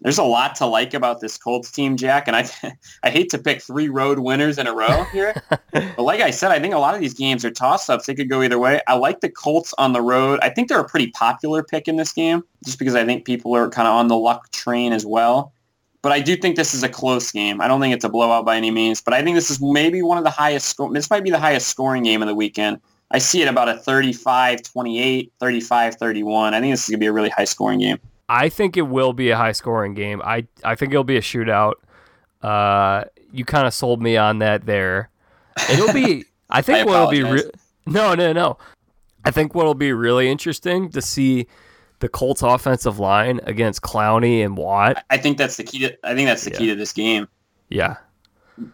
There's 0.00 0.16
a 0.16 0.24
lot 0.24 0.54
to 0.56 0.66
like 0.66 0.94
about 0.94 1.20
this 1.20 1.36
Colts 1.36 1.70
team, 1.70 1.98
Jack, 1.98 2.26
and 2.26 2.34
I 2.34 2.48
I 3.02 3.10
hate 3.10 3.28
to 3.30 3.38
pick 3.38 3.60
three 3.60 3.90
road 3.90 4.18
winners 4.18 4.56
in 4.56 4.66
a 4.66 4.74
row 4.74 5.04
here, 5.12 5.34
but 5.72 5.98
like 5.98 6.20
I 6.20 6.30
said, 6.30 6.50
I 6.52 6.60
think 6.60 6.72
a 6.72 6.78
lot 6.78 6.94
of 6.94 7.02
these 7.02 7.14
games 7.14 7.44
are 7.44 7.50
toss-ups. 7.50 8.06
They 8.06 8.14
could 8.14 8.30
go 8.30 8.42
either 8.42 8.58
way. 8.58 8.80
I 8.88 8.94
like 8.94 9.20
the 9.20 9.30
Colts 9.30 9.74
on 9.76 9.92
the 9.92 10.00
road. 10.00 10.40
I 10.42 10.48
think 10.48 10.68
they're 10.68 10.80
a 10.80 10.88
pretty 10.88 11.08
popular 11.08 11.62
pick 11.62 11.86
in 11.86 11.96
this 11.96 12.12
game, 12.12 12.44
just 12.64 12.78
because 12.78 12.94
I 12.94 13.04
think 13.04 13.26
people 13.26 13.54
are 13.54 13.68
kind 13.68 13.86
of 13.86 13.94
on 13.94 14.08
the 14.08 14.16
luck 14.16 14.50
train 14.52 14.94
as 14.94 15.04
well. 15.04 15.53
But 16.04 16.12
I 16.12 16.20
do 16.20 16.36
think 16.36 16.56
this 16.56 16.74
is 16.74 16.82
a 16.82 16.88
close 16.90 17.32
game. 17.32 17.62
I 17.62 17.66
don't 17.66 17.80
think 17.80 17.94
it's 17.94 18.04
a 18.04 18.10
blowout 18.10 18.44
by 18.44 18.58
any 18.58 18.70
means, 18.70 19.00
but 19.00 19.14
I 19.14 19.22
think 19.22 19.36
this 19.36 19.50
is 19.50 19.58
maybe 19.62 20.02
one 20.02 20.18
of 20.18 20.24
the 20.24 20.28
highest 20.28 20.66
score. 20.66 20.92
This 20.92 21.08
might 21.08 21.24
be 21.24 21.30
the 21.30 21.38
highest 21.38 21.66
scoring 21.68 22.02
game 22.02 22.20
of 22.20 22.28
the 22.28 22.34
weekend. 22.34 22.78
I 23.10 23.16
see 23.16 23.40
it 23.40 23.48
about 23.48 23.70
a 23.70 23.76
35-28, 23.76 25.30
35-31. 25.40 26.52
I 26.52 26.60
think 26.60 26.74
this 26.74 26.82
is 26.82 26.90
going 26.90 26.98
to 26.98 26.98
be 26.98 27.06
a 27.06 27.12
really 27.12 27.30
high 27.30 27.44
scoring 27.44 27.78
game. 27.78 27.98
I 28.28 28.50
think 28.50 28.76
it 28.76 28.82
will 28.82 29.14
be 29.14 29.30
a 29.30 29.36
high 29.38 29.52
scoring 29.52 29.94
game. 29.94 30.20
I 30.22 30.46
I 30.62 30.74
think 30.74 30.92
it'll 30.92 31.04
be 31.04 31.16
a 31.16 31.22
shootout. 31.22 31.76
Uh, 32.42 33.04
you 33.32 33.46
kind 33.46 33.66
of 33.66 33.72
sold 33.72 34.02
me 34.02 34.18
on 34.18 34.40
that 34.40 34.66
there. 34.66 35.08
It'll 35.70 35.94
be. 35.94 36.26
I 36.50 36.60
think 36.60 36.80
I 36.80 36.84
what'll 36.84 37.10
be. 37.10 37.22
Re- 37.22 37.50
no, 37.86 38.14
no, 38.14 38.34
no. 38.34 38.58
I 39.24 39.30
think 39.30 39.54
what'll 39.54 39.72
be 39.72 39.94
really 39.94 40.28
interesting 40.28 40.90
to 40.90 41.00
see 41.00 41.46
the 42.04 42.08
Colts 42.10 42.42
offensive 42.42 42.98
line 42.98 43.40
against 43.44 43.80
Clowney 43.80 44.44
and 44.44 44.58
Watt. 44.58 45.02
I 45.08 45.16
think 45.16 45.38
that's 45.38 45.56
the 45.56 45.64
key 45.64 45.78
to 45.78 45.96
I 46.06 46.14
think 46.14 46.28
that's 46.28 46.44
the 46.44 46.50
key 46.50 46.66
to 46.66 46.74
this 46.74 46.92
game. 46.92 47.26
Yeah, 47.70 47.96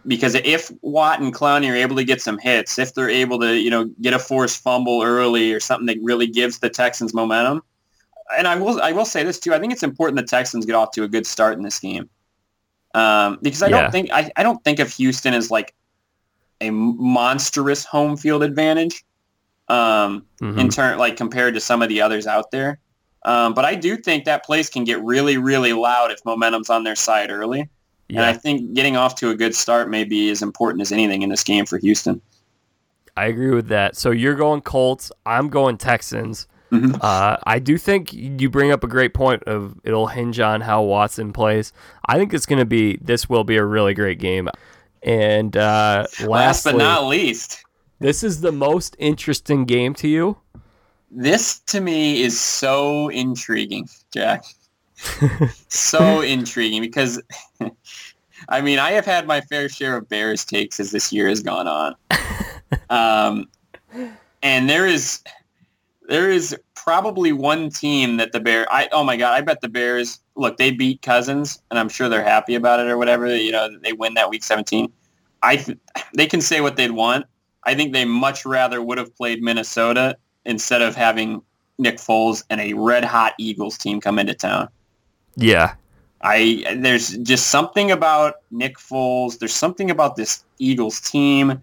because 0.05 0.35
if 0.35 0.69
Watt 0.81 1.21
and 1.21 1.33
Clowney 1.33 1.71
are 1.71 1.75
able 1.75 1.95
to 1.95 2.03
get 2.03 2.21
some 2.21 2.37
hits, 2.37 2.77
if 2.77 2.93
they're 2.93 3.09
able 3.09 3.39
to, 3.39 3.57
you 3.57 3.69
know, 3.69 3.85
get 4.01 4.13
a 4.13 4.19
forced 4.19 4.61
fumble 4.61 5.01
early 5.01 5.53
or 5.53 5.61
something 5.61 5.85
that 5.85 5.97
really 6.03 6.27
gives 6.27 6.59
the 6.59 6.69
Texans 6.69 7.13
momentum, 7.13 7.63
and 8.37 8.49
I 8.49 8.57
will, 8.57 8.81
I 8.81 8.91
will 8.91 9.05
say 9.05 9.23
this 9.23 9.39
too. 9.39 9.53
I 9.53 9.59
think 9.59 9.71
it's 9.71 9.81
important 9.81 10.17
the 10.17 10.25
Texans 10.25 10.65
get 10.65 10.75
off 10.75 10.91
to 10.91 11.03
a 11.03 11.07
good 11.07 11.25
start 11.25 11.57
in 11.57 11.63
this 11.63 11.79
game, 11.79 12.09
um, 12.95 13.39
because 13.41 13.61
I 13.63 13.67
Yeah. 13.69 13.83
don't 13.83 13.91
think 13.91 14.11
I, 14.11 14.29
I 14.35 14.43
don't 14.43 14.61
think 14.65 14.79
of 14.79 14.91
Houston 14.95 15.33
as 15.33 15.49
like 15.49 15.73
a 16.59 16.69
monstrous 16.69 17.85
home 17.85 18.17
field 18.17 18.43
advantage, 18.43 19.05
um, 19.69 20.25
Mhm. 20.41 20.59
in 20.59 20.67
turn 20.67 20.97
like 20.97 21.15
compared 21.15 21.53
to 21.53 21.61
some 21.61 21.81
of 21.81 21.87
the 21.87 22.01
others 22.01 22.27
out 22.27 22.51
there. 22.51 22.77
Um, 23.23 23.53
but 23.53 23.65
I 23.65 23.75
do 23.75 23.97
think 23.97 24.25
that 24.25 24.43
place 24.45 24.69
can 24.69 24.83
get 24.83 25.01
really, 25.03 25.37
really 25.37 25.73
loud 25.73 26.11
if 26.11 26.23
momentum's 26.25 26.69
on 26.69 26.83
their 26.83 26.95
side 26.95 27.29
early. 27.29 27.69
And 28.09 28.25
I 28.25 28.33
think 28.33 28.73
getting 28.73 28.97
off 28.97 29.15
to 29.15 29.29
a 29.29 29.35
good 29.35 29.55
start 29.55 29.89
may 29.89 30.03
be 30.03 30.29
as 30.31 30.41
important 30.41 30.81
as 30.81 30.91
anything 30.91 31.21
in 31.21 31.29
this 31.29 31.43
game 31.45 31.65
for 31.65 31.77
Houston. 31.77 32.21
I 33.15 33.27
agree 33.27 33.51
with 33.51 33.67
that. 33.69 33.95
So 33.95 34.11
you're 34.11 34.35
going 34.35 34.61
Colts. 34.61 35.11
I'm 35.25 35.49
going 35.49 35.77
Texans. 35.77 36.47
Mhm. 36.71 36.97
Uh, 37.01 37.37
I 37.43 37.59
do 37.59 37.77
think 37.77 38.13
you 38.13 38.49
bring 38.49 38.71
up 38.71 38.83
a 38.83 38.87
great 38.87 39.13
point 39.13 39.43
of 39.43 39.75
it'll 39.83 40.07
hinge 40.07 40.39
on 40.39 40.61
how 40.61 40.81
Watson 40.83 41.33
plays. 41.33 41.73
I 42.05 42.17
think 42.17 42.33
it's 42.33 42.45
going 42.45 42.59
to 42.59 42.65
be 42.65 42.97
this 43.01 43.29
will 43.29 43.43
be 43.43 43.57
a 43.57 43.65
really 43.65 43.93
great 43.93 44.19
game. 44.19 44.49
And 45.03 45.55
uh, 45.57 46.07
Last 46.25 46.63
but 46.63 46.77
not 46.77 47.07
least, 47.07 47.63
this 47.99 48.23
is 48.23 48.41
the 48.41 48.51
most 48.51 48.95
interesting 48.99 49.65
game 49.65 49.93
to 49.95 50.07
you. 50.07 50.37
This 51.11 51.59
to 51.67 51.81
me 51.81 52.21
is 52.21 52.39
so 52.39 53.09
intriguing, 53.09 53.87
Jack. 54.13 54.45
so 55.67 56.21
intriguing 56.21 56.81
because, 56.81 57.21
I 58.49 58.61
mean, 58.61 58.79
I 58.79 58.91
have 58.91 59.05
had 59.05 59.27
my 59.27 59.41
fair 59.41 59.69
share 59.69 59.97
of 59.97 60.09
Bears 60.09 60.45
takes 60.45 60.79
as 60.79 60.91
this 60.91 61.11
year 61.11 61.27
has 61.27 61.41
gone 61.41 61.67
on. 61.67 61.95
Um, 62.89 63.47
and 64.41 64.69
there 64.69 64.87
is 64.87 65.21
there 66.07 66.29
is 66.29 66.55
probably 66.75 67.31
one 67.31 67.69
team 67.69 68.17
that 68.17 68.31
the 68.31 68.39
Bear 68.39 68.65
I 68.71 68.87
oh 68.91 69.03
my 69.03 69.17
god, 69.17 69.33
I 69.33 69.41
bet 69.41 69.61
the 69.61 69.69
Bears 69.69 70.19
look, 70.35 70.57
they 70.57 70.71
beat 70.71 71.01
Cousins 71.01 71.61
and 71.69 71.77
I'm 71.77 71.89
sure 71.89 72.09
they're 72.09 72.23
happy 72.23 72.55
about 72.55 72.79
it 72.79 72.87
or 72.87 72.97
whatever, 72.97 73.35
you 73.35 73.51
know, 73.51 73.69
they 73.83 73.93
win 73.93 74.13
that 74.15 74.29
week 74.29 74.43
17. 74.43 74.91
I 75.43 75.57
th- 75.57 75.77
they 76.15 76.27
can 76.27 76.41
say 76.41 76.61
what 76.61 76.75
they'd 76.75 76.91
want. 76.91 77.25
I 77.63 77.75
think 77.75 77.93
they 77.93 78.05
much 78.05 78.45
rather 78.45 78.81
would 78.81 78.97
have 78.97 79.15
played 79.15 79.41
Minnesota 79.41 80.17
instead 80.45 80.81
of 80.81 80.95
having 80.95 81.41
Nick 81.77 81.97
Foles 81.97 82.43
and 82.49 82.61
a 82.61 82.73
red 82.73 83.03
hot 83.03 83.33
Eagles 83.37 83.77
team 83.77 83.99
come 83.99 84.19
into 84.19 84.33
town. 84.33 84.69
Yeah, 85.35 85.75
I 86.21 86.77
there's 86.77 87.17
just 87.17 87.47
something 87.47 87.91
about 87.91 88.35
Nick 88.51 88.77
Foles. 88.77 89.39
There's 89.39 89.53
something 89.53 89.89
about 89.89 90.15
this 90.15 90.43
Eagles 90.59 91.01
team 91.01 91.61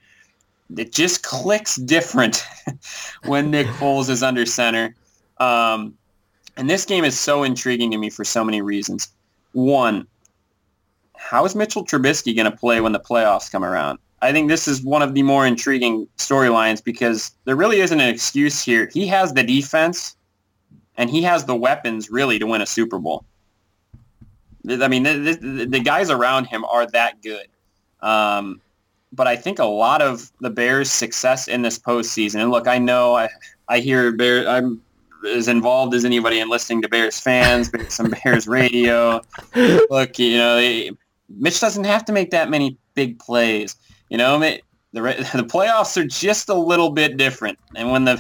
that 0.71 0.93
just 0.93 1.23
clicks 1.23 1.77
different 1.77 2.45
when 3.25 3.51
Nick 3.51 3.67
Foles 3.67 4.11
is 4.11 4.23
under 4.23 4.45
center. 4.45 4.95
Um, 5.39 5.95
and 6.57 6.69
this 6.69 6.85
game 6.85 7.05
is 7.05 7.19
so 7.19 7.45
intriguing 7.45 7.93
to 7.93 7.99
me 7.99 8.11
for 8.11 8.25
so 8.25 8.45
many 8.45 8.61
reasons. 8.61 9.09
One, 9.53 10.07
how 11.17 11.45
is 11.45 11.55
Mitchell 11.55 11.85
Trubisky 11.85 12.35
going 12.35 12.51
to 12.51 12.57
play 12.57 12.81
when 12.81 12.93
the 12.93 13.01
playoffs 13.01 13.51
come 13.51 13.65
around? 13.65 13.99
I 14.21 14.33
think 14.33 14.49
this 14.49 14.67
is 14.67 14.83
one 14.83 15.03
of 15.03 15.15
the 15.15 15.23
more 15.23 15.47
intriguing 15.47 16.09
storylines 16.17 16.83
because 16.83 17.33
there 17.45 17.57
really 17.57 17.81
isn't 17.81 18.01
an 18.01 18.09
excuse 18.09 18.63
here. 18.63 18.91
He 18.93 19.07
has 19.07 19.33
the 19.33 19.45
defense 19.45 20.17
and 20.97 21.09
he 21.09 21.23
has 21.23 21.45
the 21.45 21.55
weapons 21.55 22.11
really 22.11 22.39
to 22.39 22.47
win 22.47 22.61
a 22.61 22.67
Super 22.67 22.99
Bowl. 22.99 23.25
I 24.69 24.89
mean, 24.89 25.05
the, 25.05 25.39
the, 25.41 25.67
the 25.67 25.81
guys 25.81 26.11
around 26.11 26.47
him 26.47 26.65
are 26.65 26.87
that 26.89 27.23
good. 27.23 27.47
Um, 28.01 28.61
but 29.13 29.27
I 29.27 29.37
think 29.37 29.59
a 29.59 29.65
lot 29.65 30.03
of 30.03 30.31
the 30.41 30.51
Bears' 30.51 30.91
success 30.91 31.49
in 31.49 31.63
this 31.63 31.79
postseason, 31.79 32.43
and 32.43 32.51
look, 32.51 32.67
I 32.67 32.79
know 32.79 33.15
I, 33.15 33.29
I 33.69 33.79
hear 33.79 34.13
Bear, 34.13 34.47
I'm 34.49 34.83
as 35.27 35.49
involved 35.49 35.95
as 35.95 36.05
anybody 36.05 36.39
in 36.39 36.49
listening 36.49 36.83
to 36.83 36.89
Bears 36.89 37.19
fans, 37.19 37.71
some 37.89 38.15
Bears 38.23 38.47
radio. 38.49 39.21
Look, 39.91 40.19
you 40.19 40.37
know, 40.37 40.57
they, 40.57 40.91
Mitch 41.29 41.61
doesn't 41.61 41.85
have 41.85 42.05
to 42.07 42.13
make 42.13 42.31
that 42.31 42.51
many 42.51 42.77
big 42.95 43.19
plays. 43.19 43.77
You 44.09 44.19
know, 44.19 44.39
the 44.39 44.63
the 44.93 45.45
playoffs 45.45 45.97
are 45.97 46.07
just 46.07 46.49
a 46.49 46.55
little 46.55 46.91
bit 46.91 47.17
different, 47.17 47.59
and 47.77 47.91
when 47.91 48.05
the 48.05 48.17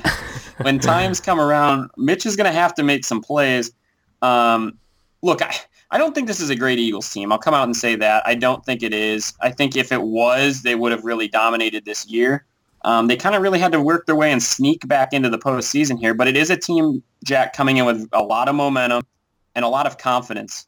when 0.62 0.78
times 0.78 1.20
come 1.20 1.40
around, 1.40 1.90
Mitch 1.96 2.26
is 2.26 2.36
going 2.36 2.46
to 2.46 2.58
have 2.58 2.74
to 2.74 2.82
make 2.82 3.04
some 3.04 3.20
plays. 3.20 3.72
Um, 4.22 4.78
look, 5.22 5.42
I, 5.42 5.54
I 5.90 5.98
don't 5.98 6.14
think 6.14 6.26
this 6.26 6.40
is 6.40 6.50
a 6.50 6.56
great 6.56 6.78
Eagles 6.78 7.10
team. 7.10 7.32
I'll 7.32 7.38
come 7.38 7.54
out 7.54 7.64
and 7.64 7.76
say 7.76 7.96
that. 7.96 8.26
I 8.26 8.34
don't 8.34 8.64
think 8.64 8.82
it 8.82 8.92
is. 8.92 9.32
I 9.40 9.50
think 9.50 9.76
if 9.76 9.90
it 9.90 10.02
was, 10.02 10.62
they 10.62 10.74
would 10.74 10.92
have 10.92 11.04
really 11.04 11.28
dominated 11.28 11.84
this 11.84 12.06
year. 12.06 12.44
Um, 12.84 13.06
they 13.08 13.16
kind 13.16 13.34
of 13.34 13.42
really 13.42 13.58
had 13.58 13.72
to 13.72 13.80
work 13.80 14.06
their 14.06 14.14
way 14.14 14.30
and 14.30 14.42
sneak 14.42 14.86
back 14.86 15.12
into 15.12 15.28
the 15.28 15.38
postseason 15.38 15.98
here. 15.98 16.14
But 16.14 16.28
it 16.28 16.36
is 16.36 16.50
a 16.50 16.56
team, 16.56 17.02
Jack, 17.24 17.52
coming 17.54 17.78
in 17.78 17.86
with 17.86 18.08
a 18.12 18.22
lot 18.22 18.48
of 18.48 18.54
momentum 18.54 19.02
and 19.54 19.64
a 19.64 19.68
lot 19.68 19.86
of 19.86 19.98
confidence, 19.98 20.66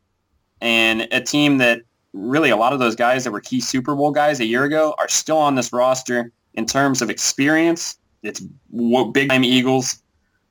and 0.61 1.07
a 1.13 1.21
team 1.21 1.59
that 1.59 1.83
really 2.13 2.51
a 2.51 2.57
lot 2.57 2.73
of 2.73 2.79
those 2.79 2.97
guys 2.97 3.25
that 3.25 3.31
were 3.31 3.41
key 3.41 3.61
Super 3.61 3.95
Bowl 3.95 4.11
guys 4.11 4.41
a 4.41 4.45
year 4.45 4.65
ago 4.65 4.95
are 4.99 5.09
still 5.09 5.39
on 5.39 5.55
this 5.55 5.73
roster 5.73 6.33
in 6.55 6.67
terms 6.67 7.03
of 7.03 7.11
experience. 7.11 7.99
It's 8.23 8.41
big 9.13 9.31
time 9.31 9.45
Eagles. 9.45 10.03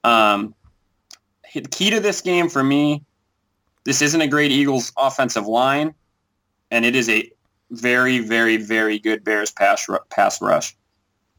Um, 0.03 0.55
the 1.53 1.61
key 1.61 1.89
to 1.89 1.99
this 1.99 2.21
game 2.21 2.49
for 2.49 2.63
me 2.63 3.03
this 3.89 4.01
isn't 4.01 4.21
a 4.21 4.27
great 4.27 4.51
Eagles 4.51 4.91
offensive 4.97 5.47
line, 5.47 5.93
and 6.71 6.85
it 6.85 6.95
is 6.95 7.09
a 7.09 7.31
very, 7.71 8.19
very, 8.19 8.57
very 8.57 8.99
good 8.99 9.23
Bears 9.23 9.51
pass 9.51 9.87
pass 10.09 10.41
rush. 10.41 10.75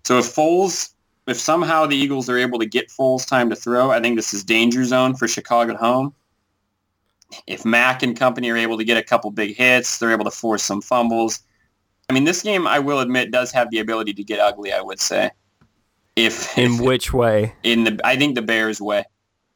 So 0.04 0.18
if 0.18 0.34
Foles, 0.34 0.94
if 1.26 1.36
somehow 1.36 1.86
the 1.86 1.96
Eagles 1.96 2.28
are 2.28 2.38
able 2.38 2.58
to 2.58 2.66
get 2.66 2.88
Foles 2.88 3.26
time 3.26 3.50
to 3.50 3.56
throw, 3.56 3.90
I 3.90 4.00
think 4.00 4.16
this 4.16 4.32
is 4.32 4.42
danger 4.42 4.84
zone 4.84 5.14
for 5.14 5.28
Chicago 5.28 5.72
at 5.72 5.78
home. 5.78 6.14
If 7.46 7.64
Mack 7.64 8.02
and 8.02 8.16
company 8.16 8.50
are 8.50 8.56
able 8.56 8.78
to 8.78 8.84
get 8.84 8.96
a 8.96 9.02
couple 9.02 9.30
big 9.30 9.56
hits, 9.56 9.98
they're 9.98 10.12
able 10.12 10.24
to 10.24 10.30
force 10.30 10.62
some 10.62 10.80
fumbles. 10.80 11.40
I 12.08 12.12
mean, 12.12 12.24
this 12.24 12.42
game, 12.42 12.66
I 12.66 12.80
will 12.80 13.00
admit, 13.00 13.30
does 13.30 13.52
have 13.52 13.70
the 13.70 13.78
ability 13.78 14.14
to 14.14 14.24
get 14.24 14.40
ugly. 14.40 14.72
I 14.72 14.80
would 14.80 15.00
say, 15.00 15.30
if 16.16 16.58
in 16.58 16.78
which 16.78 17.12
way? 17.12 17.54
in 17.62 17.84
the, 17.84 18.00
I 18.04 18.16
think 18.16 18.34
the 18.34 18.42
Bears' 18.42 18.80
way, 18.80 19.04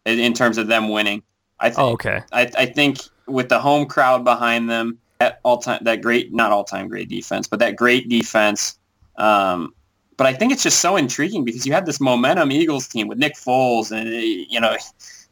in, 0.06 0.20
in 0.20 0.34
terms 0.34 0.58
of 0.58 0.68
them 0.68 0.88
winning. 0.88 1.22
I 1.58 1.70
think 1.70 1.78
Oh, 1.80 1.92
okay. 1.92 2.22
I, 2.32 2.50
I 2.56 2.66
think 2.66 2.98
with 3.26 3.48
the 3.48 3.58
home 3.58 3.86
crowd 3.86 4.24
behind 4.24 4.70
them, 4.70 4.98
that 5.18 5.40
all 5.42 5.58
time 5.58 5.80
that 5.82 6.02
great 6.02 6.32
not 6.32 6.52
all 6.52 6.64
time 6.64 6.88
great 6.88 7.08
defense, 7.08 7.46
but 7.46 7.58
that 7.60 7.76
great 7.76 8.08
defense. 8.08 8.78
Um, 9.16 9.74
but 10.16 10.26
I 10.26 10.32
think 10.32 10.52
it's 10.52 10.62
just 10.62 10.80
so 10.80 10.96
intriguing 10.96 11.44
because 11.44 11.66
you 11.66 11.72
have 11.72 11.86
this 11.86 12.00
momentum 12.00 12.52
Eagles 12.52 12.88
team 12.88 13.08
with 13.08 13.18
Nick 13.18 13.34
Foles 13.34 13.90
and 13.90 14.08
you 14.10 14.60
know 14.60 14.76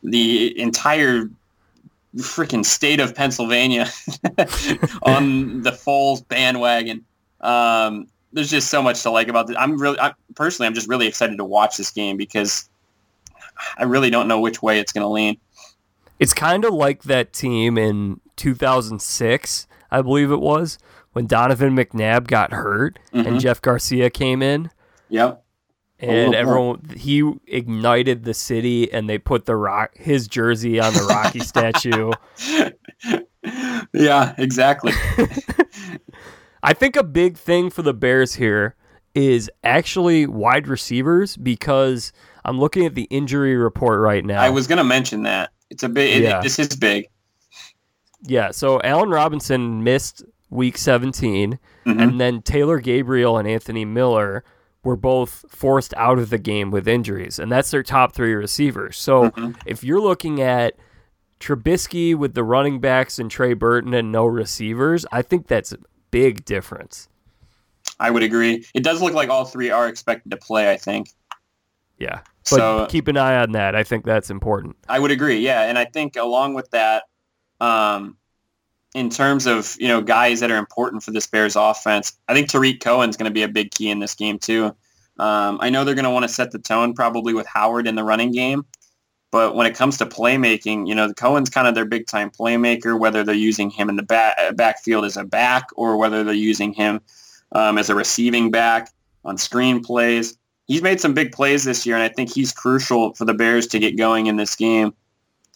the 0.02 0.58
entire 0.58 1.28
freaking 2.18 2.64
state 2.64 3.00
of 3.00 3.14
Pennsylvania 3.14 3.88
on 5.02 5.62
the 5.62 5.70
Foles 5.72 6.26
bandwagon. 6.26 7.04
Um, 7.40 8.06
there's 8.32 8.50
just 8.50 8.68
so 8.68 8.82
much 8.82 9.02
to 9.02 9.10
like 9.10 9.28
about 9.28 9.50
it. 9.50 9.56
I'm 9.56 9.80
really, 9.80 9.98
I, 9.98 10.14
personally, 10.34 10.66
I'm 10.66 10.74
just 10.74 10.88
really 10.88 11.06
excited 11.06 11.36
to 11.38 11.44
watch 11.44 11.76
this 11.76 11.90
game 11.90 12.16
because 12.16 12.68
I 13.76 13.84
really 13.84 14.10
don't 14.10 14.28
know 14.28 14.40
which 14.40 14.62
way 14.62 14.78
it's 14.78 14.92
going 14.92 15.02
to 15.02 15.08
lean. 15.08 15.38
It's 16.18 16.32
kind 16.34 16.64
of 16.64 16.72
like 16.72 17.02
that 17.04 17.32
team 17.32 17.76
in 17.76 18.20
2006, 18.36 19.66
I 19.90 20.02
believe 20.02 20.30
it 20.30 20.40
was, 20.40 20.78
when 21.12 21.26
Donovan 21.26 21.76
McNabb 21.76 22.26
got 22.26 22.52
hurt 22.52 22.98
Mhm. 23.12 23.26
and 23.26 23.40
Jeff 23.40 23.60
Garcia 23.60 24.08
came 24.08 24.40
in. 24.42 24.70
Yep. 25.08 25.41
And 26.02 26.34
everyone, 26.34 26.90
he 26.96 27.30
ignited 27.46 28.24
the 28.24 28.34
city, 28.34 28.92
and 28.92 29.08
they 29.08 29.18
put 29.18 29.44
the 29.46 29.54
rock 29.56 29.96
his 29.96 30.26
jersey 30.26 30.80
on 30.80 30.92
the 30.92 31.02
Rocky 31.04 31.38
statue. 31.52 32.10
yeah, 33.92 34.34
exactly. 34.38 34.92
I 36.62 36.72
think 36.74 36.96
a 36.96 37.02
big 37.04 37.36
thing 37.36 37.70
for 37.70 37.82
the 37.82 37.94
Bears 37.94 38.34
here 38.34 38.76
is 39.14 39.50
actually 39.64 40.26
wide 40.26 40.68
receivers 40.68 41.36
because 41.36 42.12
I'm 42.44 42.58
looking 42.58 42.86
at 42.86 42.94
the 42.94 43.04
injury 43.04 43.56
report 43.56 44.00
right 44.00 44.24
now. 44.24 44.40
I 44.40 44.48
was 44.50 44.66
going 44.66 44.78
to 44.78 44.84
mention 44.84 45.24
that. 45.24 45.50
It's 45.70 45.82
a 45.82 45.88
big. 45.88 46.16
it- 46.16 46.22
Yeah. 46.22 46.40
this 46.40 46.58
is 46.58 46.68
big. 46.76 47.08
yeah, 48.24 48.50
so 48.52 48.80
Allen 48.82 49.10
Robinson 49.10 49.82
missed 49.82 50.22
week 50.50 50.76
17, 50.78 51.58
Mhm. 51.86 52.00
and 52.02 52.20
then 52.20 52.42
Taylor 52.42 52.78
Gabriel 52.78 53.38
and 53.38 53.48
Anthony 53.48 53.84
Miller 53.84 54.44
were 54.84 54.96
both 54.96 55.44
forced 55.48 55.94
out 55.96 56.18
of 56.18 56.30
the 56.30 56.38
game 56.38 56.70
with 56.70 56.88
injuries, 56.88 57.38
and 57.38 57.50
that's 57.52 57.70
their 57.70 57.82
top 57.82 58.14
three 58.14 58.34
receivers. 58.34 58.98
So 58.98 59.30
Mhm. 59.30 59.56
if 59.64 59.84
you're 59.84 60.00
looking 60.00 60.40
at 60.40 60.74
Trubisky 61.40 62.14
with 62.14 62.34
the 62.34 62.44
running 62.44 62.80
backs 62.80 63.18
and 63.18 63.30
Trey 63.30 63.52
Burton 63.54 63.94
and 63.94 64.10
no 64.12 64.26
receivers, 64.26 65.04
I 65.12 65.22
think 65.22 65.46
that's 65.48 65.72
a 65.72 65.78
big 66.10 66.44
difference. 66.44 67.08
I 68.00 68.10
would 68.10 68.22
agree. 68.22 68.66
It 68.74 68.82
does 68.84 69.00
look 69.02 69.12
like 69.14 69.28
all 69.28 69.44
three 69.44 69.70
are 69.70 69.88
expected 69.88 70.30
to 70.30 70.36
play. 70.36 70.70
I 70.70 70.76
think. 70.76 71.10
Yeah. 71.98 72.20
But 72.50 72.56
So 72.56 72.86
keep 72.88 73.06
an 73.06 73.16
eye 73.16 73.36
on 73.36 73.52
that. 73.52 73.76
I 73.76 73.84
think 73.84 74.04
that's 74.04 74.30
important. 74.30 74.76
I 74.88 74.98
would 74.98 75.12
agree. 75.12 75.38
Yeah, 75.38 75.62
and 75.62 75.78
I 75.78 75.84
think 75.84 76.16
along 76.16 76.54
with 76.54 76.68
that, 76.70 77.04
um, 77.60 78.16
in 78.94 79.08
terms 79.08 79.46
of 79.46 79.76
you 79.78 79.88
know 79.88 80.00
guys 80.00 80.40
that 80.40 80.50
are 80.50 80.58
important 80.58 81.02
for 81.02 81.10
this 81.10 81.26
Bears 81.26 81.56
offense, 81.56 82.12
I 82.28 82.34
think 82.34 82.48
Tarik 82.48 82.80
Cohen's 82.80 83.16
going 83.16 83.30
to 83.30 83.34
be 83.34 83.42
a 83.42 83.48
big 83.48 83.70
key 83.70 83.90
in 83.90 84.00
this 84.00 84.14
game 84.14 84.38
too. 84.38 84.74
Um, 85.18 85.58
I 85.60 85.70
know 85.70 85.84
they're 85.84 85.94
going 85.94 86.04
to 86.04 86.10
want 86.10 86.24
to 86.24 86.28
set 86.28 86.50
the 86.50 86.58
tone 86.58 86.94
probably 86.94 87.34
with 87.34 87.46
Howard 87.46 87.86
in 87.86 87.94
the 87.94 88.04
running 88.04 88.32
game, 88.32 88.64
but 89.30 89.54
when 89.54 89.66
it 89.66 89.74
comes 89.74 89.98
to 89.98 90.06
playmaking, 90.06 90.88
you 90.88 90.94
know, 90.94 91.12
Cohen's 91.14 91.50
kind 91.50 91.66
of 91.66 91.74
their 91.74 91.84
big 91.84 92.06
time 92.06 92.30
playmaker. 92.30 92.98
Whether 92.98 93.24
they're 93.24 93.34
using 93.34 93.70
him 93.70 93.88
in 93.88 93.96
the 93.96 94.02
back 94.02 94.36
backfield 94.56 95.04
as 95.04 95.16
a 95.16 95.24
back 95.24 95.68
or 95.74 95.96
whether 95.96 96.24
they're 96.24 96.34
using 96.34 96.72
him 96.72 97.00
um, 97.52 97.78
as 97.78 97.90
a 97.90 97.94
receiving 97.94 98.50
back 98.50 98.90
on 99.24 99.38
screen 99.38 99.82
plays. 99.82 100.36
He's 100.66 100.82
made 100.82 101.00
some 101.00 101.12
big 101.12 101.32
plays 101.32 101.64
this 101.64 101.84
year, 101.84 101.96
and 101.96 102.04
I 102.04 102.08
think 102.08 102.32
he's 102.32 102.52
crucial 102.52 103.14
for 103.14 103.24
the 103.24 103.34
Bears 103.34 103.66
to 103.68 103.78
get 103.78 103.96
going 103.96 104.26
in 104.26 104.36
this 104.36 104.54
game, 104.54 104.94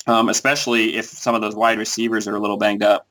um, 0.06 0.28
especially 0.28 0.96
if 0.96 1.06
some 1.06 1.34
of 1.34 1.40
those 1.40 1.54
wide 1.54 1.78
receivers 1.78 2.26
are 2.26 2.34
a 2.34 2.40
little 2.40 2.56
banged 2.56 2.82
up. 2.82 3.06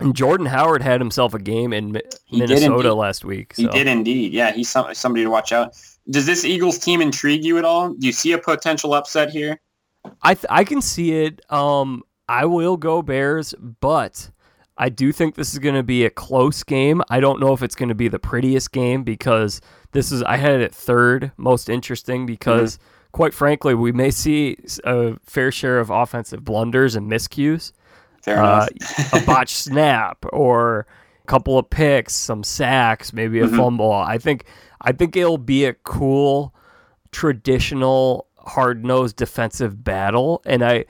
And 0.00 0.14
Jordan 0.14 0.46
Howard 0.46 0.82
had 0.82 1.00
himself 1.00 1.34
a 1.34 1.38
game 1.38 1.72
in 1.72 2.00
He 2.26 2.38
Minnesota 2.38 2.94
last 2.94 3.24
week. 3.24 3.54
He 3.56 3.66
did 3.68 3.86
indeed. 3.86 4.32
Yeah, 4.32 4.52
he's 4.52 4.68
some, 4.68 4.94
somebody 4.94 5.24
to 5.24 5.30
watch 5.30 5.52
out. 5.52 5.74
Does 6.10 6.24
this 6.26 6.44
Eagles 6.44 6.78
team 6.78 7.00
intrigue 7.00 7.44
you 7.44 7.58
at 7.58 7.64
all? 7.64 7.92
Do 7.94 8.06
you 8.06 8.12
see 8.12 8.32
a 8.32 8.38
potential 8.38 8.94
upset 8.94 9.30
here? 9.30 9.60
I 10.22 10.34
th- 10.34 10.46
I 10.48 10.64
can 10.64 10.80
see 10.80 11.24
it. 11.24 11.40
Um, 11.50 12.02
I 12.28 12.44
will 12.44 12.76
go 12.76 13.02
Bears, 13.02 13.54
but 13.80 14.30
I 14.78 14.88
do 14.88 15.12
think 15.12 15.34
this 15.34 15.52
is 15.52 15.58
going 15.58 15.74
to 15.74 15.82
be 15.82 16.04
a 16.04 16.10
close 16.10 16.62
game. 16.62 17.02
I 17.10 17.20
don't 17.20 17.40
know 17.40 17.52
if 17.52 17.62
it's 17.62 17.74
going 17.74 17.88
to 17.88 17.94
be 17.94 18.08
the 18.08 18.18
prettiest 18.18 18.72
game 18.72 19.02
because 19.02 19.60
this 19.92 20.12
is 20.12 20.22
I 20.22 20.36
had 20.36 20.60
it 20.60 20.74
third 20.74 21.32
most 21.36 21.68
interesting 21.68 22.24
because 22.26 22.78
quite 23.12 23.34
frankly 23.34 23.74
we 23.74 23.90
may 23.90 24.10
see 24.10 24.56
a 24.84 25.18
fair 25.24 25.50
share 25.50 25.80
of 25.80 25.90
offensive 25.90 26.44
blunders 26.44 26.94
and 26.94 27.10
miscues, 27.10 27.72
Fair 28.22 28.42
uh, 28.42 28.66
enough. 28.66 29.12
a 29.12 29.26
botched 29.26 29.56
snap 29.64 30.24
or 30.32 30.86
a 31.24 31.26
couple 31.26 31.58
of 31.58 31.68
picks, 31.70 32.12
some 32.14 32.42
sacks, 32.44 33.12
maybe 33.12 33.40
a 33.40 33.46
Mhm. 33.46 33.56
fumble. 33.56 33.92
I 33.92 34.18
think 34.18 34.44
I 34.80 34.92
think 34.92 35.16
it'll 35.16 35.38
be 35.38 35.64
a 35.64 35.74
cool 35.74 36.54
traditional 37.12 38.26
hard-nosed 38.38 39.16
defensive 39.16 39.82
battle 39.84 40.40
and 40.46 40.64
I 40.64 40.84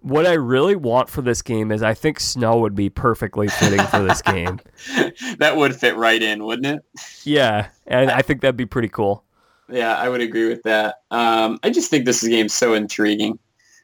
what 0.00 0.26
I 0.26 0.32
really 0.34 0.76
want 0.76 1.08
for 1.08 1.22
this 1.22 1.40
game 1.40 1.70
is 1.72 1.82
I 1.82 1.94
think 1.94 2.20
snow 2.20 2.58
would 2.58 2.74
be 2.74 2.90
perfectly 2.90 3.48
fitting 3.48 3.80
for 3.86 4.00
this 4.02 4.20
game. 4.20 4.60
that 5.38 5.56
would 5.56 5.74
fit 5.74 5.96
right 5.96 6.22
in, 6.22 6.44
wouldn't 6.44 6.66
it? 6.66 6.84
Yeah, 7.24 7.68
and 7.86 8.10
I 8.10 8.20
think 8.20 8.42
that'd 8.42 8.54
be 8.56 8.66
pretty 8.66 8.88
cool. 8.90 9.24
Yeah, 9.70 9.96
I 9.96 10.10
would 10.10 10.20
agree 10.20 10.46
with 10.48 10.62
that. 10.64 10.96
Um, 11.10 11.58
I 11.62 11.70
just 11.70 11.88
think 11.88 12.04
this 12.04 12.22
game 12.22 12.46
is 12.46 12.52
so 12.52 12.74
intriguing, 12.74 13.38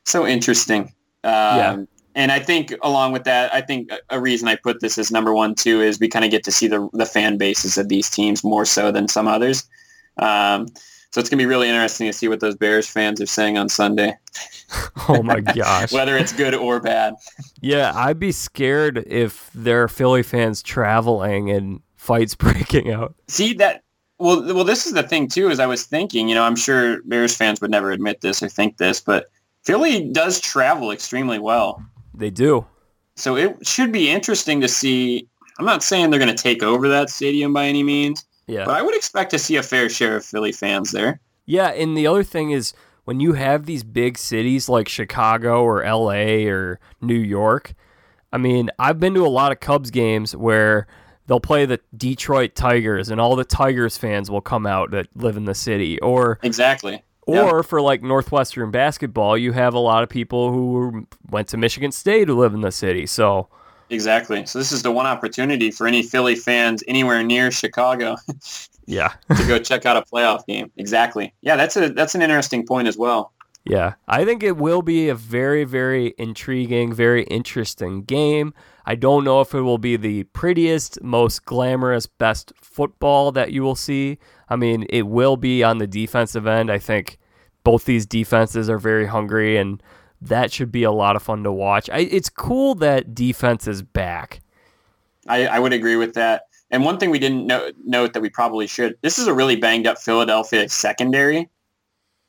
so 0.05 0.27
interesting. 0.27 0.93
Um, 1.25 1.31
Yeah. 1.33 1.77
And 2.15 2.33
I 2.33 2.41
think 2.41 2.75
along 2.83 3.13
with 3.13 3.25
that, 3.25 3.53
I 3.55 3.61
think 3.61 3.91
a- 4.09 4.21
reason 4.21 4.49
I 4.49 4.57
put 4.57 4.81
this 4.81 4.99
as 4.99 5.11
number 5.11 5.33
one 5.33 5.55
too 5.55 5.81
is 5.81 6.01
we 6.01 6.09
kind 6.09 6.25
of 6.25 6.31
get 6.31 6.43
to 6.45 6.53
see 6.53 6.67
the 6.67 6.89
the 6.93 7.07
fan 7.07 7.39
bases 7.39 7.79
of 7.79 7.89
these 7.89 8.11
teams 8.11 8.43
more 8.43 8.65
so 8.65 8.91
than 8.91 9.07
some 9.09 9.29
others. 9.29 9.69
Um, 10.19 10.67
so 11.13 11.21
it's 11.21 11.29
gonna 11.29 11.39
be 11.41 11.47
really 11.47 11.69
interesting 11.69 12.07
to 12.07 12.13
see 12.13 12.29
what 12.29 12.41
those 12.41 12.57
Bears 12.57 12.87
fans 12.89 13.21
are 13.21 13.27
saying 13.27 13.59
on 13.59 13.69
Sunday, 13.69 14.17
Oh 15.09 15.23
my 15.23 15.41
gosh. 15.55 15.93
whether 15.93 16.17
it's 16.17 16.33
good 16.33 16.55
or 16.55 16.81
bad. 16.81 17.15
Yeah, 17.61 17.93
I'd 17.95 18.19
be 18.19 18.33
scared 18.33 19.05
if 19.07 19.51
there 19.55 19.83
are 19.83 19.89
Philly 19.89 20.23
fans 20.23 20.63
traveling 20.63 21.51
and 21.51 21.81
fights 21.97 22.35
breaking 22.37 22.93
out. 22.93 23.15
See 23.29 23.55
that? 23.55 23.83
Well, 24.19 24.43
well, 24.55 24.65
this 24.65 24.87
is 24.87 24.93
the 24.93 25.03
thing 25.03 25.29
too. 25.29 25.49
Is 25.49 25.59
I 25.61 25.67
was 25.67 25.85
thinking, 25.85 26.29
you 26.29 26.35
know, 26.35 26.43
I'm 26.45 26.57
sure 26.57 27.03
Bears 27.05 27.35
fans 27.37 27.61
would 27.61 27.71
never 27.71 27.91
admit 27.91 28.21
this 28.21 28.43
or 28.43 28.49
think 28.49 28.77
this, 28.77 29.01
but 29.01 29.27
Philly 29.65 30.11
does 30.13 30.41
travel 30.41 30.91
extremely 30.91 31.39
well. 31.39 31.83
They 32.15 32.31
do. 32.31 32.67
So 33.17 33.37
it 33.37 33.67
should 33.67 33.93
be 33.93 34.11
interesting 34.11 34.61
to 34.61 34.69
see. 34.69 35.29
I'm 35.59 35.65
not 35.67 35.83
saying 35.83 36.11
they're 36.11 36.21
going 36.21 36.35
to 36.35 36.43
take 36.43 36.63
over 36.63 36.89
that 36.89 37.11
stadium 37.11 37.53
by 37.53 37.67
any 37.67 37.83
means, 37.83 38.25
Yeah. 38.47 38.65
but 38.65 38.77
I 38.77 38.83
would 38.83 38.95
expect 38.97 39.31
to 39.33 39.39
see 39.39 39.57
a 39.57 39.63
fair 39.63 39.89
share 39.91 40.17
of 40.17 40.25
Philly 40.25 40.53
fans 40.53 40.91
there. 40.93 41.21
Yeah, 41.45 41.69
and 41.69 41.97
the 41.97 42.07
other 42.07 42.23
thing 42.23 42.51
is 42.53 42.73
when 43.05 43.21
you 43.21 43.35
have 43.35 43.67
these 43.67 43.83
big 43.85 44.17
cities 44.17 44.69
like 44.69 44.89
Chicago 44.89 45.63
or 45.63 45.83
LA 45.85 46.47
or 46.49 46.81
New 47.03 47.19
York, 47.19 47.75
I 48.33 48.39
mean, 48.39 48.71
I've 48.79 49.01
been 49.01 49.15
to 49.15 49.27
a 49.27 49.29
lot 49.29 49.53
of 49.53 49.61
Cubs 49.61 49.91
games 49.91 50.35
where 50.35 50.87
they'll 51.27 51.41
play 51.41 51.67
the 51.67 51.81
Detroit 51.97 52.55
Tigers 52.55 53.09
and 53.11 53.21
all 53.21 53.37
the 53.37 53.45
Tigers 53.45 53.99
fans 53.99 54.31
will 54.31 54.41
come 54.41 54.67
out 54.67 54.93
that 54.93 55.09
live 55.15 55.37
in 55.37 55.45
the 55.45 55.55
city 55.55 55.99
or 56.01 56.39
Exactly. 56.43 57.03
Or 57.39 57.63
for 57.63 57.81
like 57.81 58.03
Northwestern 58.03 58.71
basketball, 58.71 59.37
you 59.37 59.53
have 59.53 59.75
a 59.75 59.79
lot 59.79 60.03
of 60.03 60.09
people 60.09 60.53
who 60.53 61.07
went 61.31 61.49
to 61.49 61.57
Michigan 61.57 61.93
State 61.93 62.29
who 62.29 62.39
live 62.39 62.55
in 62.55 62.61
the 62.61 62.73
city. 62.73 63.07
So, 63.07 63.49
Exactly. 63.91 64.47
So 64.47 64.59
this 64.59 64.71
is 64.71 64.83
the 64.83 64.93
one 64.93 65.07
opportunity 65.07 65.71
for 65.73 65.87
any 65.87 66.03
Philly 66.03 66.37
fans 66.37 66.85
anywhere 66.87 67.25
near 67.25 67.51
Chicago 67.51 68.17
yeah. 68.87 69.13
to 69.37 69.47
go 69.47 69.59
check 69.59 69.85
out 69.85 69.97
a 69.97 70.03
playoff 70.03 70.47
game. 70.47 70.71
Exactly. 70.77 71.35
Yeah, 71.41 71.57
that's 71.57 71.77
a 71.77 71.91
that's 71.91 72.15
an 72.15 72.23
interesting 72.23 72.65
point 72.65 72.87
as 72.87 72.97
well. 72.97 73.33
Yeah, 73.65 73.95
I 74.09 74.25
think 74.25 74.43
it 74.43 74.57
will 74.57 74.81
be 74.81 75.09
a 75.09 75.15
very, 75.15 75.65
very 75.65 76.15
intriguing, 76.17 76.95
very 76.95 77.25
interesting 77.25 78.05
game. 78.05 78.55
I 78.87 78.95
don't 78.95 79.23
know 79.23 79.43
if 79.43 79.55
it 79.55 79.61
will 79.61 79.79
be 79.79 79.97
the 79.97 80.25
prettiest, 80.25 81.03
most 81.03 81.45
glamorous, 81.45 82.07
best 82.07 82.53
football 82.57 83.33
that 83.33 83.53
you 83.53 83.63
will 83.63 83.75
see. 83.75 84.19
I 84.49 84.57
mean, 84.57 84.87
it 84.89 85.07
will 85.07 85.37
be 85.37 85.63
on 85.63 85.79
the 85.79 85.87
defensive 85.87 86.47
end. 86.47 86.71
I 86.71 86.79
think 86.79 87.19
both 87.65 87.85
these 87.85 88.07
defenses 88.07 88.69
are 88.71 88.79
very 88.79 89.07
hungry, 89.07 89.57
and 89.57 89.83
that 90.21 90.53
should 90.53 90.71
be 90.73 90.83
a 90.83 90.93
lot 90.93 91.17
of 91.17 91.23
fun 91.23 91.43
to 91.45 91.53
watch. 91.53 91.89
I, 91.91 92.01
it's 92.01 92.29
cool 92.29 92.75
that 92.77 93.15
defense 93.15 93.67
is 93.67 93.83
back. 93.83 94.41
I, 95.29 95.47
I 95.47 95.59
would 95.59 95.73
agree 95.73 95.97
with 95.97 96.15
that. 96.15 96.45
And 96.71 96.85
one 96.85 96.99
thing 96.99 97.11
we 97.11 97.19
didn't 97.19 97.47
know, 97.47 97.71
note 97.85 98.13
that 98.13 98.21
we 98.21 98.31
probably 98.31 98.67
should, 98.67 98.97
this 99.03 99.19
is 99.19 99.27
a 99.27 99.35
really 99.35 99.57
banged 99.57 99.87
up 99.87 99.99
Philadelphia 99.99 100.69
secondary. 100.69 101.49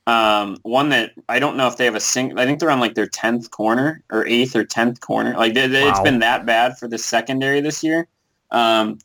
Um, 0.07 0.57
one 0.63 0.89
that 0.89 1.11
I 1.29 1.37
don't 1.39 1.57
know 1.57 1.67
if 1.67 1.77
they 1.77 1.85
have 1.85 1.93
a 1.95 1.99
sing. 1.99 2.37
I 2.37 2.45
think 2.45 2.59
they're 2.59 2.71
on 2.71 2.79
like 2.79 2.95
their 2.95 3.07
tenth 3.07 3.51
corner 3.51 4.03
or 4.09 4.25
eighth 4.25 4.55
or 4.55 4.63
tenth 4.63 4.99
corner. 4.99 5.35
Like 5.37 5.53
they, 5.53 5.67
they- 5.67 5.87
it's 5.87 5.99
Wow. 5.99 6.03
been 6.03 6.19
that 6.19 6.45
bad 6.45 6.77
for 6.79 6.87
the 6.87 6.97
secondary 6.97 7.61
this 7.61 7.83
year. 7.83 8.07
Um, 8.49 8.97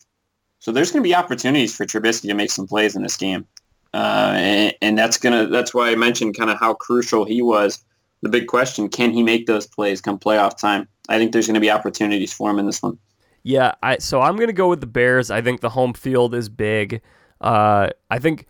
so 0.59 0.73
there's 0.73 0.91
going 0.91 1.03
to 1.03 1.07
be 1.09 1.15
opportunities 1.15 1.77
for 1.77 1.85
Trubisky 1.85 2.29
to 2.29 2.35
make 2.35 2.51
some 2.51 2.67
plays 2.67 2.97
in 2.97 3.03
this 3.03 3.17
game, 3.17 3.47
uh, 3.95 4.33
and, 4.35 4.75
and 4.83 4.99
that's 4.99 5.19
gonna. 5.19 5.47
That's 5.47 5.73
why 5.73 5.91
I 5.91 5.95
mentioned 5.95 6.37
kind 6.37 6.51
of 6.51 6.59
how 6.59 6.75
crucial 6.75 7.25
he 7.25 7.43
was. 7.43 7.85
The 8.23 8.29
big 8.29 8.47
question: 8.47 8.89
Can 8.89 9.13
he 9.13 9.23
make 9.23 9.47
those 9.47 9.67
plays 9.67 10.01
come 10.01 10.19
playoff 10.19 10.59
time? 10.59 10.89
I 11.09 11.19
think 11.19 11.33
there's 11.33 11.47
going 11.47 11.55
to 11.55 11.61
be 11.61 11.71
opportunities 11.71 12.33
for 12.33 12.51
him 12.51 12.59
in 12.59 12.67
this 12.67 12.83
one. 12.83 12.99
Yeah, 13.43 13.75
I 13.83 13.99
so 13.99 14.21
I'm 14.21 14.37
gonna 14.37 14.53
go 14.53 14.69
with 14.69 14.81
the 14.81 14.87
Bears. 14.89 15.31
I 15.31 15.41
think 15.41 15.61
the 15.61 15.71
home 15.71 15.95
field 15.95 16.35
is 16.35 16.49
big. 16.49 17.01
Uh, 17.41 17.91
I 18.11 18.19
think 18.19 18.47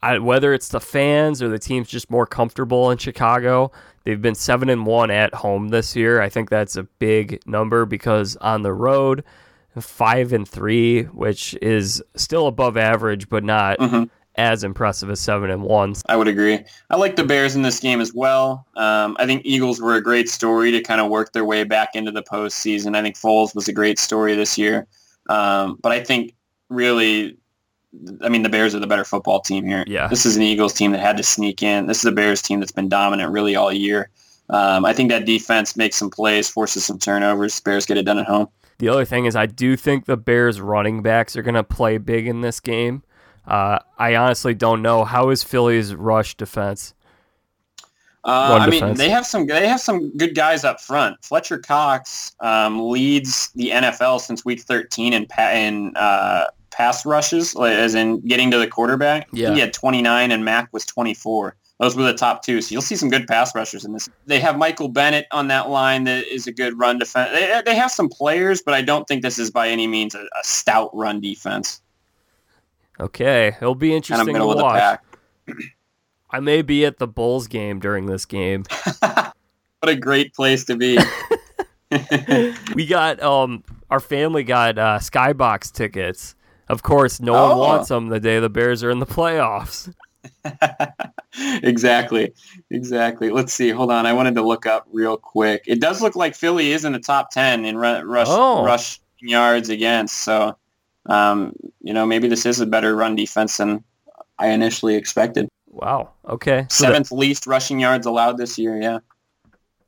I, 0.00 0.18
whether 0.18 0.52
it's 0.54 0.68
the 0.68 0.80
fans 0.80 1.42
or 1.42 1.48
the 1.48 1.58
team's 1.58 1.88
just 1.88 2.10
more 2.10 2.26
comfortable 2.26 2.90
in 2.90 2.98
Chicago, 2.98 3.72
they've 4.04 4.22
been 4.22 4.34
seven 4.36 4.68
and 4.68 4.86
one 4.86 5.10
at 5.10 5.34
home 5.34 5.68
this 5.68 5.96
year. 5.96 6.20
I 6.20 6.28
think 6.28 6.50
that's 6.50 6.76
a 6.76 6.84
big 6.84 7.40
number 7.46 7.84
because 7.84 8.36
on 8.36 8.62
the 8.62 8.72
road, 8.72 9.24
five 9.80 10.32
and 10.32 10.46
three, 10.46 11.02
which 11.04 11.56
is 11.60 12.02
still 12.14 12.46
above 12.46 12.76
average, 12.76 13.28
but 13.28 13.42
not 13.42 13.78
Mhm. 13.78 14.08
As 14.36 14.64
impressive 14.64 15.10
as 15.10 15.20
seven 15.20 15.50
and 15.50 15.62
one. 15.62 15.94
I 16.08 16.16
would 16.16 16.28
agree. 16.28 16.58
I 16.90 16.96
like 16.96 17.16
the 17.16 17.24
Bears 17.24 17.54
in 17.54 17.62
this 17.62 17.80
game 17.80 18.00
as 18.00 18.14
well. 18.14 18.66
Um, 18.76 19.16
I 19.18 19.26
think 19.26 19.42
Eagles 19.44 19.80
were 19.80 19.94
a 19.94 20.02
great 20.02 20.28
story 20.28 20.70
to 20.70 20.80
kind 20.80 21.00
of 21.00 21.10
work 21.10 21.32
their 21.32 21.44
way 21.44 21.64
back 21.64 21.90
into 21.94 22.10
the 22.10 22.22
postseason. 22.22 22.96
I 22.96 23.02
think 23.02 23.16
Foles 23.16 23.54
was 23.54 23.68
a 23.68 23.72
great 23.72 23.98
story 23.98 24.34
this 24.34 24.56
year. 24.56 24.86
Um, 25.28 25.78
but 25.82 25.92
I 25.92 26.02
think 26.02 26.34
really, 26.68 27.36
I 28.22 28.28
mean, 28.28 28.42
the 28.42 28.48
Bears 28.48 28.74
are 28.74 28.80
the 28.80 28.86
better 28.86 29.04
football 29.04 29.40
team 29.40 29.66
here. 29.66 29.84
Yeah. 29.86 30.08
This 30.08 30.24
is 30.24 30.36
an 30.36 30.42
Eagles 30.42 30.72
team 30.72 30.92
that 30.92 31.00
had 31.00 31.16
to 31.18 31.22
sneak 31.22 31.62
in. 31.62 31.86
This 31.86 31.98
is 31.98 32.04
a 32.06 32.12
Bears 32.12 32.40
team 32.40 32.60
that's 32.60 32.72
been 32.72 32.88
dominant 32.88 33.32
really 33.32 33.54
all 33.54 33.72
year. 33.72 34.10
Um, 34.48 34.84
I 34.84 34.92
think 34.92 35.10
that 35.10 35.24
defense 35.24 35.76
makes 35.76 35.96
some 35.96 36.10
plays, 36.10 36.48
forces 36.48 36.84
some 36.84 36.98
turnovers. 36.98 37.60
Bears 37.60 37.86
get 37.86 37.96
it 37.96 38.04
done 38.04 38.18
at 38.18 38.26
home. 38.26 38.48
The 38.78 38.88
other 38.88 39.04
thing 39.04 39.26
is, 39.26 39.36
I 39.36 39.46
do 39.46 39.76
think 39.76 40.06
the 40.06 40.16
Bears 40.16 40.60
running 40.60 41.02
backs 41.02 41.36
are 41.36 41.42
going 41.42 41.54
to 41.54 41.62
play 41.62 41.98
big 41.98 42.26
in 42.26 42.40
this 42.40 42.58
game. 42.58 43.02
Uh, 43.46 43.78
I 43.98 44.16
honestly 44.16 44.54
don't 44.54 44.82
know 44.82 45.04
how 45.04 45.30
is 45.30 45.42
Philly's 45.42 45.94
rush 45.94 46.36
defense. 46.36 46.94
Uh, 48.24 48.58
I 48.60 48.70
mean, 48.70 48.80
defense. 48.80 48.98
they 48.98 49.08
have 49.08 49.26
some 49.26 49.46
they 49.46 49.66
have 49.66 49.80
some 49.80 50.16
good 50.16 50.36
guys 50.36 50.62
up 50.62 50.80
front. 50.80 51.16
Fletcher 51.24 51.58
Cox 51.58 52.36
um, 52.38 52.88
leads 52.88 53.50
the 53.56 53.70
NFL 53.70 54.20
since 54.20 54.44
week 54.44 54.60
13 54.60 55.12
in 55.12 55.26
pa- 55.26 55.50
in 55.50 55.92
uh, 55.96 56.44
pass 56.70 57.04
rushes, 57.04 57.56
as 57.56 57.96
in 57.96 58.20
getting 58.20 58.50
to 58.52 58.58
the 58.58 58.68
quarterback. 58.68 59.28
Yeah. 59.32 59.52
He 59.52 59.60
had 59.60 59.72
29 59.72 60.30
and 60.30 60.44
Mack 60.44 60.72
was 60.72 60.86
24. 60.86 61.56
Those 61.80 61.96
were 61.96 62.04
the 62.04 62.14
top 62.14 62.44
two. 62.44 62.62
So 62.62 62.72
you'll 62.72 62.80
see 62.80 62.94
some 62.94 63.10
good 63.10 63.26
pass 63.26 63.52
rushers 63.56 63.84
in 63.84 63.92
this. 63.92 64.08
They 64.26 64.38
have 64.38 64.56
Michael 64.56 64.86
Bennett 64.86 65.26
on 65.32 65.48
that 65.48 65.68
line 65.68 66.04
that 66.04 66.24
is 66.28 66.46
a 66.46 66.52
good 66.52 66.78
run 66.78 66.98
defense. 66.98 67.30
They, 67.32 67.60
they 67.64 67.74
have 67.74 67.90
some 67.90 68.08
players, 68.08 68.62
but 68.62 68.72
I 68.72 68.82
don't 68.82 69.06
think 69.08 69.22
this 69.22 69.36
is 69.36 69.50
by 69.50 69.68
any 69.68 69.88
means 69.88 70.14
a, 70.14 70.20
a 70.20 70.44
stout 70.44 70.90
run 70.94 71.20
defense. 71.20 71.81
Okay, 73.00 73.48
it'll 73.60 73.74
be 73.74 73.94
interesting 73.94 74.34
to 74.34 74.46
watch. 74.46 74.98
I 76.30 76.40
may 76.40 76.62
be 76.62 76.84
at 76.86 76.98
the 76.98 77.06
Bulls 77.06 77.46
game 77.48 77.78
during 77.80 78.06
this 78.06 78.24
game. 78.26 78.64
What 79.84 79.90
a 79.90 79.96
great 79.96 80.32
place 80.32 80.64
to 80.66 80.76
be. 80.76 80.96
we 82.76 82.86
got 82.86 83.20
um 83.20 83.64
our 83.90 83.98
family 83.98 84.44
got 84.44 84.78
uh, 84.78 85.00
skybox 85.00 85.72
tickets. 85.72 86.36
Of 86.68 86.84
course, 86.84 87.18
no 87.20 87.32
one 87.32 87.42
Oh. 87.50 87.58
wants 87.58 87.88
them 87.88 88.06
the 88.08 88.20
day 88.20 88.38
the 88.38 88.48
Bears 88.48 88.84
are 88.84 88.90
in 88.92 89.00
the 89.00 89.06
playoffs. 89.06 89.92
exactly. 91.62 92.32
Exactly. 92.70 93.30
Let's 93.30 93.52
see. 93.52 93.70
Hold 93.70 93.90
on. 93.90 94.06
I 94.06 94.12
wanted 94.12 94.34
to 94.36 94.42
look 94.42 94.66
up 94.66 94.86
real 94.92 95.16
quick. 95.16 95.64
It 95.66 95.80
does 95.80 96.00
look 96.00 96.14
like 96.16 96.34
Philly 96.36 96.70
is 96.72 96.84
in 96.84 96.92
the 96.92 97.00
top 97.00 97.30
10 97.32 97.64
in 97.64 97.76
ru- 97.76 98.02
rush 98.02 98.28
Oh. 98.30 98.64
rush 98.64 99.00
yards 99.20 99.68
against. 99.68 100.14
So, 100.20 100.56
um, 101.06 101.52
you 101.80 101.92
know, 101.92 102.06
maybe 102.06 102.28
this 102.28 102.46
is 102.46 102.60
a 102.60 102.66
better 102.66 102.94
run 102.96 103.16
defense 103.16 103.56
than 103.56 103.82
I 104.38 104.48
initially 104.48 104.94
expected. 104.94 105.48
Wow. 105.68 106.10
Okay. 106.28 106.66
So 106.70 106.84
that- 106.84 106.90
Seventh 106.92 107.12
least 107.12 107.46
rushing 107.46 107.80
yards 107.80 108.06
allowed 108.06 108.36
this 108.38 108.58
year. 108.58 108.80
Yeah. 108.80 108.98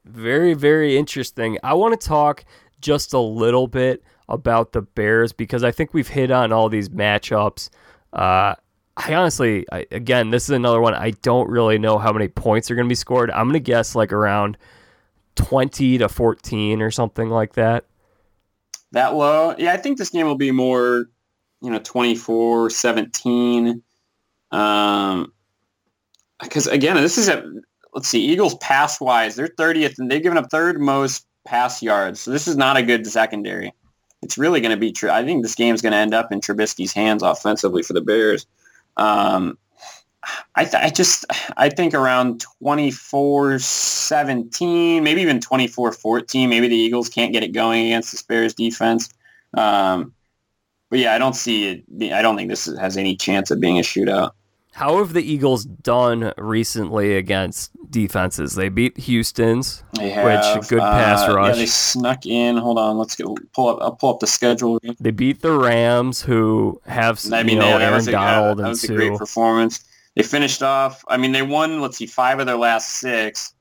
very 0.04 0.54
very 0.54 0.96
interesting. 0.96 1.58
I 1.62 1.74
want 1.74 1.98
to 1.98 2.06
talk 2.06 2.44
just 2.80 3.12
a 3.14 3.18
little 3.18 3.66
bit 3.66 4.02
about 4.28 4.72
the 4.72 4.82
Bears 4.82 5.32
because 5.32 5.64
I 5.64 5.70
think 5.70 5.94
we've 5.94 6.08
hit 6.08 6.30
on 6.30 6.52
all 6.52 6.68
these 6.68 6.88
matchups. 6.88 7.70
Uh, 8.12 8.54
I 8.96 9.14
honestly, 9.14 9.66
I, 9.72 9.86
again, 9.90 10.30
this 10.30 10.44
is 10.44 10.50
another 10.50 10.80
one. 10.80 10.94
I 10.94 11.10
don't 11.22 11.48
really 11.50 11.78
know 11.78 11.98
how 11.98 12.12
many 12.12 12.28
points 12.28 12.70
are 12.70 12.74
going 12.74 12.86
to 12.86 12.88
be 12.88 12.94
scored. 12.94 13.30
I'm 13.30 13.44
going 13.46 13.54
to 13.54 13.60
guess 13.60 13.94
like 13.94 14.12
around 14.12 14.56
20 15.36 15.98
to 15.98 16.08
14 16.08 16.80
or 16.80 16.90
something 16.90 17.28
like 17.28 17.54
that. 17.54 17.84
That 18.94 19.14
low. 19.14 19.54
Yeah. 19.58 19.72
I 19.72 19.76
think 19.76 19.98
this 19.98 20.10
game 20.10 20.26
will 20.26 20.36
be 20.36 20.52
more, 20.52 21.06
you 21.60 21.70
know, 21.70 21.80
24, 21.80 22.70
17. 22.70 23.82
Um, 24.52 25.32
because 26.40 26.66
again, 26.68 26.96
this 26.96 27.18
is 27.18 27.28
a, 27.28 27.44
let's 27.92 28.08
see, 28.08 28.24
Eagles 28.24 28.54
pass 28.56 29.00
wise, 29.00 29.34
they're 29.34 29.48
30th 29.48 29.98
and 29.98 30.10
they've 30.10 30.22
given 30.22 30.38
up 30.38 30.50
third 30.50 30.80
most 30.80 31.26
pass 31.44 31.82
yards. 31.82 32.20
So 32.20 32.30
this 32.30 32.46
is 32.46 32.56
not 32.56 32.76
a 32.76 32.82
good 32.82 33.06
secondary. 33.06 33.72
It's 34.22 34.38
really 34.38 34.60
going 34.60 34.70
to 34.70 34.80
be 34.80 34.92
true. 34.92 35.10
I 35.10 35.24
think 35.24 35.42
this 35.42 35.54
game's 35.54 35.82
going 35.82 35.92
to 35.92 35.98
end 35.98 36.14
up 36.14 36.30
in 36.32 36.40
Trubisky's 36.40 36.92
hands 36.92 37.22
offensively 37.22 37.82
for 37.82 37.92
the 37.92 38.00
Bears. 38.00 38.46
Um, 38.96 39.58
I, 40.54 40.64
th- 40.64 40.82
I 40.82 40.90
just 40.90 41.24
I 41.56 41.68
think 41.68 41.94
around 41.94 42.44
24-17, 42.62 45.02
maybe 45.02 45.22
even 45.22 45.40
24-14. 45.40 46.48
Maybe 46.48 46.68
the 46.68 46.76
Eagles 46.76 47.08
can't 47.08 47.32
get 47.32 47.42
it 47.42 47.52
going 47.52 47.86
against 47.86 48.12
the 48.12 48.22
Bears 48.28 48.54
defense. 48.54 49.08
Um, 49.54 50.12
but 50.90 50.98
yeah, 50.98 51.14
I 51.14 51.18
don't 51.18 51.34
see 51.34 51.68
it. 51.68 51.84
I 52.12 52.22
don't 52.22 52.36
think 52.36 52.50
this 52.50 52.66
has 52.78 52.96
any 52.96 53.16
chance 53.16 53.50
of 53.50 53.60
being 53.60 53.78
a 53.78 53.82
shootout. 53.82 54.32
How 54.74 54.98
have 54.98 55.12
the 55.12 55.22
Eagles 55.22 55.64
done 55.64 56.32
recently 56.36 57.16
against 57.16 57.70
defenses? 57.92 58.56
They 58.56 58.68
beat 58.68 58.98
Houston's, 58.98 59.84
They 59.96 60.06
Which, 60.08 60.14
have, 60.16 60.68
good 60.68 60.80
pass 60.80 61.28
uh, 61.28 61.34
rush. 61.34 61.54
Yeah, 61.54 61.60
they 61.60 61.66
snuck 61.66 62.26
in. 62.26 62.56
Hold 62.56 62.78
on, 62.78 62.98
let's 62.98 63.14
go 63.14 63.36
pull 63.52 63.68
up. 63.68 63.78
I'll 63.80 63.92
pull 63.92 64.14
up 64.14 64.18
the 64.18 64.26
schedule. 64.26 64.80
they 64.98 65.12
beat 65.12 65.42
the 65.42 65.52
Rams, 65.52 66.22
who 66.22 66.80
have 66.86 67.24
I 67.32 67.44
mean, 67.44 67.60
know 67.60 67.78
Aaron 67.78 68.08
a, 68.08 68.10
Donald 68.10 68.58
that 68.58 68.62
and 68.62 68.68
was 68.70 68.82
a 68.82 68.86
Sue. 68.88 68.96
great 68.96 69.16
performance. 69.16 69.84
They 70.16 70.22
finished 70.22 70.62
off. 70.62 71.04
I 71.08 71.16
mean, 71.16 71.32
they 71.32 71.42
won. 71.42 71.80
Let's 71.80 71.96
see, 71.96 72.06
five 72.06 72.38
of 72.38 72.46
their 72.46 72.56
last 72.56 72.92
six, 72.92 73.52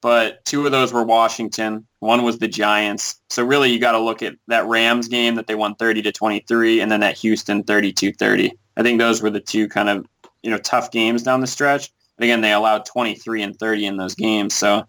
but 0.00 0.44
two 0.44 0.64
of 0.64 0.72
those 0.72 0.92
were 0.92 1.04
Washington. 1.04 1.86
One 1.98 2.22
was 2.22 2.38
the 2.38 2.48
Giants. 2.48 3.20
So 3.28 3.44
really, 3.44 3.70
you 3.70 3.78
got 3.78 3.92
to 3.92 3.98
look 3.98 4.22
at 4.22 4.34
that 4.48 4.66
Rams 4.66 5.08
game 5.08 5.34
that 5.34 5.46
they 5.46 5.54
won 5.54 5.74
thirty 5.74 6.00
to 6.02 6.12
twenty 6.12 6.40
three, 6.48 6.80
and 6.80 6.90
then 6.90 7.00
that 7.00 7.18
Houston 7.18 7.62
32-30. 7.64 8.50
I 8.76 8.82
think 8.82 8.98
those 8.98 9.20
were 9.20 9.30
the 9.30 9.40
two 9.40 9.68
kind 9.68 9.88
of 9.90 10.06
you 10.42 10.50
know 10.50 10.58
tough 10.58 10.90
games 10.90 11.22
down 11.22 11.40
the 11.40 11.46
stretch. 11.46 11.90
But 12.16 12.24
again, 12.24 12.40
they 12.40 12.52
allowed 12.52 12.86
twenty 12.86 13.14
three 13.14 13.42
and 13.42 13.58
thirty 13.58 13.84
in 13.84 13.98
those 13.98 14.14
games. 14.14 14.54
So 14.54 14.86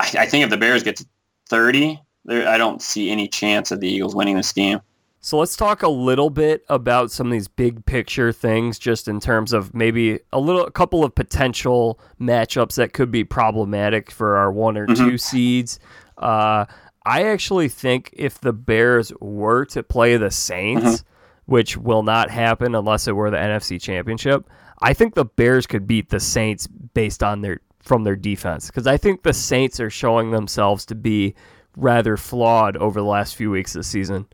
I, 0.00 0.14
I 0.18 0.26
think 0.26 0.42
if 0.44 0.50
the 0.50 0.56
Bears 0.56 0.82
get 0.82 0.96
to 0.96 1.06
thirty, 1.48 2.00
I 2.28 2.58
don't 2.58 2.82
see 2.82 3.10
any 3.10 3.28
chance 3.28 3.70
of 3.70 3.78
the 3.78 3.88
Eagles 3.88 4.16
winning 4.16 4.36
this 4.36 4.52
game. 4.52 4.80
So 5.20 5.38
let's 5.38 5.56
talk 5.56 5.82
a 5.82 5.88
little 5.88 6.30
bit 6.30 6.64
about 6.68 7.10
some 7.10 7.26
of 7.26 7.32
these 7.32 7.48
big 7.48 7.84
picture 7.86 8.32
things, 8.32 8.78
just 8.78 9.08
in 9.08 9.18
terms 9.18 9.52
of 9.52 9.74
maybe 9.74 10.20
a 10.32 10.38
little, 10.38 10.64
a 10.64 10.70
couple 10.70 11.02
of 11.04 11.14
potential 11.14 11.98
matchups 12.20 12.76
that 12.76 12.92
could 12.92 13.10
be 13.10 13.24
problematic 13.24 14.10
for 14.12 14.36
our 14.36 14.52
one 14.52 14.76
or 14.78 14.86
Mhm. 14.86 14.96
two 14.96 15.18
seeds. 15.18 15.80
Uh, 16.16 16.66
I 17.04 17.24
actually 17.24 17.68
think 17.68 18.10
if 18.12 18.40
the 18.40 18.52
Bears 18.52 19.12
were 19.20 19.64
to 19.66 19.82
play 19.82 20.16
the 20.16 20.30
Saints, 20.30 21.02
which 21.46 21.76
will 21.76 22.02
not 22.04 22.30
happen 22.30 22.74
unless 22.74 23.08
it 23.08 23.16
were 23.16 23.30
the 23.30 23.38
NFC 23.40 23.78
Championship, 23.80 24.48
I 24.80 24.92
think 24.92 25.14
the 25.14 25.24
Bears 25.24 25.66
could 25.66 25.86
beat 25.88 26.10
the 26.10 26.20
Saints 26.20 26.66
based 26.68 27.22
on 27.22 27.40
their 27.42 27.60
from 27.80 28.04
their 28.04 28.16
defense 28.16 28.66
because 28.66 28.86
I 28.86 28.98
think 28.98 29.22
the 29.22 29.32
Saints 29.32 29.80
are 29.80 29.88
showing 29.88 30.30
themselves 30.30 30.84
to 30.86 30.94
be 30.94 31.34
rather 31.76 32.16
flawed 32.18 32.76
over 32.76 33.00
the 33.00 33.06
last 33.06 33.34
few 33.34 33.50
weeks 33.50 33.74
of 33.74 33.80
the 33.80 33.84
season. 33.84 34.26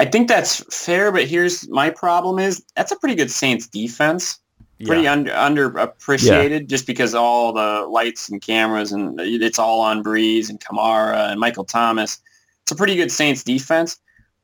I 0.00 0.06
think 0.06 0.28
that's 0.28 0.64
fair, 0.74 1.12
but 1.12 1.26
here's 1.26 1.68
my 1.68 1.90
problem 1.90 2.38
is 2.38 2.64
that's 2.74 2.90
a 2.90 2.96
pretty 2.96 3.14
good 3.14 3.30
Saints 3.30 3.66
defense. 3.66 4.38
Pretty 4.86 5.06
under 5.06 5.30
underappreciated 5.30 6.66
just 6.68 6.86
because 6.86 7.14
all 7.14 7.52
the 7.52 7.86
lights 7.86 8.30
and 8.30 8.40
cameras 8.40 8.92
and 8.92 9.20
it's 9.20 9.58
all 9.58 9.82
on 9.82 10.02
Brees 10.02 10.48
and 10.48 10.58
Kamara 10.58 11.30
and 11.30 11.38
Michael 11.38 11.66
Thomas. 11.66 12.18
It's 12.62 12.72
a 12.72 12.74
pretty 12.74 12.96
good 12.96 13.12
Saints 13.12 13.44
defense. 13.44 13.98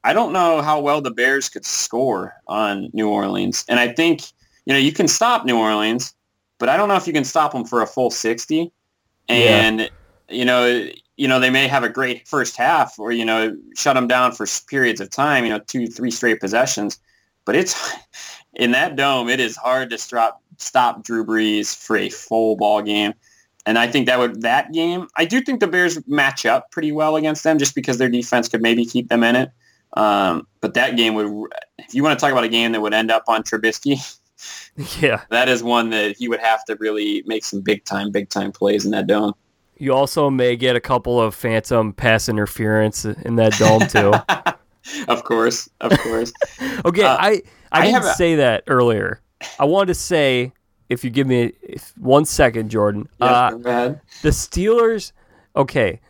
I 0.04 0.12
don't 0.12 0.34
know 0.34 0.60
how 0.60 0.78
well 0.78 1.00
the 1.00 1.10
Bears 1.10 1.48
could 1.48 1.64
score 1.64 2.34
on 2.48 2.90
New 2.92 3.08
Orleans. 3.08 3.64
And 3.66 3.80
I 3.80 3.94
think, 3.94 4.24
you 4.66 4.74
know, 4.74 4.78
you 4.78 4.92
can 4.92 5.08
stop 5.08 5.46
New 5.46 5.56
Orleans, 5.56 6.14
but 6.58 6.68
I 6.68 6.76
don't 6.76 6.88
know 6.88 6.96
if 6.96 7.06
you 7.06 7.14
can 7.14 7.24
stop 7.24 7.52
them 7.52 7.64
for 7.64 7.80
a 7.80 7.86
full 7.86 8.10
60. 8.10 8.70
And, 9.30 9.90
you 10.28 10.44
know, 10.44 10.86
you 11.16 11.26
know, 11.26 11.40
they 11.40 11.50
may 11.50 11.66
have 11.66 11.82
a 11.84 11.88
great 11.88 12.28
first 12.28 12.56
half 12.56 12.98
or, 12.98 13.10
you 13.10 13.24
know, 13.24 13.56
shut 13.74 13.94
them 13.94 14.06
down 14.06 14.32
for 14.32 14.46
periods 14.68 15.00
of 15.00 15.10
time, 15.10 15.44
you 15.44 15.50
know, 15.50 15.60
two, 15.60 15.86
three 15.86 16.10
straight 16.10 16.40
possessions. 16.40 16.98
But 17.44 17.56
it's 17.56 17.92
in 18.54 18.72
that 18.72 18.96
dome, 18.96 19.28
it 19.28 19.40
is 19.40 19.56
hard 19.56 19.90
to 19.90 19.98
stop, 19.98 20.42
stop 20.58 21.02
Drew 21.02 21.24
Brees 21.24 21.74
for 21.74 21.96
a 21.96 22.10
full 22.10 22.56
ball 22.56 22.82
game. 22.82 23.14
And 23.64 23.78
I 23.78 23.88
think 23.88 24.06
that 24.06 24.18
would 24.18 24.42
that 24.42 24.72
game, 24.72 25.08
I 25.16 25.24
do 25.24 25.40
think 25.40 25.60
the 25.60 25.66
Bears 25.66 26.06
match 26.06 26.46
up 26.46 26.70
pretty 26.70 26.92
well 26.92 27.16
against 27.16 27.42
them 27.42 27.58
just 27.58 27.74
because 27.74 27.98
their 27.98 28.08
defense 28.08 28.48
could 28.48 28.62
maybe 28.62 28.84
keep 28.84 29.08
them 29.08 29.24
in 29.24 29.34
it. 29.34 29.50
Um, 29.96 30.46
but 30.60 30.74
that 30.74 30.96
game 30.96 31.14
would, 31.14 31.50
if 31.78 31.94
you 31.94 32.02
want 32.02 32.16
to 32.16 32.22
talk 32.22 32.30
about 32.30 32.44
a 32.44 32.48
game 32.48 32.72
that 32.72 32.80
would 32.80 32.94
end 32.94 33.10
up 33.10 33.24
on 33.28 33.42
Trubisky, 33.42 33.98
Yeah. 35.00 35.22
that 35.30 35.48
is 35.48 35.62
one 35.62 35.90
that 35.90 36.16
he 36.16 36.28
would 36.28 36.40
have 36.40 36.64
to 36.66 36.76
really 36.76 37.22
make 37.26 37.44
some 37.44 37.60
big 37.60 37.84
time, 37.84 38.10
big 38.10 38.28
time 38.28 38.52
plays 38.52 38.84
in 38.84 38.90
that 38.92 39.06
dome. 39.06 39.34
You 39.78 39.94
also 39.94 40.30
may 40.30 40.56
get 40.56 40.76
a 40.76 40.80
couple 40.80 41.20
of 41.20 41.34
phantom 41.34 41.92
pass 41.92 42.28
interference 42.28 43.04
in 43.04 43.36
that 43.36 43.52
dome 43.58 43.86
too. 43.88 44.12
of 45.08 45.24
course, 45.24 45.68
of 45.80 45.96
course. 45.98 46.32
Okay, 46.84 47.02
Uh, 47.02 47.16
I 47.18 47.42
I, 47.72 47.80
I 47.80 47.86
didn't 47.86 48.04
a- 48.04 48.14
say 48.14 48.36
that 48.36 48.64
earlier. 48.66 49.20
I 49.58 49.64
wanted 49.64 49.88
to 49.88 49.94
say 49.94 50.52
if 50.88 51.04
you 51.04 51.10
give 51.10 51.26
me 51.26 51.52
if, 51.62 51.92
one 51.98 52.24
second, 52.24 52.70
Jordan. 52.70 53.08
Yeah, 53.20 53.26
uh, 53.26 53.94
the 54.22 54.30
Steelers, 54.30 55.12
okay, 55.56 56.00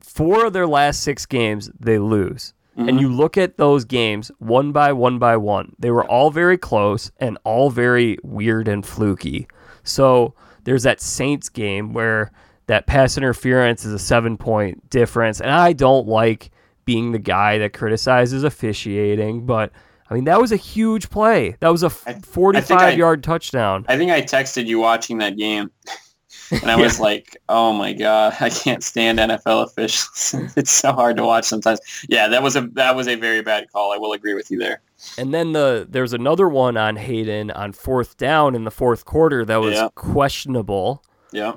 four 0.00 0.46
of 0.46 0.52
their 0.52 0.66
last 0.66 1.02
six 1.02 1.26
games 1.26 1.70
they 1.78 1.98
lose. 1.98 2.54
Mm-hmm. 2.78 2.88
And 2.88 3.00
you 3.00 3.12
look 3.12 3.36
at 3.38 3.56
those 3.56 3.84
games 3.84 4.30
one 4.38 4.70
by 4.72 4.92
one 4.92 5.18
by 5.18 5.36
one. 5.36 5.74
They 5.78 5.90
were 5.90 6.04
all 6.04 6.30
very 6.30 6.58
close 6.58 7.10
and 7.18 7.38
all 7.44 7.70
very 7.70 8.18
weird 8.22 8.68
and 8.68 8.84
fluky. 8.84 9.48
So 9.82 10.34
there's 10.64 10.82
that 10.82 11.00
Saints 11.00 11.48
game 11.48 11.92
where 11.94 12.30
that 12.66 12.86
pass 12.86 13.16
interference 13.16 13.84
is 13.84 13.92
a 13.92 13.98
seven 13.98 14.36
point 14.36 14.88
difference. 14.90 15.40
And 15.40 15.50
I 15.50 15.72
don't 15.72 16.06
like 16.08 16.50
being 16.84 17.12
the 17.12 17.18
guy 17.18 17.58
that 17.58 17.72
criticizes 17.72 18.44
officiating, 18.44 19.46
but 19.46 19.72
I 20.08 20.14
mean, 20.14 20.24
that 20.24 20.40
was 20.40 20.52
a 20.52 20.56
huge 20.56 21.10
play. 21.10 21.56
That 21.60 21.68
was 21.72 21.82
a 21.82 21.90
45 21.90 22.70
I- 22.80 22.90
yard 22.90 23.24
touchdown. 23.24 23.84
I 23.88 23.96
think 23.96 24.10
I 24.12 24.22
texted 24.22 24.66
you 24.66 24.78
watching 24.78 25.18
that 25.18 25.36
game, 25.36 25.70
and 26.62 26.70
I 26.70 26.76
was 26.76 27.00
like, 27.08 27.36
"Oh 27.48 27.72
my 27.72 27.92
god, 27.92 28.36
I 28.40 28.50
can't 28.50 28.84
stand 28.84 29.18
NFL 29.18 29.64
officials. 29.64 30.34
it's 30.56 30.70
so 30.70 30.92
hard 30.92 31.16
to 31.16 31.24
watch 31.24 31.44
sometimes." 31.46 31.80
Yeah, 32.08 32.28
that 32.28 32.40
was 32.42 32.54
a 32.54 32.62
that 32.74 32.94
was 32.94 33.08
a 33.08 33.16
very 33.16 33.42
bad 33.42 33.66
call. 33.72 33.92
I 33.92 33.96
will 33.96 34.12
agree 34.12 34.34
with 34.34 34.48
you 34.50 34.58
there. 34.60 34.80
And 35.18 35.34
then 35.34 35.52
the 35.52 35.86
there's 35.90 36.12
another 36.12 36.48
one 36.48 36.76
on 36.76 36.94
Haden 36.94 37.50
on 37.50 37.72
fourth 37.72 38.16
down 38.16 38.54
in 38.54 38.62
the 38.62 38.70
fourth 38.70 39.04
quarter 39.04 39.44
that 39.44 39.56
was 39.60 39.74
Yeah. 39.74 39.88
questionable. 39.96 41.02
Yeah, 41.32 41.54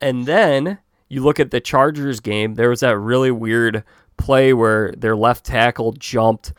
And 0.00 0.26
then 0.26 0.78
you 1.08 1.22
look 1.22 1.40
at 1.40 1.50
the 1.50 1.60
Chargers 1.60 2.20
game, 2.20 2.54
there 2.54 2.70
was 2.70 2.80
that 2.80 2.96
really 2.98 3.30
weird 3.30 3.84
play 4.16 4.52
where 4.52 4.92
their 4.92 5.16
left 5.16 5.44
tackle 5.44 5.92
jumped 5.92 6.52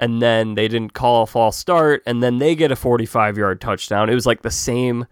and 0.00 0.20
then 0.20 0.54
they 0.54 0.68
didn't 0.68 0.92
call 0.92 1.22
a 1.22 1.26
false 1.26 1.56
start, 1.56 2.02
and 2.06 2.22
then 2.22 2.38
they 2.38 2.54
get 2.54 2.70
a 2.70 2.76
45 2.76 3.38
yard 3.38 3.60
touchdown. 3.60 4.10
It 4.10 4.14
was 4.14 4.26
like 4.26 4.42
the 4.42 4.50
same 4.50 5.06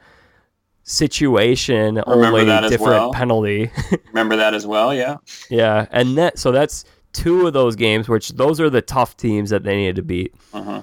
situation, 0.82 2.02
Remember 2.06 2.26
only 2.26 2.44
that 2.46 2.64
as 2.64 2.70
different 2.70 2.92
well. 2.92 3.12
penalty. 3.12 3.70
Remember 4.08 4.36
that 4.36 4.54
as 4.54 4.66
well, 4.66 4.94
yeah. 4.94 5.16
yeah, 5.48 5.86
and 5.90 6.18
that 6.18 6.38
so 6.38 6.52
that's 6.52 6.84
two 7.12 7.46
of 7.46 7.52
those 7.52 7.76
games, 7.76 8.08
which 8.08 8.30
those 8.30 8.60
are 8.60 8.70
the 8.70 8.82
tough 8.82 9.16
teams 9.16 9.50
that 9.50 9.62
they 9.62 9.76
needed 9.76 9.96
to 9.96 10.02
beat. 10.02 10.34
Uh-huh. 10.52 10.82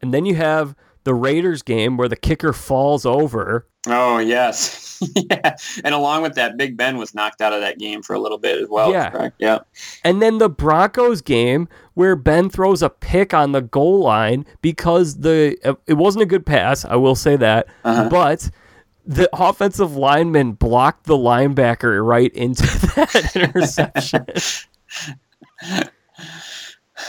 And 0.00 0.12
then 0.12 0.26
you 0.26 0.34
have 0.36 0.74
the 1.04 1.14
Raiders 1.14 1.62
game 1.62 1.96
where 1.96 2.08
the 2.08 2.16
kicker 2.16 2.52
falls 2.52 3.04
over. 3.06 3.66
Oh 3.88 4.18
yes, 4.18 5.02
yeah. 5.30 5.56
And 5.84 5.92
along 5.94 6.22
with 6.22 6.34
that, 6.36 6.56
Big 6.56 6.76
Ben 6.76 6.96
was 6.98 7.14
knocked 7.14 7.40
out 7.40 7.52
of 7.52 7.60
that 7.62 7.78
game 7.78 8.02
for 8.02 8.14
a 8.14 8.20
little 8.20 8.38
bit 8.38 8.62
as 8.62 8.68
well. 8.68 8.92
Yeah. 8.92 9.10
correct? 9.10 9.36
yeah. 9.38 9.58
And 10.04 10.22
then 10.22 10.38
the 10.38 10.48
Broncos 10.48 11.20
game 11.20 11.68
where 11.94 12.14
Ben 12.14 12.48
throws 12.48 12.80
a 12.82 12.88
pick 12.90 13.34
on 13.34 13.50
the 13.52 13.60
goal 13.62 13.98
line 14.00 14.46
because 14.60 15.18
the 15.18 15.56
it 15.86 15.94
wasn't 15.94 16.22
a 16.22 16.26
good 16.26 16.46
pass, 16.46 16.84
I 16.84 16.94
will 16.96 17.16
say 17.16 17.34
that, 17.36 17.66
Uh-huh. 17.84 18.08
but 18.08 18.50
the 19.04 19.28
offensive 19.32 19.96
lineman 19.96 20.52
blocked 20.52 21.06
the 21.06 21.16
linebacker 21.16 22.06
right 22.06 22.32
into 22.34 22.62
that 22.94 23.32
interception. 23.34 24.26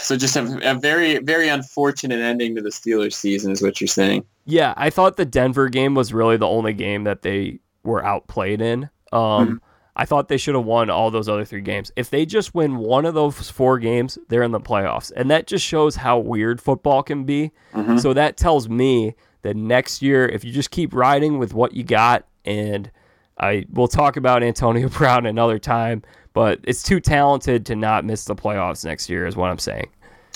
So 0.00 0.16
just 0.16 0.36
a, 0.36 0.70
a 0.70 0.74
very, 0.74 1.18
very 1.18 1.48
unfortunate 1.48 2.20
ending 2.20 2.54
to 2.56 2.62
the 2.62 2.70
Steelers 2.70 3.14
season 3.14 3.52
is 3.52 3.62
what 3.62 3.80
you're 3.80 3.88
saying. 3.88 4.24
yeah, 4.44 4.74
I 4.76 4.90
thought 4.90 5.16
the 5.16 5.24
Denver 5.24 5.68
game 5.68 5.94
was 5.94 6.12
really 6.12 6.36
the 6.36 6.46
only 6.46 6.72
game 6.74 7.04
that 7.04 7.22
they 7.22 7.60
were 7.82 8.04
outplayed 8.04 8.60
in. 8.60 8.90
Um, 9.12 9.60
I 9.96 10.04
thought 10.06 10.28
they 10.28 10.36
should 10.38 10.54
have 10.56 10.64
won 10.64 10.90
all 10.90 11.10
those 11.10 11.28
other 11.28 11.44
three 11.44 11.60
games. 11.60 11.92
If 11.96 12.10
they 12.10 12.26
just 12.26 12.54
win 12.54 12.76
one 12.78 13.04
of 13.06 13.14
those 13.14 13.48
four 13.48 13.78
games, 13.78 14.18
they're 14.28 14.42
in 14.42 14.50
the 14.50 14.60
playoffs. 14.60 15.12
And 15.14 15.30
that 15.30 15.46
just 15.46 15.64
shows 15.64 15.96
how 15.96 16.18
weird 16.18 16.60
football 16.60 17.02
can 17.02 17.24
be. 17.24 17.52
Mhm. 17.74 18.00
So 18.00 18.12
that 18.12 18.36
tells 18.36 18.68
me 18.68 19.14
that 19.42 19.54
next 19.56 20.02
year, 20.02 20.26
if 20.26 20.42
you 20.44 20.50
just 20.52 20.70
keep 20.72 20.92
riding 20.92 21.38
with 21.38 21.54
what 21.54 21.74
you 21.74 21.84
got, 21.84 22.26
and 22.44 22.90
I 23.38 23.66
will 23.72 23.88
talk 23.88 24.16
about 24.16 24.42
Antonio 24.42 24.88
Brown 24.98 25.26
another 25.26 25.58
time, 25.60 26.02
but 26.34 26.60
it's 26.64 26.82
too 26.82 27.00
talented 27.00 27.64
to 27.66 27.74
not 27.74 28.04
miss 28.04 28.26
the 28.26 28.34
playoffs 28.34 28.84
next 28.84 29.08
year, 29.08 29.26
is 29.26 29.36
what 29.36 29.50
I'm 29.50 29.58
saying. 29.58 29.88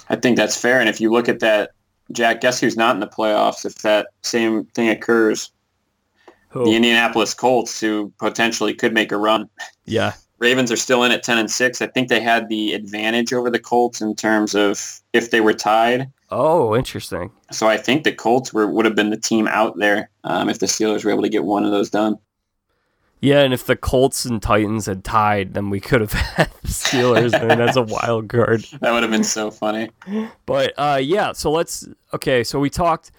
I 0.08 0.16
think 0.16 0.36
that's 0.36 0.58
fair. 0.58 0.80
And 0.80 0.88
if 0.88 1.00
you 1.00 1.12
look 1.12 1.28
at 1.28 1.40
that, 1.40 1.72
Jack, 2.12 2.40
guess 2.40 2.58
who's 2.58 2.76
not 2.76 2.94
in 2.96 3.00
the 3.00 3.06
playoffs 3.06 3.66
if 3.66 3.82
that 3.82 4.08
same 4.22 4.64
thing 4.66 4.88
occurs? 4.88 5.50
Who? 6.48 6.64
The 6.64 6.76
Indianapolis 6.76 7.34
Colts, 7.34 7.78
who 7.78 8.10
potentially 8.18 8.72
could 8.72 8.94
make 8.94 9.12
a 9.12 9.18
run. 9.18 9.50
yeah. 9.84 10.14
Ravens 10.38 10.70
are 10.70 10.76
still 10.76 11.02
in 11.02 11.10
at 11.10 11.24
10 11.24 11.36
and 11.36 11.50
6. 11.50 11.82
I 11.82 11.88
think 11.88 12.08
they 12.08 12.20
had 12.20 12.48
the 12.48 12.72
advantage 12.72 13.32
over 13.32 13.50
the 13.50 13.58
Colts 13.58 14.00
in 14.00 14.14
terms 14.14 14.54
of 14.54 15.00
if 15.12 15.32
they 15.32 15.40
were 15.40 15.52
tied. 15.52 16.12
Oh, 16.30 16.76
interesting. 16.76 17.32
So 17.50 17.66
I 17.66 17.76
think 17.76 18.04
the 18.04 18.12
Colts 18.12 18.52
were 18.52 18.68
would 18.68 18.84
have 18.84 18.94
been 18.94 19.10
the 19.10 19.16
team 19.16 19.48
out 19.48 19.76
there 19.78 20.10
um, 20.22 20.48
if 20.48 20.60
the 20.60 20.66
Steelers 20.66 21.04
were 21.04 21.10
able 21.10 21.22
to 21.22 21.28
get 21.28 21.44
one 21.44 21.64
of 21.64 21.72
those 21.72 21.90
done. 21.90 22.16
Yeah, 23.20 23.40
and 23.40 23.52
if 23.52 23.66
the 23.66 23.74
Colts 23.76 24.24
and 24.24 24.40
Titans 24.40 24.86
had 24.86 25.02
tied, 25.02 25.54
then 25.54 25.70
we 25.70 25.80
could 25.80 26.00
have 26.00 26.12
had 26.36 26.50
the 26.62 26.68
Steelers, 26.68 27.32
and 27.40 27.58
that's 27.60 27.76
a 27.76 27.82
wild 27.82 28.28
card. 28.28 28.64
That 28.80 28.92
would 28.92 29.02
have 29.02 29.10
been 29.10 29.24
so 29.24 29.50
funny. 29.50 29.90
But 30.46 30.72
uh, 30.78 31.00
yeah, 31.02 31.32
so 31.32 31.50
let's. 31.50 31.88
Okay, 32.14 32.44
so 32.44 32.60
we 32.60 32.70
talked 32.70 33.10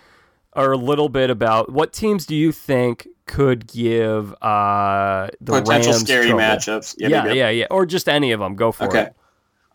a 0.53 0.67
little 0.69 1.09
bit 1.09 1.29
about 1.29 1.71
what 1.71 1.91
teams 1.93 2.25
do 2.25 2.35
you 2.35 2.51
think 2.51 3.07
could 3.27 3.67
give 3.67 4.33
uh, 4.41 5.27
the 5.41 5.61
Potential 5.61 5.91
Rams 5.91 6.03
scary 6.03 6.27
trouble? 6.27 6.41
matchups. 6.41 6.95
Yeah, 6.97 7.23
maybe 7.23 7.37
yeah, 7.37 7.49
yeah, 7.49 7.67
or 7.69 7.85
just 7.85 8.07
any 8.07 8.31
of 8.31 8.39
them. 8.39 8.55
Go 8.55 8.71
for 8.71 8.85
Okay. 8.87 9.01
it. 9.03 9.15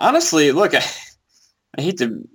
Honestly, 0.00 0.52
look, 0.52 0.74
I, 0.74 0.82
I 1.78 1.82
hate 1.82 1.98
to 1.98 2.26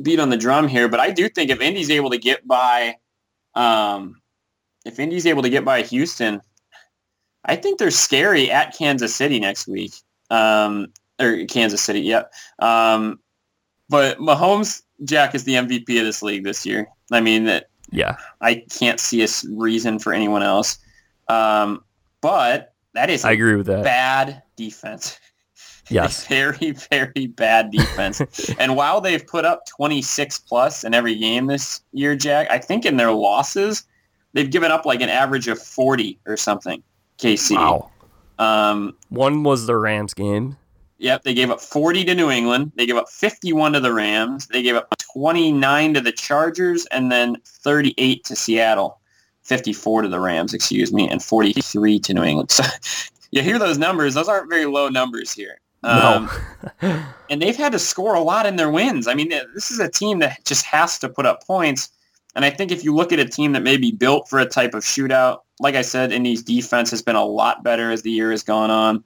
beat 0.00 0.20
on 0.20 0.30
the 0.30 0.36
drum 0.36 0.68
here, 0.68 0.88
but 0.88 1.00
I 1.00 1.10
do 1.10 1.28
think 1.28 1.50
if 1.50 1.60
Indy's 1.60 1.90
able 1.90 2.10
to 2.10 2.18
get 2.18 2.46
by, 2.46 2.96
um, 3.54 4.20
if 4.86 4.98
Indy's 4.98 5.26
able 5.26 5.42
to 5.42 5.50
get 5.50 5.64
by 5.64 5.82
Houston, 5.82 6.40
I 7.44 7.56
think 7.56 7.78
they're 7.78 7.90
scary 7.90 8.50
at 8.50 8.76
Kansas 8.76 9.14
City 9.14 9.38
next 9.40 9.66
week. 9.68 9.94
Um, 10.30 10.88
or 11.20 11.44
Kansas 11.46 11.82
City, 11.82 12.00
yep. 12.00 12.32
Um, 12.58 13.18
but 13.88 14.18
Mahomes, 14.18 14.82
Jack, 15.04 15.34
is 15.34 15.44
the 15.44 15.54
MVP 15.54 15.98
of 15.98 16.04
this 16.04 16.22
league 16.22 16.44
this 16.44 16.66
year. 16.66 16.86
I 17.10 17.20
mean, 17.20 17.44
that 17.44 17.70
Yeah, 17.90 18.16
I 18.40 18.64
can't 18.70 19.00
see 19.00 19.24
a 19.24 19.28
reason 19.50 19.98
for 19.98 20.12
anyone 20.12 20.42
else. 20.42 20.78
Um, 21.28 21.82
but 22.20 22.74
that 22.94 23.10
is 23.10 23.24
I 23.24 23.32
agree 23.32 23.56
with 23.56 23.66
that. 23.66 23.84
bad 23.84 24.42
defense. 24.56 25.18
Yes. 25.90 26.26
very, 26.28 26.72
very 26.90 27.26
bad 27.28 27.70
defense. 27.70 28.20
and 28.58 28.76
while 28.76 29.00
they've 29.00 29.26
put 29.26 29.44
up 29.44 29.66
26 29.66 30.38
plus 30.40 30.84
in 30.84 30.94
every 30.94 31.14
game 31.14 31.46
this 31.46 31.82
year, 31.92 32.14
Jack, 32.14 32.48
I 32.50 32.58
think 32.58 32.84
in 32.84 32.96
their 32.96 33.12
losses, 33.12 33.84
they've 34.32 34.50
given 34.50 34.70
up 34.70 34.84
like 34.84 35.00
an 35.00 35.08
average 35.08 35.48
of 35.48 35.58
40 35.58 36.18
or 36.26 36.36
something. 36.36 36.82
KC. 37.18 37.56
Wow. 37.56 37.90
Um, 38.38 38.96
One 39.08 39.42
was 39.42 39.66
the 39.66 39.76
Rams 39.76 40.14
game. 40.14 40.56
Yep, 40.98 41.22
they 41.22 41.34
gave 41.34 41.50
up 41.50 41.60
40 41.60 42.04
to 42.06 42.14
New 42.14 42.30
England. 42.30 42.72
They 42.74 42.86
gave 42.86 42.96
up 42.96 43.08
51 43.08 43.74
to 43.74 43.80
the 43.80 43.92
Rams. 43.92 44.48
They 44.48 44.62
gave 44.62 44.74
up 44.74 44.92
29 45.14 45.94
to 45.94 46.00
the 46.00 46.10
Chargers 46.12 46.86
and 46.86 47.10
then 47.12 47.36
38 47.44 48.24
to 48.24 48.36
Seattle. 48.36 48.98
54 49.42 50.02
to 50.02 50.08
the 50.08 50.20
Rams, 50.20 50.52
excuse 50.52 50.92
me, 50.92 51.08
and 51.08 51.22
43 51.22 51.98
to 52.00 52.14
New 52.14 52.22
England. 52.22 52.50
So 53.30 53.36
you 53.36 53.42
hear 53.42 53.58
those 53.58 53.76
numbers, 53.76 54.14
those 54.14 54.26
aren't 54.26 54.48
very 54.48 54.64
low 54.64 54.88
numbers 54.88 55.32
here. 55.32 55.58
Um, 55.82 56.30
No. 56.82 57.04
and 57.30 57.42
they've 57.42 57.56
had 57.56 57.72
to 57.72 57.78
score 57.78 58.14
a 58.14 58.20
lot 58.20 58.46
in 58.46 58.56
their 58.56 58.70
wins. 58.70 59.06
I 59.06 59.12
mean, 59.12 59.28
this 59.54 59.70
is 59.70 59.80
a 59.80 59.88
team 59.90 60.20
that 60.20 60.42
just 60.46 60.64
has 60.64 60.98
to 61.00 61.10
put 61.10 61.26
up 61.26 61.46
points. 61.46 61.90
And 62.38 62.44
I 62.44 62.50
think 62.50 62.70
if 62.70 62.84
you 62.84 62.94
look 62.94 63.12
at 63.12 63.18
a 63.18 63.24
team 63.24 63.50
that 63.54 63.64
may 63.64 63.76
be 63.76 63.90
built 63.90 64.28
for 64.28 64.38
a 64.38 64.46
type 64.46 64.72
of 64.72 64.84
shootout, 64.84 65.40
like 65.58 65.74
I 65.74 65.82
said, 65.82 66.12
Indy's 66.12 66.40
defense 66.40 66.88
has 66.92 67.02
been 67.02 67.16
a 67.16 67.24
lot 67.24 67.64
better 67.64 67.90
as 67.90 68.02
the 68.02 68.12
year 68.12 68.30
has 68.30 68.44
gone 68.44 68.70
on. 68.70 69.04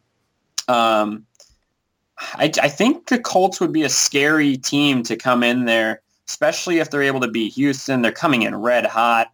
Um, 0.68 1.24
I, 2.18 2.52
I 2.60 2.68
think 2.68 3.08
the 3.08 3.18
Colts 3.18 3.58
would 3.58 3.72
be 3.72 3.84
a 3.84 3.88
scary 3.88 4.58
team 4.58 5.02
to 5.04 5.16
come 5.16 5.42
in 5.42 5.64
there, 5.64 6.02
especially 6.28 6.78
if 6.78 6.90
they're 6.90 7.04
able 7.04 7.20
to 7.20 7.28
beat 7.28 7.54
Houston. 7.54 8.02
They're 8.02 8.12
coming 8.12 8.42
in 8.42 8.54
red 8.54 8.84
hot. 8.84 9.32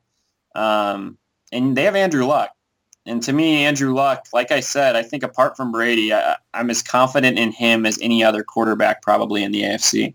Um, 0.55 1.19
and 1.51 1.77
they 1.77 1.83
have 1.83 1.97
Andrew 1.97 2.25
Luck. 2.25 2.51
And 3.05 3.21
to 3.25 3.33
me, 3.33 3.65
Andrew 3.65 3.93
Luck, 3.93 4.29
like 4.33 4.53
I 4.53 4.61
said, 4.61 4.95
I 4.95 5.03
think 5.03 5.25
apart 5.25 5.57
from 5.57 5.73
Brady, 5.73 6.15
I, 6.15 6.37
I'm 6.55 6.71
as 6.71 6.85
confident 6.85 7.37
in 7.37 7.51
him 7.51 7.85
as 7.85 7.99
any 8.01 8.23
other 8.23 8.45
quarterback 8.45 9.03
probably 9.03 9.43
in 9.43 9.51
the 9.51 9.63
AFC. 9.63 10.15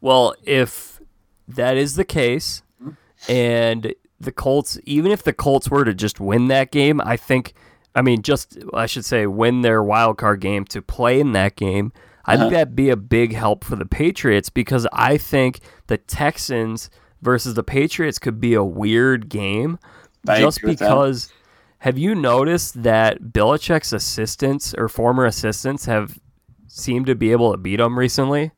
Well, 0.00 0.36
if 0.44 1.00
that 1.48 1.76
is 1.76 1.96
the 1.96 2.04
case, 2.04 2.62
and 3.28 3.94
the 4.20 4.32
Colts, 4.32 4.78
even 4.84 5.10
if 5.12 5.22
the 5.22 5.32
Colts 5.32 5.70
were 5.70 5.84
to 5.84 5.94
just 5.94 6.20
win 6.20 6.48
that 6.48 6.70
game, 6.70 7.00
I 7.02 7.16
think, 7.16 7.54
I 7.94 8.02
mean, 8.02 8.22
just, 8.22 8.58
I 8.74 8.86
should 8.86 9.04
say, 9.04 9.26
win 9.26 9.62
their 9.62 9.82
wild 9.82 10.18
card 10.18 10.40
game 10.40 10.64
to 10.66 10.82
play 10.82 11.20
in 11.20 11.32
that 11.32 11.56
game, 11.56 11.92
I 12.26 12.32
think 12.36 12.40
Uh-huh. 12.42 12.50
that'd 12.50 12.76
be 12.76 12.90
a 12.90 12.96
big 12.96 13.34
help 13.34 13.64
for 13.64 13.76
the 13.76 13.86
Patriots 13.86 14.50
because 14.50 14.86
I 14.92 15.16
think 15.16 15.60
the 15.86 15.96
Texans 15.96 16.90
versus 17.22 17.54
the 17.54 17.62
Patriots 17.62 18.18
could 18.18 18.40
be 18.40 18.54
a 18.54 18.62
weird 18.64 19.28
game 19.28 19.78
I 20.28 20.40
just 20.40 20.60
that. 20.62 20.66
because. 20.78 21.32
Have 21.84 21.96
you 21.96 22.14
noticed 22.14 22.82
that 22.82 23.22
Belichick's 23.32 23.94
assistants 23.94 24.74
or 24.76 24.86
former 24.86 25.24
assistants 25.24 25.86
have 25.86 26.18
seemed 26.68 27.06
to 27.06 27.14
be 27.14 27.32
able 27.32 27.52
to 27.52 27.56
beat 27.56 27.80
him 27.80 27.98
recently? 27.98 28.50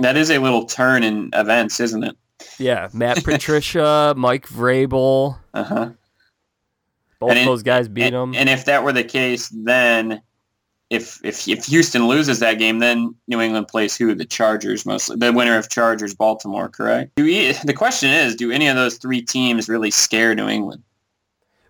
That 0.00 0.16
is 0.16 0.30
a 0.30 0.38
little 0.38 0.64
turn 0.64 1.02
in 1.02 1.28
events, 1.34 1.80
isn't 1.80 2.02
it? 2.02 2.16
Yeah, 2.58 2.88
Matt 2.92 3.24
Patricia, 3.24 4.14
Mike 4.18 4.48
Vrabel, 4.48 5.38
Uh-huh. 5.54 5.90
both 7.18 7.30
And 7.30 7.38
it- 7.38 7.44
those 7.44 7.62
guys 7.62 7.88
beat 7.88 8.04
and, 8.12 8.14
him. 8.14 8.34
and 8.34 8.48
if 8.48 8.64
that 8.66 8.84
were 8.84 8.92
the 8.92 9.04
case, 9.04 9.48
then 9.48 10.22
if 10.90 11.18
if 11.24 11.48
if 11.48 11.64
Houston 11.66 12.06
loses 12.06 12.40
that 12.40 12.58
game, 12.58 12.78
then 12.78 13.14
New 13.26 13.40
England 13.40 13.66
plays 13.68 13.96
who? 13.96 14.14
The 14.14 14.26
Chargers 14.26 14.84
mostly. 14.84 15.16
The 15.16 15.32
winner 15.32 15.56
of 15.56 15.70
Chargers 15.70 16.14
Baltimore, 16.14 16.68
correct? 16.68 17.12
Do 17.16 17.24
we, 17.24 17.52
the 17.64 17.72
question 17.72 18.10
is, 18.10 18.34
do 18.36 18.52
any 18.52 18.68
of 18.68 18.76
those 18.76 18.98
three 18.98 19.22
teams 19.22 19.68
really 19.70 19.90
scare 19.90 20.34
New 20.34 20.48
England? 20.48 20.82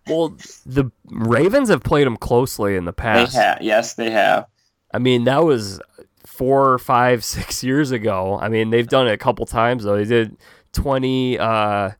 well, 0.08 0.36
the 0.66 0.90
Ravens 1.04 1.68
have 1.68 1.84
played 1.84 2.04
them 2.08 2.16
closely 2.16 2.74
in 2.74 2.84
the 2.86 2.92
past. 2.92 3.34
They 3.34 3.38
have. 3.38 3.62
Yes, 3.62 3.94
they 3.94 4.10
have. 4.10 4.46
I 4.92 4.98
mean, 4.98 5.22
that 5.24 5.44
was 5.44 5.80
four, 6.26 6.76
five, 6.80 7.22
six 7.36 7.62
years 7.62 7.92
ago. 7.92 8.36
I 8.42 8.48
mean, 8.48 8.70
they've 8.70 8.88
done 8.88 9.06
it 9.06 9.12
a 9.12 9.16
couple 9.18 9.46
times 9.46 9.84
though. 9.84 9.96
They 9.96 10.04
did 10.04 10.36
20, 10.72 11.38
uh, 11.38 11.90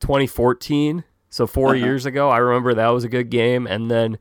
2014, 0.00 1.04
so 1.30 1.46
4 1.46 1.68
Uh-huh. 1.68 1.74
years 1.84 2.06
ago. 2.06 2.28
I 2.28 2.38
remember 2.38 2.74
that 2.74 2.88
was 2.88 3.04
a 3.04 3.08
good 3.08 3.30
game, 3.30 3.66
and 3.66 3.90
then 3.90 4.18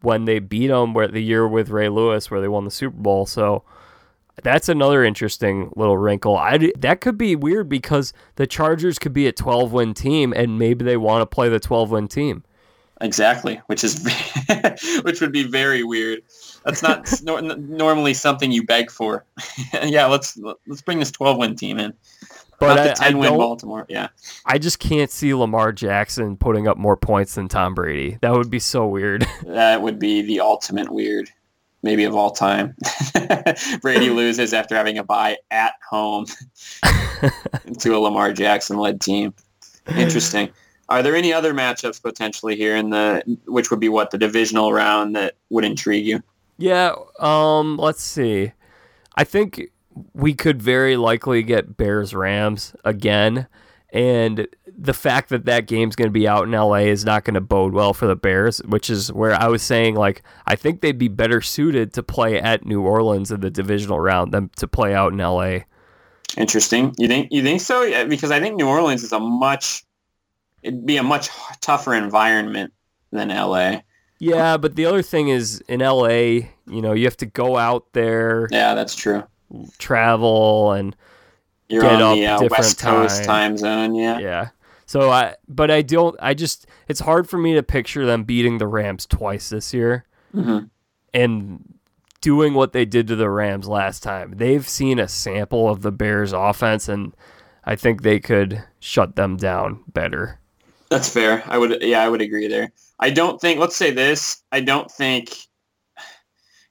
when 0.00 0.24
they 0.26 0.38
beat 0.38 0.68
them, 0.68 0.94
where 0.94 1.08
the 1.08 1.22
year 1.22 1.46
with 1.48 1.70
Ray 1.70 1.88
Lewis, 1.88 2.30
where 2.30 2.40
they 2.40 2.48
won 2.48 2.64
the 2.64 2.70
Super 2.70 2.96
Bowl. 2.96 3.26
So 3.26 3.64
that's 4.42 4.68
another 4.68 5.04
interesting 5.04 5.70
little 5.76 5.96
wrinkle. 5.96 6.36
I 6.36 6.72
that 6.78 7.00
could 7.00 7.16
be 7.16 7.36
weird 7.36 7.68
because 7.68 8.12
the 8.36 8.46
Chargers 8.46 8.98
could 8.98 9.12
be 9.12 9.26
a 9.26 9.32
12 9.32 9.72
win 9.72 9.94
team, 9.94 10.32
and 10.32 10.58
maybe 10.58 10.84
they 10.84 10.96
want 10.96 11.22
to 11.22 11.26
play 11.26 11.48
the 11.48 11.60
12 11.60 11.90
win 11.90 12.08
team. 12.08 12.44
Exactly, 13.00 13.60
which 13.66 13.82
is 13.82 14.06
which 15.02 15.20
would 15.20 15.32
be 15.32 15.42
very 15.42 15.82
weird. 15.82 16.20
That's 16.64 16.82
not 16.82 17.08
nor- 17.22 17.42
normally 17.42 18.14
something 18.14 18.52
you 18.52 18.64
beg 18.64 18.90
for. 18.90 19.24
yeah, 19.82 20.06
let's 20.06 20.38
let's 20.66 20.82
bring 20.82 20.98
this 21.00 21.10
12 21.10 21.38
win 21.38 21.56
team 21.56 21.78
in. 21.78 21.92
But 22.64 22.76
Not 22.76 22.78
I, 22.78 22.88
the 22.88 22.94
10 22.94 23.14
I 23.14 23.18
win 23.18 23.36
Baltimore. 23.36 23.86
Yeah. 23.88 24.08
I 24.46 24.58
just 24.58 24.78
can't 24.78 25.10
see 25.10 25.34
Lamar 25.34 25.72
Jackson 25.72 26.36
putting 26.36 26.66
up 26.66 26.76
more 26.76 26.96
points 26.96 27.34
than 27.34 27.48
Tom 27.48 27.74
Brady. 27.74 28.18
That 28.22 28.32
would 28.32 28.50
be 28.50 28.58
so 28.58 28.86
weird. 28.86 29.26
That 29.44 29.82
would 29.82 29.98
be 29.98 30.22
the 30.22 30.40
ultimate 30.40 30.90
weird, 30.90 31.30
maybe 31.82 32.04
of 32.04 32.14
all 32.14 32.30
time. 32.30 32.74
Brady 33.82 34.10
loses 34.10 34.52
after 34.54 34.74
having 34.74 34.98
a 34.98 35.04
bye 35.04 35.36
at 35.50 35.74
home 35.88 36.26
to 37.78 37.94
a 37.94 37.98
Lamar 37.98 38.32
Jackson 38.32 38.78
led 38.78 39.00
team. 39.00 39.34
Interesting. 39.96 40.48
Are 40.88 41.02
there 41.02 41.14
any 41.14 41.32
other 41.32 41.54
matchups 41.54 42.02
potentially 42.02 42.56
here 42.56 42.74
in 42.74 42.90
the 42.90 43.22
which 43.46 43.70
would 43.70 43.80
be 43.80 43.88
what 43.88 44.10
the 44.10 44.18
divisional 44.18 44.72
round 44.72 45.14
that 45.16 45.34
would 45.50 45.64
intrigue 45.64 46.06
you? 46.06 46.22
yeah. 46.58 46.94
Um. 47.20 47.76
Let's 47.76 48.02
see. 48.02 48.52
I 49.16 49.24
think 49.24 49.70
we 50.12 50.34
could 50.34 50.60
very 50.60 50.96
likely 50.96 51.42
get 51.42 51.76
Bears 51.76 52.14
Rams 52.14 52.74
again, 52.84 53.46
and 53.92 54.48
the 54.76 54.92
fact 54.92 55.28
that 55.28 55.44
that 55.44 55.66
game's 55.66 55.94
going 55.94 56.08
to 56.08 56.12
be 56.12 56.26
out 56.26 56.44
in 56.44 56.50
LA 56.50 56.78
is 56.78 57.04
not 57.04 57.24
going 57.24 57.34
to 57.34 57.40
bode 57.40 57.72
well 57.72 57.94
for 57.94 58.06
the 58.06 58.16
Bears, 58.16 58.58
which 58.66 58.90
is 58.90 59.12
where 59.12 59.34
I 59.34 59.46
was 59.46 59.62
saying 59.62 59.94
like 59.94 60.22
I 60.46 60.56
think 60.56 60.80
they'd 60.80 60.98
be 60.98 61.08
better 61.08 61.40
suited 61.40 61.92
to 61.94 62.02
play 62.02 62.40
at 62.40 62.66
New 62.66 62.82
Orleans 62.82 63.30
in 63.30 63.40
the 63.40 63.50
divisional 63.50 64.00
round 64.00 64.32
than 64.32 64.50
to 64.56 64.66
play 64.66 64.94
out 64.94 65.12
in 65.12 65.18
LA. 65.18 65.60
Interesting. 66.36 66.94
You 66.98 67.06
think 67.06 67.28
you 67.30 67.42
think 67.42 67.60
so? 67.60 67.82
Yeah, 67.82 68.04
because 68.04 68.32
I 68.32 68.40
think 68.40 68.56
New 68.56 68.66
Orleans 68.66 69.04
is 69.04 69.12
a 69.12 69.20
much 69.20 69.84
it'd 70.62 70.84
be 70.84 70.96
a 70.96 71.02
much 71.02 71.28
tougher 71.60 71.94
environment 71.94 72.72
than 73.12 73.28
LA. 73.28 73.82
Yeah, 74.18 74.56
but 74.56 74.74
the 74.74 74.86
other 74.86 75.02
thing 75.02 75.28
is 75.28 75.60
in 75.68 75.80
LA, 75.80 76.08
you 76.66 76.82
know, 76.82 76.92
you 76.92 77.04
have 77.04 77.16
to 77.18 77.26
go 77.26 77.56
out 77.56 77.92
there, 77.92 78.48
Yeah, 78.50 78.74
that's 78.74 78.94
true. 78.94 79.22
Travel, 79.78 80.72
and 80.72 80.94
You're 81.68 81.82
Get 81.82 81.92
on 81.94 82.02
up 82.02 82.14
the 82.16 82.26
uh, 82.26 82.38
different 82.38 82.50
West 82.64 82.78
Coast 82.80 83.24
time. 83.24 83.56
time 83.56 83.56
zone. 83.58 83.94
Yeah. 83.94 84.18
yeah. 84.18 84.48
So 84.86 85.10
I, 85.10 85.34
but 85.48 85.70
I 85.70 85.82
don't. 85.82 86.14
I 86.20 86.34
just, 86.34 86.66
it's 86.88 87.00
hard 87.00 87.28
for 87.28 87.38
me 87.38 87.54
to 87.54 87.62
picture 87.62 88.04
them 88.04 88.24
beating 88.24 88.58
the 88.58 88.66
Rams 88.66 89.06
twice 89.06 89.48
this 89.48 89.72
year 89.72 90.04
Mhm. 90.34 90.68
and 91.14 91.74
doing 92.20 92.54
what 92.54 92.72
they 92.72 92.84
did 92.84 93.08
to 93.08 93.16
the 93.16 93.30
Rams 93.30 93.66
last 93.66 94.02
time. 94.02 94.34
They've 94.36 94.66
seen 94.68 94.98
a 94.98 95.08
sample 95.08 95.68
of 95.68 95.82
the 95.82 95.92
Bears' 95.92 96.32
offense, 96.32 96.88
and 96.88 97.14
I 97.64 97.76
think 97.76 98.02
they 98.02 98.20
could 98.20 98.62
shut 98.78 99.16
them 99.16 99.36
down 99.36 99.80
better. 99.92 100.38
That's 100.90 101.08
fair. 101.08 101.42
I 101.46 101.56
would, 101.58 101.82
yeah, 101.82 102.02
I 102.02 102.08
would 102.08 102.20
agree 102.20 102.46
there. 102.46 102.70
I 103.00 103.10
don't 103.10 103.40
think. 103.40 103.58
Let's 103.58 103.74
say 103.76 103.90
this. 103.90 104.42
I 104.52 104.60
don't 104.60 104.90
think. 104.90 105.34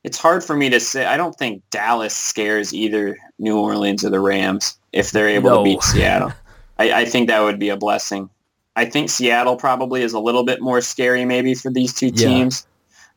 It's 0.03 0.17
hard 0.17 0.43
for 0.43 0.55
me 0.55 0.69
to 0.69 0.79
say. 0.79 1.05
I 1.05 1.15
don't 1.17 1.35
think 1.37 1.63
Dallas 1.69 2.13
scares 2.15 2.73
either 2.73 3.17
New 3.39 3.57
Orleans 3.57 4.03
or 4.03 4.09
the 4.09 4.19
Rams 4.19 4.77
if 4.91 5.11
they're 5.11 5.29
able 5.29 5.49
No. 5.49 5.57
to 5.59 5.63
beat 5.63 5.81
Seattle. 5.83 6.33
I, 6.79 6.91
I 7.01 7.05
think 7.05 7.29
that 7.29 7.41
would 7.41 7.59
be 7.59 7.69
a 7.69 7.77
blessing. 7.77 8.29
I 8.75 8.85
think 8.85 9.09
Seattle 9.09 9.55
probably 9.55 10.01
is 10.01 10.13
a 10.13 10.19
little 10.19 10.43
bit 10.43 10.59
more 10.61 10.81
scary 10.81 11.23
maybe 11.25 11.53
for 11.53 11.69
these 11.71 11.93
two 11.93 12.07
Yeah. 12.07 12.27
teams, 12.27 12.67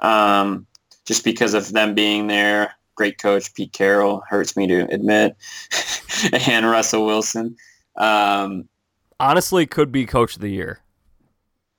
um, 0.00 0.66
just 1.06 1.24
because 1.24 1.54
of 1.54 1.72
them 1.72 1.94
being 1.94 2.26
there. 2.26 2.72
Great 2.94 3.18
coach 3.18 3.52
Pete 3.54 3.72
Carroll 3.72 4.22
hurts 4.28 4.56
me 4.56 4.66
to 4.68 4.86
admit, 4.92 5.36
and 6.48 6.66
Russell 6.66 7.04
Wilson. 7.04 7.56
Um, 7.96 8.68
Honestly, 9.18 9.66
could 9.66 9.90
be 9.90 10.06
coach 10.06 10.36
of 10.36 10.40
the 10.42 10.50
year. 10.50 10.80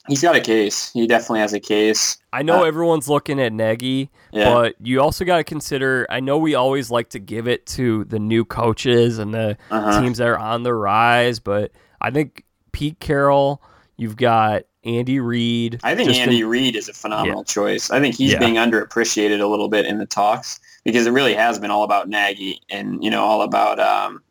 He's 0.08 0.22
got 0.22 0.36
a 0.36 0.42
case. 0.42 0.92
He 0.94 1.08
definitely 1.08 1.40
has 1.40 1.54
a 1.54 1.60
case. 1.60 2.18
I 2.34 2.42
know 2.44 2.62
Uh, 2.64 2.68
everyone's 2.68 3.08
looking 3.10 3.40
at 3.42 3.54
Nagy, 3.54 4.10
Yeah. 4.32 4.54
but 4.54 4.76
you 4.82 5.02
also 5.02 5.26
got 5.26 5.38
to 5.38 5.44
consider. 5.44 6.06
I 6.10 6.20
know 6.20 6.38
we 6.38 6.56
always 6.56 6.90
like 6.92 7.10
to 7.10 7.20
give 7.20 7.48
it 7.48 7.66
to 7.68 8.04
the 8.06 8.20
new 8.20 8.46
coaches 8.46 9.20
and 9.20 9.34
the 9.34 9.58
Uh-huh. 9.72 10.02
teams 10.02 10.18
that 10.20 10.28
are 10.28 10.38
on 10.38 10.64
the 10.64 10.74
rise, 10.74 11.40
but 11.40 11.72
I 12.02 12.12
think 12.12 12.44
Pete 12.72 13.00
Carroll, 13.00 13.62
you've 13.98 14.16
got 14.18 14.64
Andy 14.84 15.20
Reid. 15.20 15.80
I 15.84 15.96
think 15.96 16.12
Andy 16.12 16.44
Reid 16.44 16.76
is 16.76 16.88
a 16.88 16.94
phenomenal 16.94 17.44
choice. 17.44 17.90
I 17.92 18.00
think 18.00 18.16
he's 18.16 18.32
Yeah. 18.34 18.40
being 18.40 18.56
underappreciated 18.56 19.42
a 19.42 19.48
little 19.48 19.68
bit 19.68 19.86
in 19.86 19.98
the 19.98 20.06
talks 20.06 20.60
because 20.86 21.06
it 21.08 21.12
really 21.12 21.34
has 21.34 21.60
been 21.60 21.72
all 21.72 21.84
about 21.84 22.08
Nagy 22.08 22.62
and 22.70 23.04
you 23.04 23.10
know 23.10 23.24
all 23.24 23.42
about 23.42 23.80
um, 23.80 24.22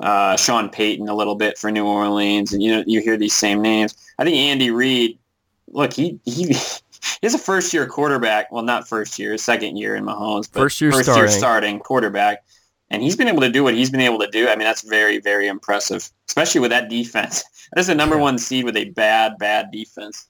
uh, 0.00 0.36
Sean 0.36 0.68
Payton 0.68 1.08
a 1.08 1.14
little 1.14 1.34
bit 1.34 1.58
for 1.58 1.70
New 1.70 1.86
Orleans, 1.86 2.52
and 2.52 2.62
you 2.62 2.72
know 2.72 2.84
you 2.86 3.00
hear 3.00 3.16
these 3.16 3.34
same 3.34 3.62
names. 3.62 3.94
I 4.18 4.24
think 4.24 4.36
Andy 4.36 4.70
Reid, 4.70 5.18
look, 5.68 5.92
he 5.92 6.18
he. 6.24 6.54
He's 7.20 7.34
a 7.34 7.38
first 7.38 7.74
year 7.74 7.86
quarterback. 7.86 8.50
Well, 8.50 8.62
not 8.62 8.88
first 8.88 9.18
year, 9.18 9.36
second 9.36 9.76
year 9.76 9.94
in 9.94 10.04
Mahomes, 10.04 10.50
but 10.50 10.60
First 10.60 10.80
year 10.80 10.90
year 10.90 11.02
starting. 11.02 11.28
starting 11.30 11.78
quarterback. 11.78 12.42
And 12.88 13.02
he's 13.02 13.14
been 13.14 13.28
able 13.28 13.42
to 13.42 13.50
do 13.50 13.62
what 13.62 13.74
he's 13.74 13.90
been 13.90 14.00
able 14.00 14.18
to 14.20 14.26
do. 14.30 14.48
I 14.48 14.56
mean, 14.56 14.64
that's 14.66 14.80
very, 14.80 15.18
very 15.20 15.46
impressive, 15.46 16.10
especially 16.28 16.62
with 16.62 16.70
that 16.70 16.88
defense. 16.88 17.44
That 17.74 17.80
is 17.80 17.86
the 17.88 17.94
number 17.94 18.16
one 18.16 18.38
seed 18.38 18.64
with 18.64 18.76
a 18.76 18.86
bad, 18.90 19.36
bad 19.38 19.70
defense. 19.70 20.28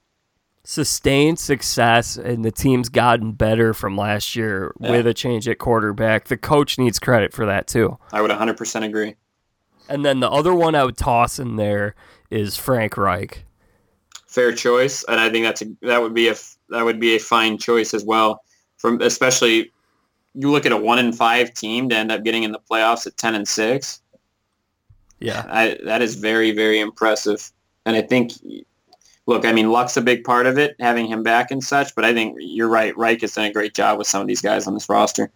sustained 0.63 1.39
success, 1.39 2.17
and 2.17 2.43
the 2.43 2.51
team's 2.51 2.89
gotten 2.89 3.31
better 3.33 3.73
from 3.73 3.95
last 3.97 4.35
year 4.35 4.73
Yeah. 4.79 4.91
with 4.91 5.07
a 5.07 5.13
change 5.13 5.47
at 5.47 5.59
quarterback. 5.59 6.25
The 6.27 6.37
coach 6.37 6.77
needs 6.77 6.99
credit 6.99 7.31
for 7.33 7.45
that 7.45 7.67
too. 7.67 7.97
I 8.11 8.21
would 8.21 8.31
100% 8.31 8.83
agree. 8.83 9.15
And 9.87 10.03
then 10.03 10.19
the 10.19 10.29
other 10.29 10.53
one 10.53 10.75
I 10.75 10.83
would 10.83 10.97
toss 10.97 11.39
in 11.39 11.55
there 11.55 11.95
is 12.29 12.57
Frank 12.57 12.97
Reich. 12.97 13.45
Fair 14.27 14.51
choice, 14.51 15.03
and 15.03 15.19
I 15.19 15.29
think 15.29 15.45
that's 15.45 15.61
a, 15.61 15.65
that 15.83 16.01
would 16.01 16.13
be 16.13 16.27
a 16.27 16.35
that 16.69 16.83
would 16.83 16.99
be 16.99 17.15
a 17.15 17.19
fine 17.19 17.57
choice 17.57 17.93
as 17.93 18.03
well. 18.03 18.43
From 18.77 19.01
especially, 19.01 19.71
you 20.33 20.51
look 20.51 20.65
at 20.65 20.71
a 20.71 20.77
one 20.77 20.99
and 20.99 21.15
five 21.15 21.53
team 21.53 21.87
to 21.89 21.95
end 21.95 22.11
up 22.11 22.23
getting 22.23 22.43
in 22.43 22.51
the 22.51 22.59
playoffs 22.59 23.07
at 23.07 23.15
ten 23.17 23.35
and 23.35 23.47
six. 23.47 24.01
Yeah. 25.19 25.45
I, 25.47 25.77
that 25.85 26.01
is 26.01 26.15
very 26.15 26.51
very 26.51 26.79
impressive, 26.79 27.51
and 27.85 27.95
I 27.95 28.01
think. 28.01 28.33
Look, 29.27 29.43
I 29.43 29.53
mean, 29.53 29.71
luck's 29.71 29.97
a 29.97 30.01
big 30.01 30.23
part 30.23 30.45
of 30.45 30.59
it, 30.59 30.75
having 30.79 31.07
him 31.07 31.23
back 31.23 31.49
and 31.49 31.63
such. 31.63 31.95
But 31.95 32.05
I 32.05 32.13
think 32.13 32.37
you're 32.39 32.69
right. 32.69 32.95
Reich 32.95 33.21
has 33.21 33.33
done 33.33 33.45
a 33.45 33.51
great 33.51 33.73
job 33.73 33.97
with 33.97 34.05
some 34.05 34.21
of 34.21 34.27
these 34.27 34.41
guys 34.41 34.67
on 34.67 34.75
this 34.75 34.87
roster. 34.87 35.31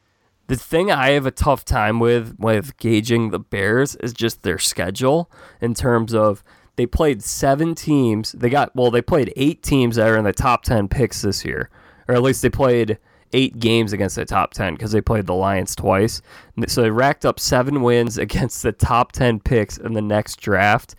The 0.50 0.56
thing 0.56 0.91
I 0.91 1.12
have 1.12 1.28
a 1.28 1.32
tough 1.32 1.64
time 1.64 2.00
with 2.00 2.36
with 2.39 2.76
gauging 2.78 3.30
the 3.30 3.38
Bears 3.38 3.95
is 3.97 4.14
just 4.14 4.41
their 4.41 4.58
schedule 4.58 5.30
in 5.62 5.76
terms 5.76 6.12
of 6.12 6.43
they 6.76 6.88
played 6.88 7.22
seven 7.22 7.76
teams. 7.76 8.32
They 8.32 8.50
got 8.50 8.76
well, 8.76 8.89
they 8.89 9.04
played 9.04 9.32
eight 9.36 9.62
teams 9.62 9.97
that 9.97 10.08
are 10.08 10.18
in 10.18 10.24
the 10.24 10.34
top 10.34 10.64
ten 10.64 10.88
picks 10.88 11.22
this 11.22 11.45
year, 11.45 11.70
or 12.08 12.16
at 12.16 12.24
least 12.24 12.41
they 12.41 12.50
played 12.50 12.97
eight 13.32 13.60
games 13.60 13.93
against 13.93 14.16
the 14.16 14.26
top 14.26 14.56
ten 14.56 14.74
because 14.74 14.91
they 14.91 15.02
played 15.02 15.28
the 15.28 15.36
Lions 15.36 15.76
twice. 15.76 16.20
So 16.68 16.82
they 16.82 16.89
racked 16.89 17.28
up 17.28 17.39
seven 17.39 17.84
wins 17.84 18.18
against 18.28 18.64
the 18.64 18.72
top 18.72 19.12
ten 19.12 19.39
picks 19.39 19.78
in 19.78 19.93
the 19.93 20.02
next 20.02 20.38
draft. 20.38 20.95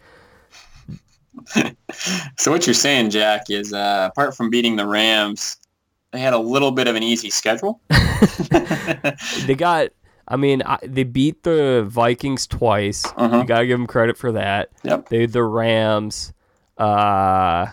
So 2.38 2.53
what 2.53 2.66
you're 2.66 2.74
saying, 2.74 3.11
Jack, 3.11 3.51
is 3.51 3.72
uh, 3.72 4.11
apart 4.12 4.36
from 4.36 4.48
beating 4.48 4.76
the 4.76 4.86
Rams, 4.86 5.57
they 6.12 6.20
had 6.20 6.32
a 6.32 6.38
little 6.38 6.70
bit 6.72 6.88
of 6.88 6.96
an 6.96 7.02
easy 7.02 7.30
schedule. 7.30 7.80
They 9.46 9.54
got. 9.54 9.88
I 10.28 10.36
mean, 10.36 10.62
I, 10.64 10.78
they 10.84 11.02
beat 11.04 11.42
the 11.42 11.84
Vikings 11.88 12.46
twice. 12.46 13.04
Uh-huh. 13.16 13.38
You 13.38 13.44
gotta 13.44 13.66
give 13.66 13.78
them 13.78 13.86
credit 13.86 14.16
for 14.16 14.30
that. 14.32 14.70
Yep. 14.84 15.08
They 15.08 15.26
the 15.26 15.42
Rams. 15.42 16.32
Uh, 16.78 17.66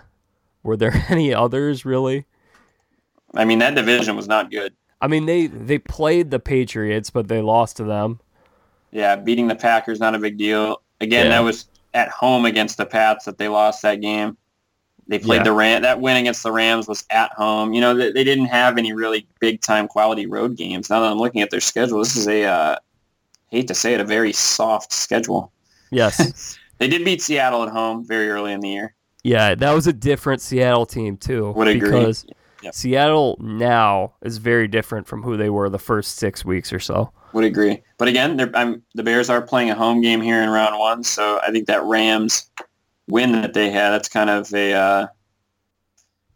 were 0.64 0.78
there 0.78 0.94
any 1.10 1.34
others 1.34 1.86
really? 1.86 2.26
I 3.36 3.46
mean, 3.46 3.60
that 3.60 3.76
division 3.76 4.16
was 4.16 4.28
not 4.28 4.50
good. 4.52 4.74
I 5.02 5.08
mean, 5.08 5.26
they 5.26 5.48
they 5.48 5.78
played 5.78 6.32
the 6.32 6.40
Patriots, 6.40 7.10
but 7.10 7.28
they 7.28 7.42
lost 7.42 7.78
to 7.78 7.84
them. 7.84 8.20
Yeah, 8.92 9.16
beating 9.18 9.48
the 9.48 9.56
Packers 9.56 10.00
not 10.00 10.16
a 10.16 10.20
big 10.20 10.38
deal. 10.38 10.82
Again, 11.02 11.26
Yeah. 11.28 11.32
that 11.34 11.44
was 11.44 11.68
at 11.94 12.10
home 12.10 12.46
against 12.46 12.78
the 12.78 12.86
Pats 12.86 13.26
that 13.26 13.38
they 13.38 13.48
lost 13.50 13.82
that 13.84 14.02
game. 14.02 14.38
They 15.10 15.20
played 15.20 15.38
Yeah. 15.38 15.44
the 15.44 15.52
Ram. 15.54 15.82
That 15.84 16.02
win 16.02 16.18
against 16.18 16.44
the 16.44 16.52
Rams 16.52 16.88
was 16.88 17.06
at 17.10 17.32
home. 17.34 17.74
You 17.74 17.82
know, 17.82 17.94
they, 17.96 18.12
they 18.12 18.24
didn't 18.24 18.48
have 18.48 18.78
any 18.78 18.94
really 18.94 19.28
big 19.40 19.62
time 19.62 19.88
quality 19.88 20.26
road 20.26 20.58
games. 20.58 20.90
Now 20.90 21.00
that 21.02 21.12
I'm 21.12 21.18
looking 21.18 21.42
at 21.42 21.50
their 21.50 21.62
schedule, 21.62 22.00
this 22.00 22.16
is 22.18 22.28
a 22.28 22.44
uh, 22.44 22.76
hate 23.50 23.68
to 23.70 23.74
say 23.74 23.94
it, 23.94 24.02
a 24.02 24.06
very 24.06 24.34
soft 24.34 24.92
schedule. 24.94 25.52
Yes, 25.92 26.58
They 26.80 26.88
did 26.88 27.04
beat 27.06 27.22
Seattle 27.24 27.64
at 27.64 27.70
home 27.70 28.06
very 28.06 28.30
early 28.30 28.52
in 28.54 28.60
the 28.60 28.70
year. 28.70 28.94
yeah, 29.24 29.56
that 29.56 29.72
was 29.74 29.88
a 29.88 29.94
different 29.94 30.42
Seattle 30.42 30.86
team 30.86 31.18
too. 31.18 31.52
Would 31.54 31.68
agree. 31.70 31.90
because 31.90 32.26
Yep. 32.64 32.74
Seattle 32.74 33.38
now 33.40 34.16
is 34.24 34.40
very 34.40 34.68
different 34.68 35.08
from 35.08 35.22
who 35.22 35.38
they 35.38 35.50
were 35.52 35.70
the 35.70 35.78
first 35.80 36.16
six 36.18 36.44
weeks 36.44 36.74
or 36.74 36.80
so. 36.80 37.12
Would 37.34 37.44
agree. 37.46 37.84
But 38.00 38.08
again, 38.08 38.36
they're, 38.36 38.50
I'm, 38.56 38.82
the 38.96 39.04
Bears 39.04 39.30
are 39.30 39.44
playing 39.44 39.70
a 39.70 39.76
home 39.76 40.02
game 40.02 40.22
here 40.22 40.42
in 40.42 40.50
round 40.50 40.78
one, 40.80 41.04
so 41.04 41.40
I 41.44 41.52
think 41.52 41.68
that 41.68 41.84
Rams 41.84 42.50
win 43.08 43.32
that 43.34 43.54
they 43.54 43.70
had, 43.70 43.92
that's 43.92 44.10
kind 44.10 44.30
of 44.30 44.54
a 44.54 44.74
uh, 44.74 45.08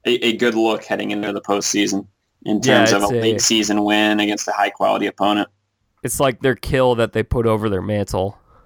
a, 0.06 0.12
a 0.26 0.38
good 0.38 0.56
look 0.56 0.84
heading 0.84 1.12
into 1.12 1.32
the 1.32 1.42
postseason 1.42 2.08
in 2.46 2.60
Yeah, 2.64 2.86
terms 2.86 2.92
of 2.94 3.04
a 3.04 3.06
a- 3.18 3.22
late 3.22 3.42
season 3.42 3.84
win 3.84 4.20
against 4.20 4.48
a 4.48 4.52
high 4.52 4.70
quality 4.70 5.06
opponent. 5.06 5.50
It's 6.04 6.20
like 6.20 6.42
their 6.42 6.56
kill 6.56 6.96
that 6.96 7.14
they 7.14 7.22
put 7.24 7.46
over 7.46 7.70
their 7.70 7.82
mantle. 7.84 8.38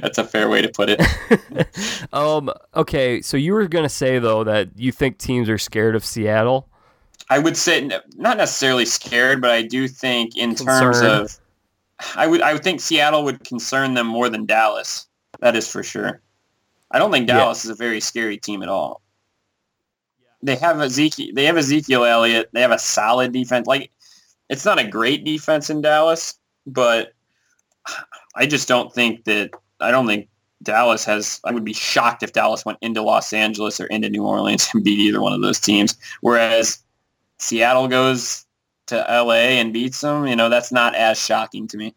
that's 0.00 0.18
a 0.18 0.24
fair 0.24 0.48
way 0.48 0.62
to 0.62 0.68
put 0.68 0.88
it. 0.90 2.08
um. 2.12 2.50
Okay. 2.74 3.20
So 3.22 3.36
you 3.36 3.52
were 3.52 3.66
gonna 3.68 3.88
say 3.88 4.18
though 4.18 4.44
that 4.44 4.70
you 4.76 4.92
think 4.92 5.18
teams 5.18 5.48
are 5.48 5.58
scared 5.58 5.94
of 5.96 6.04
Seattle. 6.04 6.68
I 7.30 7.38
would 7.38 7.56
say 7.56 7.88
not 8.16 8.36
necessarily 8.36 8.84
scared, 8.84 9.40
but 9.40 9.50
I 9.50 9.62
do 9.62 9.88
think 9.88 10.36
in 10.36 10.54
terms 10.54 11.00
of 11.00 11.38
I 12.16 12.26
would 12.26 12.42
I 12.42 12.52
would 12.52 12.62
think 12.62 12.80
Seattle 12.80 13.24
would 13.24 13.44
concern 13.44 13.94
them 13.94 14.06
more 14.06 14.28
than 14.28 14.46
Dallas. 14.46 15.06
That 15.40 15.56
is 15.56 15.68
for 15.68 15.82
sure. 15.82 16.20
I 16.90 16.98
don't 16.98 17.10
think 17.10 17.26
Dallas 17.26 17.64
yeah. 17.64 17.70
is 17.70 17.78
a 17.78 17.82
very 17.82 18.00
scary 18.00 18.38
team 18.38 18.62
at 18.62 18.68
all. 18.68 19.02
They 20.42 20.56
have 20.56 20.80
Ezekiel. 20.80 21.32
They 21.34 21.44
have 21.44 21.56
Ezekiel 21.56 22.04
Elliott. 22.04 22.50
They 22.52 22.60
have 22.60 22.70
a 22.70 22.78
solid 22.78 23.32
defense. 23.32 23.66
Like 23.66 23.90
it's 24.48 24.64
not 24.64 24.78
a 24.78 24.86
great 24.86 25.24
defense 25.24 25.70
in 25.70 25.80
Dallas, 25.80 26.38
but 26.66 27.12
I 28.34 28.46
just 28.46 28.68
don't 28.68 28.92
think 28.92 29.24
that. 29.24 29.50
I 29.80 29.90
don't 29.90 30.06
think 30.06 30.28
Dallas 30.62 31.04
has. 31.04 31.40
I 31.44 31.52
would 31.52 31.64
be 31.64 31.72
shocked 31.72 32.22
if 32.22 32.32
Dallas 32.32 32.64
went 32.64 32.78
into 32.80 33.02
Los 33.02 33.32
Angeles 33.32 33.80
or 33.80 33.86
into 33.86 34.10
New 34.10 34.24
Orleans 34.24 34.68
and 34.74 34.84
beat 34.84 34.98
either 34.98 35.20
one 35.20 35.32
of 35.32 35.42
those 35.42 35.60
teams. 35.60 35.96
Whereas 36.20 36.78
Seattle 37.38 37.88
goes 37.88 38.44
to 38.86 38.96
LA 38.96 39.56
and 39.58 39.72
beats 39.72 40.00
them, 40.00 40.26
you 40.26 40.36
know, 40.36 40.48
that's 40.48 40.70
not 40.70 40.94
as 40.94 41.18
shocking 41.18 41.66
to 41.68 41.76
me. 41.76 41.94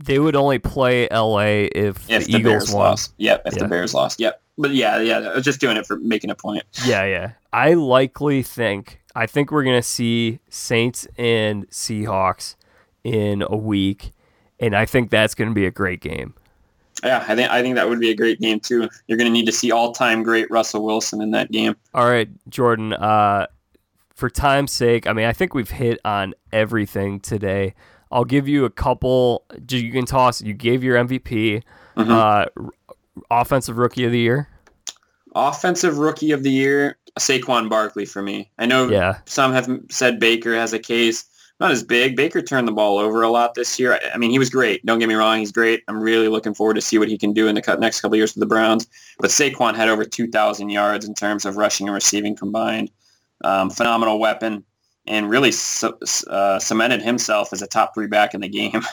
They 0.00 0.18
would 0.18 0.36
only 0.36 0.58
play 0.58 1.08
LA 1.10 1.66
if, 1.72 2.08
if 2.08 2.26
the, 2.26 2.32
the, 2.32 2.38
Eagles 2.38 2.42
Bears 2.42 2.72
won. 2.72 2.84
lost. 2.84 3.14
Yep, 3.16 3.42
if 3.46 3.54
yeah. 3.54 3.62
the 3.62 3.68
Bears 3.68 3.94
lost. 3.94 4.20
Yep. 4.20 4.40
But 4.56 4.70
yeah, 4.72 5.00
yeah, 5.00 5.18
I 5.18 5.34
was 5.34 5.44
just 5.44 5.60
doing 5.60 5.76
it 5.76 5.86
for 5.86 5.96
making 5.96 6.30
a 6.30 6.34
point. 6.34 6.64
Yeah, 6.84 7.04
yeah. 7.04 7.32
I 7.52 7.74
likely 7.74 8.42
think 8.42 9.00
I 9.14 9.26
think 9.26 9.50
we're 9.50 9.64
gonna 9.64 9.82
see 9.82 10.40
Saints 10.48 11.06
and 11.16 11.68
Seahawks 11.70 12.56
in 13.04 13.44
a 13.48 13.56
week, 13.56 14.12
and 14.58 14.74
I 14.74 14.84
think 14.84 15.10
that's 15.10 15.34
gonna 15.34 15.54
be 15.54 15.66
a 15.66 15.70
great 15.70 16.00
game. 16.00 16.34
Yeah, 17.04 17.24
I 17.28 17.34
think 17.34 17.50
I 17.50 17.62
think 17.62 17.76
that 17.76 17.88
would 17.88 18.00
be 18.00 18.10
a 18.10 18.14
great 18.14 18.40
game 18.40 18.60
too. 18.60 18.88
You're 19.06 19.18
going 19.18 19.28
to 19.28 19.32
need 19.32 19.46
to 19.46 19.52
see 19.52 19.70
all-time 19.70 20.22
great 20.22 20.50
Russell 20.50 20.84
Wilson 20.84 21.20
in 21.22 21.30
that 21.32 21.50
game. 21.50 21.76
All 21.94 22.08
right, 22.08 22.28
Jordan. 22.48 22.92
Uh, 22.92 23.46
for 24.14 24.28
time's 24.28 24.72
sake, 24.72 25.06
I 25.06 25.12
mean, 25.12 25.26
I 25.26 25.32
think 25.32 25.54
we've 25.54 25.70
hit 25.70 26.00
on 26.04 26.34
everything 26.52 27.20
today. 27.20 27.74
I'll 28.10 28.24
give 28.24 28.48
you 28.48 28.64
a 28.64 28.70
couple. 28.70 29.44
You 29.70 29.92
can 29.92 30.06
toss. 30.06 30.40
You 30.42 30.54
gave 30.54 30.82
your 30.82 30.96
MVP. 30.96 31.62
Mm-hmm. 31.96 32.10
Uh, 32.10 32.46
offensive 33.30 33.78
rookie 33.78 34.04
of 34.04 34.12
the 34.12 34.18
year. 34.18 34.48
Offensive 35.34 35.98
rookie 35.98 36.32
of 36.32 36.42
the 36.42 36.50
year, 36.50 36.96
Saquon 37.18 37.68
Barkley 37.68 38.06
for 38.06 38.22
me. 38.22 38.50
I 38.58 38.66
know 38.66 38.88
yeah. 38.88 39.18
some 39.26 39.52
have 39.52 39.68
said 39.90 40.18
Baker 40.18 40.54
has 40.54 40.72
a 40.72 40.78
case. 40.78 41.24
Not 41.60 41.72
as 41.72 41.82
big. 41.82 42.14
Baker 42.14 42.40
turned 42.40 42.68
the 42.68 42.72
ball 42.72 42.98
over 42.98 43.22
a 43.22 43.28
lot 43.28 43.54
this 43.54 43.80
year. 43.80 43.98
I 44.14 44.16
mean, 44.16 44.30
he 44.30 44.38
was 44.38 44.48
great. 44.48 44.86
Don't 44.86 45.00
get 45.00 45.08
me 45.08 45.16
wrong. 45.16 45.40
He's 45.40 45.50
great. 45.50 45.82
I'm 45.88 46.00
really 46.00 46.28
looking 46.28 46.54
forward 46.54 46.74
to 46.74 46.80
see 46.80 46.98
what 46.98 47.08
he 47.08 47.18
can 47.18 47.32
do 47.32 47.48
in 47.48 47.56
the 47.56 47.76
next 47.80 48.00
couple 48.00 48.16
years 48.16 48.32
for 48.32 48.38
the 48.38 48.46
Browns. 48.46 48.86
But 49.18 49.30
Saquon 49.30 49.74
had 49.74 49.88
over 49.88 50.04
2,000 50.04 50.70
yards 50.70 51.04
in 51.04 51.14
terms 51.14 51.44
of 51.44 51.56
rushing 51.56 51.88
and 51.88 51.94
receiving 51.94 52.36
combined 52.36 52.90
um, 53.44 53.70
phenomenal 53.70 54.18
weapon, 54.18 54.64
and 55.08 55.28
really 55.28 55.52
uh, 56.28 56.58
cemented 56.58 57.02
himself 57.02 57.52
as 57.52 57.62
a 57.62 57.66
top 57.66 57.94
three 57.94 58.06
back 58.06 58.34
in 58.34 58.40
the 58.40 58.48
game. 58.48 58.82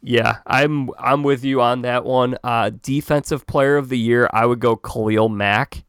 Yeah, 0.00 0.36
I'm 0.46 0.90
I'm 0.98 1.22
with 1.22 1.44
you 1.44 1.60
on 1.60 1.82
that 1.82 2.04
one. 2.04 2.38
Uh, 2.44 2.70
defensive 2.82 3.46
player 3.46 3.76
of 3.76 3.88
the 3.88 3.98
year, 3.98 4.30
I 4.32 4.46
would 4.46 4.60
go 4.60 4.76
Khalil 4.76 5.28
Mack. 5.28 5.82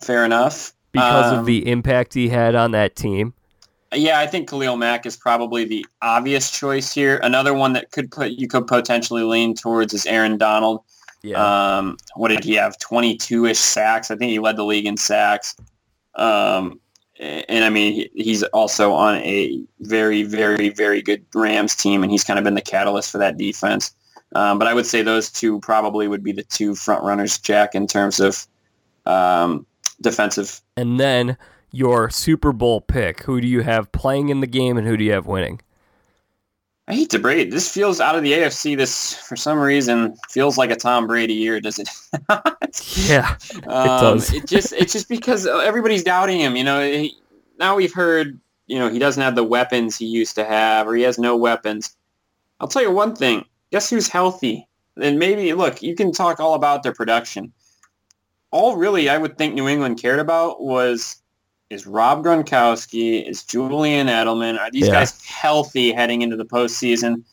Fair 0.00 0.24
enough. 0.24 0.72
Because 0.92 1.32
um, 1.32 1.40
of 1.40 1.46
the 1.46 1.68
impact 1.68 2.14
he 2.14 2.28
had 2.28 2.54
on 2.54 2.70
that 2.70 2.96
team. 2.96 3.34
Yeah, 3.94 4.18
I 4.18 4.26
think 4.26 4.48
Khalil 4.48 4.76
Mack 4.76 5.04
is 5.04 5.16
probably 5.16 5.64
the 5.64 5.84
obvious 6.00 6.50
choice 6.50 6.92
here. 6.92 7.20
Another 7.22 7.52
one 7.52 7.74
that 7.74 7.92
could 7.92 8.10
put 8.10 8.30
you 8.30 8.48
could 8.48 8.66
potentially 8.66 9.22
lean 9.22 9.54
towards 9.54 9.92
is 9.92 10.06
Aaron 10.06 10.38
Donald. 10.38 10.82
Yeah. 11.22 11.76
Um, 11.76 11.98
what 12.14 12.28
did 12.28 12.44
he 12.44 12.54
have? 12.54 12.78
Twenty 12.78 13.16
two 13.16 13.44
ish 13.44 13.58
sacks. 13.58 14.10
I 14.10 14.16
think 14.16 14.30
he 14.30 14.38
led 14.38 14.56
the 14.56 14.64
league 14.64 14.86
in 14.86 14.96
sacks. 14.96 15.54
Um, 16.14 16.80
and 17.18 17.64
I 17.64 17.70
mean, 17.70 18.08
he's 18.14 18.42
also 18.44 18.92
on 18.92 19.16
a 19.18 19.62
very, 19.80 20.22
very, 20.22 20.68
very 20.68 21.02
good 21.02 21.24
Rams 21.34 21.74
team, 21.74 22.02
and 22.02 22.12
he's 22.12 22.24
kind 22.24 22.38
of 22.38 22.44
been 22.44 22.54
the 22.54 22.60
catalyst 22.60 23.10
for 23.10 23.18
that 23.18 23.36
defense. 23.36 23.94
Um, 24.34 24.58
but 24.58 24.68
I 24.68 24.74
would 24.74 24.86
say 24.86 25.02
those 25.02 25.30
two 25.30 25.60
probably 25.60 26.08
would 26.08 26.22
be 26.22 26.32
the 26.32 26.42
two 26.42 26.74
front 26.74 27.02
runners, 27.04 27.38
Jack, 27.38 27.74
in 27.74 27.86
terms 27.86 28.20
of 28.20 28.46
um, 29.06 29.66
defensive. 30.00 30.60
And 30.76 31.00
then 31.00 31.36
your 31.70 32.10
Super 32.10 32.52
Bowl 32.52 32.80
pick. 32.80 33.22
Who 33.22 33.40
do 33.40 33.46
you 33.46 33.62
have 33.62 33.92
playing 33.92 34.28
in 34.28 34.40
the 34.40 34.46
game, 34.46 34.76
and 34.76 34.86
who 34.86 34.96
do 34.96 35.04
you 35.04 35.12
have 35.12 35.26
winning? 35.26 35.60
I 36.88 36.94
hate 36.94 37.10
to 37.10 37.18
break 37.18 37.50
This 37.50 37.72
feels 37.72 38.00
out 38.00 38.14
of 38.14 38.22
the 38.22 38.32
AFC. 38.32 38.76
This, 38.76 39.14
for 39.14 39.34
some 39.34 39.58
reason, 39.58 40.16
feels 40.28 40.56
like 40.56 40.70
a 40.70 40.76
Tom 40.76 41.06
Brady 41.06 41.34
year, 41.34 41.60
does 41.60 41.78
it? 41.78 41.88
yeah, 43.08 43.36
it 43.50 43.68
um, 43.68 44.16
does. 44.18 44.32
it 44.32 44.46
just, 44.46 44.72
it's 44.72 44.92
just 44.92 45.08
because 45.08 45.46
everybody's 45.46 46.04
doubting 46.04 46.38
him. 46.38 46.54
You 46.54 46.64
know, 46.64 46.80
he, 46.80 47.16
now 47.58 47.74
we've 47.74 47.92
heard, 47.92 48.38
you 48.68 48.78
know, 48.78 48.88
he 48.88 49.00
doesn't 49.00 49.22
have 49.22 49.34
the 49.34 49.42
weapons 49.42 49.96
he 49.96 50.06
used 50.06 50.36
to 50.36 50.44
have, 50.44 50.86
or 50.86 50.94
he 50.94 51.02
has 51.02 51.18
no 51.18 51.36
weapons. 51.36 51.96
I'll 52.60 52.68
tell 52.68 52.82
you 52.82 52.92
one 52.92 53.16
thing. 53.16 53.44
Guess 53.72 53.90
who's 53.90 54.08
healthy? 54.08 54.68
And 54.96 55.18
maybe, 55.18 55.52
look, 55.54 55.82
you 55.82 55.94
can 55.96 56.12
talk 56.12 56.38
all 56.38 56.54
about 56.54 56.84
their 56.84 56.94
production. 56.94 57.52
All 58.52 58.76
really 58.76 59.08
I 59.08 59.18
would 59.18 59.36
think 59.36 59.54
New 59.54 59.68
England 59.68 60.00
cared 60.00 60.20
about 60.20 60.62
was 60.62 61.20
is 61.70 61.86
Rob 61.86 62.24
Gronkowski, 62.24 63.28
is 63.28 63.42
Julian 63.44 64.06
Edelman. 64.06 64.58
Are 64.58 64.70
these 64.70 64.86
yeah. 64.86 64.94
guys 64.94 65.24
healthy 65.24 65.92
heading 65.92 66.22
into 66.22 66.36
the 66.36 66.44
postseason? 66.44 67.24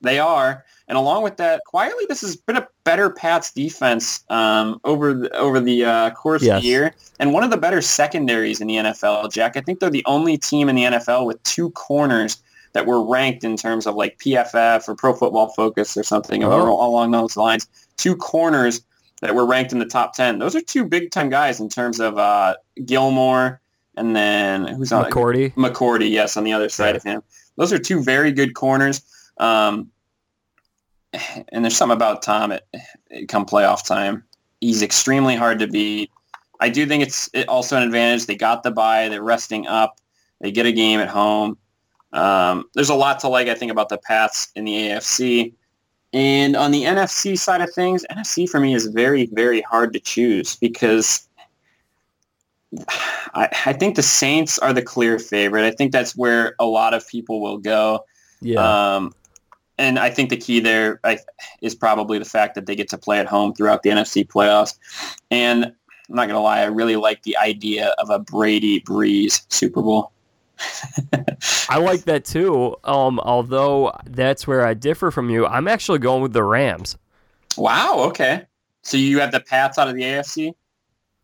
They 0.00 0.18
are. 0.18 0.64
And 0.88 0.98
along 0.98 1.22
with 1.22 1.36
that, 1.38 1.62
quietly, 1.66 2.04
this 2.08 2.20
has 2.20 2.36
been 2.36 2.56
a 2.56 2.68
better 2.84 3.08
Pats 3.10 3.52
defense 3.52 4.24
um, 4.28 4.80
over 4.84 5.14
the, 5.14 5.34
over 5.36 5.60
the 5.60 5.84
uh, 5.84 6.10
course 6.10 6.42
yes. 6.42 6.56
of 6.56 6.62
the 6.62 6.68
year, 6.68 6.94
and 7.18 7.32
one 7.32 7.44
of 7.44 7.50
the 7.50 7.56
better 7.56 7.80
secondaries 7.80 8.60
in 8.60 8.66
the 8.66 8.76
NFL. 8.76 9.32
Jack, 9.32 9.56
I 9.56 9.60
think 9.60 9.80
they're 9.80 9.90
the 9.90 10.04
only 10.06 10.36
team 10.36 10.68
in 10.68 10.76
the 10.76 10.82
NFL 10.82 11.26
with 11.26 11.42
two 11.44 11.70
corners 11.70 12.42
that 12.72 12.86
were 12.86 13.02
ranked 13.06 13.44
in 13.44 13.56
terms 13.56 13.86
of 13.86 13.94
like 13.94 14.18
PFF 14.18 14.88
or 14.88 14.94
Pro 14.94 15.14
Football 15.14 15.48
Focus 15.50 15.96
or 15.96 16.02
something 16.02 16.42
oh. 16.42 16.72
along 16.72 17.12
those 17.12 17.36
lines. 17.36 17.68
Two 17.96 18.16
corners 18.16 18.82
that 19.20 19.34
were 19.34 19.46
ranked 19.46 19.72
in 19.72 19.78
the 19.78 19.86
top 19.86 20.14
ten. 20.14 20.40
Those 20.40 20.56
are 20.56 20.60
two 20.60 20.84
big 20.84 21.10
time 21.10 21.30
guys 21.30 21.60
in 21.60 21.68
terms 21.68 22.00
of 22.00 22.18
uh, 22.18 22.56
Gilmore 22.84 23.61
and 23.96 24.16
then 24.16 24.66
who's 24.66 24.92
on 24.92 25.04
McCourty? 25.04 25.54
McCourty, 25.54 26.10
yes, 26.10 26.36
on 26.36 26.44
the 26.44 26.52
other 26.52 26.68
side 26.68 26.90
yeah. 26.90 26.96
of 26.96 27.02
him. 27.02 27.22
Those 27.56 27.72
are 27.72 27.78
two 27.78 28.02
very 28.02 28.32
good 28.32 28.54
corners. 28.54 29.02
Um, 29.38 29.90
and 31.48 31.64
there's 31.64 31.76
something 31.76 31.96
about 31.96 32.22
Tom 32.22 32.52
at, 32.52 32.64
come 33.28 33.46
playoff 33.46 33.86
time. 33.86 34.24
He's 34.60 34.82
extremely 34.82 35.36
hard 35.36 35.58
to 35.58 35.66
beat. 35.66 36.10
I 36.60 36.68
do 36.68 36.86
think 36.86 37.02
it's 37.02 37.28
also 37.48 37.76
an 37.76 37.82
advantage. 37.82 38.26
They 38.26 38.36
got 38.36 38.62
the 38.62 38.70
bye. 38.70 39.08
They're 39.08 39.22
resting 39.22 39.66
up. 39.66 39.98
They 40.40 40.52
get 40.52 40.64
a 40.64 40.72
game 40.72 41.00
at 41.00 41.08
home. 41.08 41.58
Um, 42.12 42.66
there's 42.74 42.90
a 42.90 42.94
lot 42.94 43.18
to 43.20 43.28
like, 43.28 43.48
I 43.48 43.54
think, 43.54 43.72
about 43.72 43.88
the 43.88 43.98
Pats 43.98 44.52
in 44.54 44.64
the 44.64 44.72
AFC. 44.72 45.54
And 46.12 46.56
on 46.56 46.70
the 46.70 46.84
NFC 46.84 47.38
side 47.38 47.62
of 47.62 47.72
things, 47.72 48.04
NFC 48.10 48.48
for 48.48 48.60
me 48.60 48.74
is 48.74 48.86
very, 48.86 49.26
very 49.32 49.62
hard 49.62 49.92
to 49.94 50.00
choose 50.00 50.56
because 50.56 51.26
I, 53.34 53.48
I, 53.66 53.72
think 53.72 53.96
the 53.96 54.02
Saints 54.02 54.58
are 54.58 54.72
the 54.72 54.82
clear 54.82 55.18
favorite. 55.18 55.64
I 55.64 55.70
think 55.70 55.92
that's 55.92 56.16
where 56.16 56.54
a 56.58 56.66
lot 56.66 56.94
of 56.94 57.06
people 57.06 57.40
will 57.40 57.58
go. 57.58 58.04
Yeah. 58.40 58.96
Um, 58.96 59.14
and 59.78 59.98
I 59.98 60.10
think 60.10 60.30
the 60.30 60.36
key 60.36 60.60
there 60.60 61.00
I, 61.04 61.18
is 61.60 61.74
probably 61.74 62.18
the 62.18 62.24
fact 62.24 62.54
that 62.54 62.66
they 62.66 62.76
get 62.76 62.88
to 62.90 62.98
play 62.98 63.18
at 63.18 63.26
home 63.26 63.54
throughout 63.54 63.82
the 63.82 63.90
NFC 63.90 64.26
playoffs. 64.26 64.78
And 65.30 65.64
I'm 65.66 66.16
not 66.16 66.26
going 66.26 66.34
to 66.34 66.40
lie, 66.40 66.60
I 66.60 66.66
really 66.66 66.96
like 66.96 67.22
the 67.22 67.36
idea 67.36 67.94
of 67.98 68.10
a 68.10 68.18
Brady 68.18 68.80
Brees 68.80 69.44
Super 69.48 69.82
Bowl. 69.82 70.12
I 71.68 71.78
like 71.78 72.04
that 72.04 72.24
too. 72.24 72.76
Um, 72.84 73.18
although 73.20 73.92
that's 74.06 74.46
where 74.46 74.66
I 74.66 74.74
differ 74.74 75.10
from 75.10 75.30
you. 75.30 75.46
I'm 75.46 75.68
actually 75.68 75.98
going 75.98 76.22
with 76.22 76.32
the 76.32 76.44
Rams. 76.44 76.96
Wow. 77.56 78.04
Okay. 78.08 78.44
So 78.82 78.96
you 78.96 79.20
have 79.20 79.32
the 79.32 79.40
Pats 79.40 79.78
out 79.78 79.88
of 79.88 79.94
the 79.94 80.02
AFC? 80.02 80.54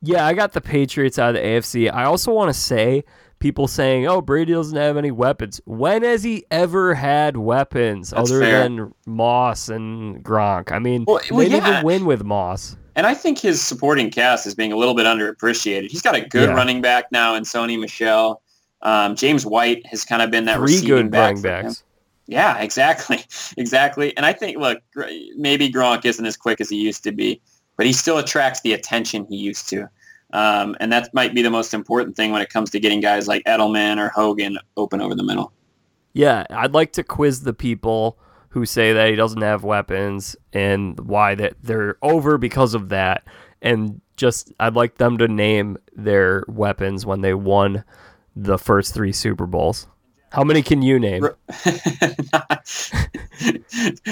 Yeah, 0.00 0.26
I 0.26 0.34
got 0.34 0.52
the 0.52 0.60
Patriots 0.60 1.18
out 1.18 1.30
of 1.30 1.34
the 1.34 1.46
AFC. 1.46 1.92
I 1.92 2.04
also 2.04 2.32
want 2.32 2.52
to 2.52 2.58
say 2.58 3.04
people 3.40 3.66
saying, 3.66 4.06
"Oh, 4.06 4.20
Brady 4.20 4.52
doesn't 4.52 4.76
have 4.76 4.96
any 4.96 5.10
weapons." 5.10 5.60
When 5.64 6.02
has 6.02 6.22
he 6.22 6.44
ever 6.50 6.94
had 6.94 7.36
weapons 7.36 8.10
That's 8.10 8.30
other 8.30 8.40
fair. 8.40 8.62
than 8.62 8.94
Moss 9.06 9.68
and 9.68 10.22
Gronk? 10.24 10.70
I 10.70 10.78
mean, 10.78 11.04
well, 11.06 11.20
well, 11.30 11.40
they 11.40 11.48
didn't 11.48 11.84
win 11.84 12.04
with 12.04 12.24
Moss. 12.24 12.76
And 12.94 13.06
I 13.06 13.14
think 13.14 13.38
his 13.38 13.62
supporting 13.62 14.10
cast 14.10 14.46
is 14.46 14.56
being 14.56 14.72
a 14.72 14.76
little 14.76 14.94
bit 14.94 15.06
underappreciated. 15.06 15.88
He's 15.88 16.02
got 16.02 16.16
a 16.16 16.20
good 16.20 16.48
yeah. 16.48 16.54
running 16.54 16.80
back 16.80 17.12
now 17.12 17.36
in 17.36 17.44
Sony 17.44 17.78
Michel. 17.78 18.42
Um, 18.82 19.14
James 19.14 19.46
White 19.46 19.86
has 19.86 20.04
kind 20.04 20.22
of 20.22 20.30
been 20.30 20.46
that 20.46 20.56
Three 20.56 20.80
good 20.84 21.10
back 21.10 21.28
running 21.28 21.42
backs. 21.42 21.80
Him. 21.80 21.86
Yeah, 22.26 22.58
exactly, 22.60 23.24
exactly. 23.56 24.16
And 24.16 24.26
I 24.26 24.32
think, 24.32 24.58
look, 24.58 24.82
maybe 25.36 25.70
Gronk 25.70 26.04
isn't 26.04 26.24
as 26.24 26.36
quick 26.36 26.60
as 26.60 26.68
he 26.70 26.76
used 26.76 27.04
to 27.04 27.12
be, 27.12 27.40
but 27.78 27.86
he 27.86 27.92
still 27.94 28.18
attracts 28.18 28.60
the 28.60 28.74
attention 28.74 29.24
he 29.30 29.36
used 29.36 29.70
to. 29.70 29.88
Um, 30.34 30.76
and 30.80 30.92
that 30.92 31.14
might 31.14 31.34
be 31.34 31.40
the 31.40 31.50
most 31.50 31.72
important 31.72 32.16
thing 32.16 32.32
when 32.32 32.42
it 32.42 32.50
comes 32.50 32.68
to 32.70 32.80
getting 32.80 33.00
guys 33.00 33.26
like 33.26 33.42
Edelman 33.44 33.96
or 33.96 34.10
Hogan 34.10 34.58
open 34.76 35.00
over 35.00 35.14
the 35.14 35.22
middle. 35.22 35.52
Yeah, 36.12 36.44
I'd 36.50 36.74
like 36.74 36.92
to 36.94 37.04
quiz 37.04 37.42
the 37.42 37.54
people 37.54 38.18
who 38.50 38.66
say 38.66 38.92
that 38.92 39.08
he 39.08 39.16
doesn't 39.16 39.40
have 39.40 39.62
weapons 39.62 40.36
and 40.52 40.98
why 41.00 41.34
that 41.36 41.54
they're 41.62 41.96
over 42.02 42.36
because 42.36 42.74
of 42.74 42.88
that. 42.90 43.26
And 43.62 44.00
just 44.16 44.52
I'd 44.58 44.74
like 44.74 44.98
them 44.98 45.16
to 45.18 45.28
name 45.28 45.78
their 45.94 46.44
weapons 46.48 47.06
when 47.06 47.20
they 47.20 47.34
won 47.34 47.84
the 48.34 48.58
first 48.58 48.92
three 48.92 49.12
Super 49.12 49.46
Bowls. 49.46 49.86
How 50.30 50.44
many 50.44 50.62
can 50.62 50.82
you 50.82 50.98
name? 50.98 51.22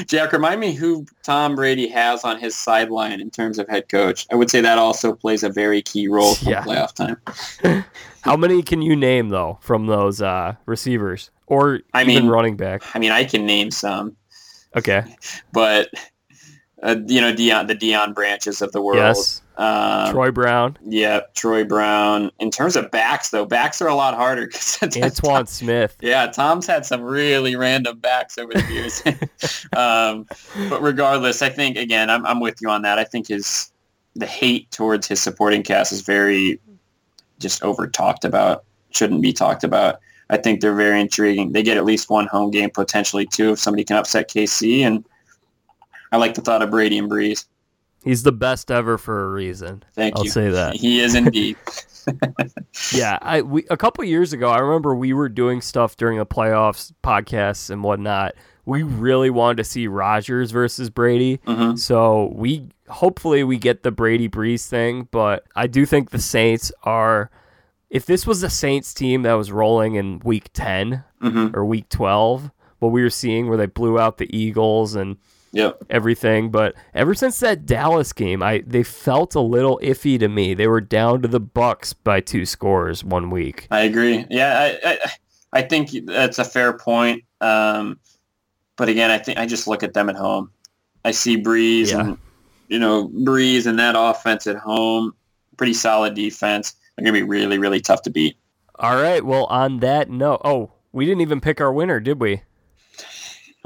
Jack, 0.06 0.32
remind 0.32 0.60
me 0.60 0.72
who 0.74 1.06
Tom 1.22 1.54
Brady 1.54 1.88
has 1.88 2.24
on 2.24 2.38
his 2.38 2.54
sideline 2.56 3.20
in 3.20 3.30
terms 3.30 3.58
of 3.58 3.68
head 3.68 3.88
coach. 3.88 4.26
I 4.32 4.34
would 4.34 4.50
say 4.50 4.60
that 4.60 4.78
also 4.78 5.12
plays 5.12 5.42
a 5.42 5.48
very 5.50 5.82
key 5.82 6.08
role 6.08 6.34
for 6.36 6.50
Yeah. 6.50 6.62
playoff 6.62 6.94
time. 6.94 7.84
How 8.22 8.36
many 8.36 8.62
can 8.62 8.82
you 8.82 8.96
name 8.96 9.28
though 9.28 9.58
from 9.60 9.86
those 9.86 10.22
uh, 10.22 10.54
receivers 10.66 11.30
or 11.46 11.80
I 11.92 12.02
even 12.02 12.14
mean- 12.14 12.28
running 12.28 12.56
back? 12.56 12.82
I 12.94 12.98
mean, 12.98 13.12
I 13.12 13.24
can 13.24 13.44
name 13.46 13.70
some, 13.70 14.16
Okay. 14.76 15.02
but 15.52 15.88
uh, 16.82 16.96
you 17.06 17.20
know, 17.20 17.32
Deion, 17.32 17.68
the 17.68 17.74
Deion 17.74 18.14
Branches 18.14 18.60
of 18.60 18.72
the 18.72 18.82
world. 18.82 18.98
Yes. 18.98 19.42
Um, 19.56 20.12
Troy 20.12 20.30
Brown, 20.30 20.76
Yeah, 20.84 21.20
Troy 21.34 21.64
Brown. 21.64 22.30
In 22.38 22.50
terms 22.50 22.76
of 22.76 22.90
backs, 22.90 23.30
though, 23.30 23.46
backs 23.46 23.80
are 23.80 23.88
a 23.88 23.94
lot 23.94 24.14
harder 24.14 24.46
because 24.46 24.76
Antowain 24.82 25.48
Smith. 25.48 25.96
Yeah, 26.02 26.26
Tom's 26.26 26.66
had 26.66 26.84
some 26.84 27.00
really 27.00 27.56
random 27.56 27.98
backs 27.98 28.36
over 28.36 28.52
the 28.52 28.66
years. 28.70 29.02
um, 29.76 30.26
but 30.68 30.82
regardless, 30.82 31.40
I 31.40 31.48
think 31.48 31.78
again, 31.78 32.10
I'm, 32.10 32.26
I'm 32.26 32.40
with 32.40 32.60
you 32.60 32.68
on 32.68 32.82
that. 32.82 32.98
I 32.98 33.04
think 33.04 33.28
his 33.28 33.72
the 34.14 34.26
hate 34.26 34.70
towards 34.70 35.06
his 35.06 35.22
supporting 35.22 35.62
cast 35.62 35.92
is 35.92 36.02
very 36.02 36.60
just 37.38 37.62
over 37.62 37.86
talked 37.86 38.24
about. 38.24 38.64
Shouldn't 38.90 39.22
be 39.22 39.32
talked 39.32 39.64
about. 39.64 40.00
I 40.28 40.36
think 40.36 40.60
they're 40.60 40.74
very 40.74 41.00
intriguing. 41.00 41.52
They 41.52 41.62
get 41.62 41.76
at 41.76 41.84
least 41.84 42.10
one 42.10 42.26
home 42.26 42.50
game, 42.50 42.70
potentially 42.70 43.26
two, 43.26 43.52
if 43.52 43.58
somebody 43.58 43.84
can 43.84 43.96
upset 43.96 44.28
KC. 44.28 44.80
And 44.80 45.04
I 46.12 46.16
like 46.18 46.34
the 46.34 46.40
thought 46.42 46.62
of 46.62 46.70
Brady 46.70 46.98
and 46.98 47.10
Brees. 47.10 47.46
He's 48.04 48.22
the 48.22 48.32
best 48.32 48.70
ever 48.70 48.98
for 48.98 49.24
a 49.24 49.28
reason. 49.30 49.82
Thank 49.94 50.16
I'll 50.16 50.24
you. 50.24 50.30
say 50.30 50.50
that. 50.50 50.76
He 50.76 51.00
is 51.00 51.14
indeed. 51.14 51.56
Yeah, 52.92 53.18
I 53.20 53.42
we 53.42 53.66
a 53.68 53.76
couple 53.76 54.04
years 54.04 54.32
ago, 54.32 54.48
I 54.48 54.58
remember 54.58 54.94
we 54.94 55.12
were 55.12 55.28
doing 55.28 55.60
stuff 55.60 55.96
during 55.96 56.18
the 56.18 56.26
playoffs, 56.26 56.92
podcasts 57.02 57.68
and 57.70 57.82
whatnot. 57.82 58.34
We 58.64 58.82
really 58.84 59.30
wanted 59.30 59.56
to 59.58 59.64
see 59.64 59.88
Rodgers 59.88 60.50
versus 60.52 60.88
Brady, 60.90 61.38
Mhm. 61.46 61.76
so 61.78 62.32
we 62.34 62.68
hopefully 62.88 63.42
we 63.44 63.58
get 63.58 63.82
the 63.82 63.90
Brady 63.90 64.28
Brees 64.28 64.66
thing. 64.68 65.08
But 65.10 65.44
I 65.56 65.66
do 65.66 65.84
think 65.86 66.10
the 66.10 66.20
Saints 66.20 66.70
are. 66.84 67.30
If 67.90 68.06
this 68.06 68.24
was 68.26 68.40
the 68.40 68.50
Saints 68.50 68.92
team 68.94 69.22
that 69.22 69.34
was 69.34 69.50
rolling 69.50 69.94
in 69.96 70.20
Week 70.24 70.50
Ten 70.52 71.02
hmm 71.20 71.48
or 71.54 71.64
Week 71.64 71.88
Twelve, 71.88 72.50
what 72.78 72.92
we 72.92 73.02
were 73.02 73.10
seeing 73.10 73.48
where 73.48 73.56
they 73.58 73.66
blew 73.66 73.98
out 73.98 74.18
the 74.18 74.36
Eagles 74.36 74.94
and 74.94 75.16
Yep. 75.56 75.84
everything. 75.90 76.50
But 76.50 76.74
ever 76.94 77.14
since 77.14 77.40
that 77.40 77.64
Dallas 77.64 78.12
game, 78.12 78.42
I 78.42 78.62
they 78.66 78.82
felt 78.82 79.34
a 79.34 79.40
little 79.40 79.80
iffy 79.82 80.18
to 80.18 80.28
me. 80.28 80.52
They 80.54 80.66
were 80.66 80.80
down 80.82 81.22
to 81.22 81.28
the 81.28 81.40
Bucks 81.40 81.92
by 81.94 82.20
two 82.20 82.44
scores 82.44 83.02
one 83.02 83.30
week. 83.30 83.66
I 83.70 83.80
agree. 83.80 84.26
Yeah, 84.28 84.76
I, 84.84 84.90
I, 84.90 84.98
I 85.54 85.62
think 85.62 85.90
that's 86.04 86.38
a 86.38 86.44
fair 86.44 86.76
point. 86.76 87.24
Um, 87.40 87.98
but 88.76 88.88
again, 88.90 89.10
I 89.10 89.16
think 89.18 89.38
I 89.38 89.46
just 89.46 89.66
look 89.66 89.82
at 89.82 89.94
them 89.94 90.10
at 90.10 90.16
home. 90.16 90.50
I 91.04 91.12
see 91.12 91.42
Brees 91.42 91.88
Yeah. 91.90 92.00
and 92.00 92.18
you 92.68 92.78
know 92.78 93.08
Brees 93.08 93.66
and 93.66 93.78
that 93.78 93.94
offense 93.96 94.46
at 94.46 94.56
home, 94.56 95.14
pretty 95.56 95.72
solid 95.74 96.14
defense. 96.14 96.74
They're 96.96 97.04
gonna 97.04 97.12
be 97.14 97.22
really, 97.22 97.58
really 97.58 97.80
tough 97.80 98.02
to 98.02 98.10
beat. 98.10 98.36
All 98.78 98.96
right. 98.96 99.24
Well, 99.24 99.46
on 99.46 99.80
that 99.80 100.10
note, 100.10 100.42
oh, 100.44 100.72
we 100.92 101.06
didn't 101.06 101.22
even 101.22 101.40
pick 101.40 101.62
our 101.62 101.72
winner, 101.72 101.98
did 102.00 102.20
we? 102.20 102.42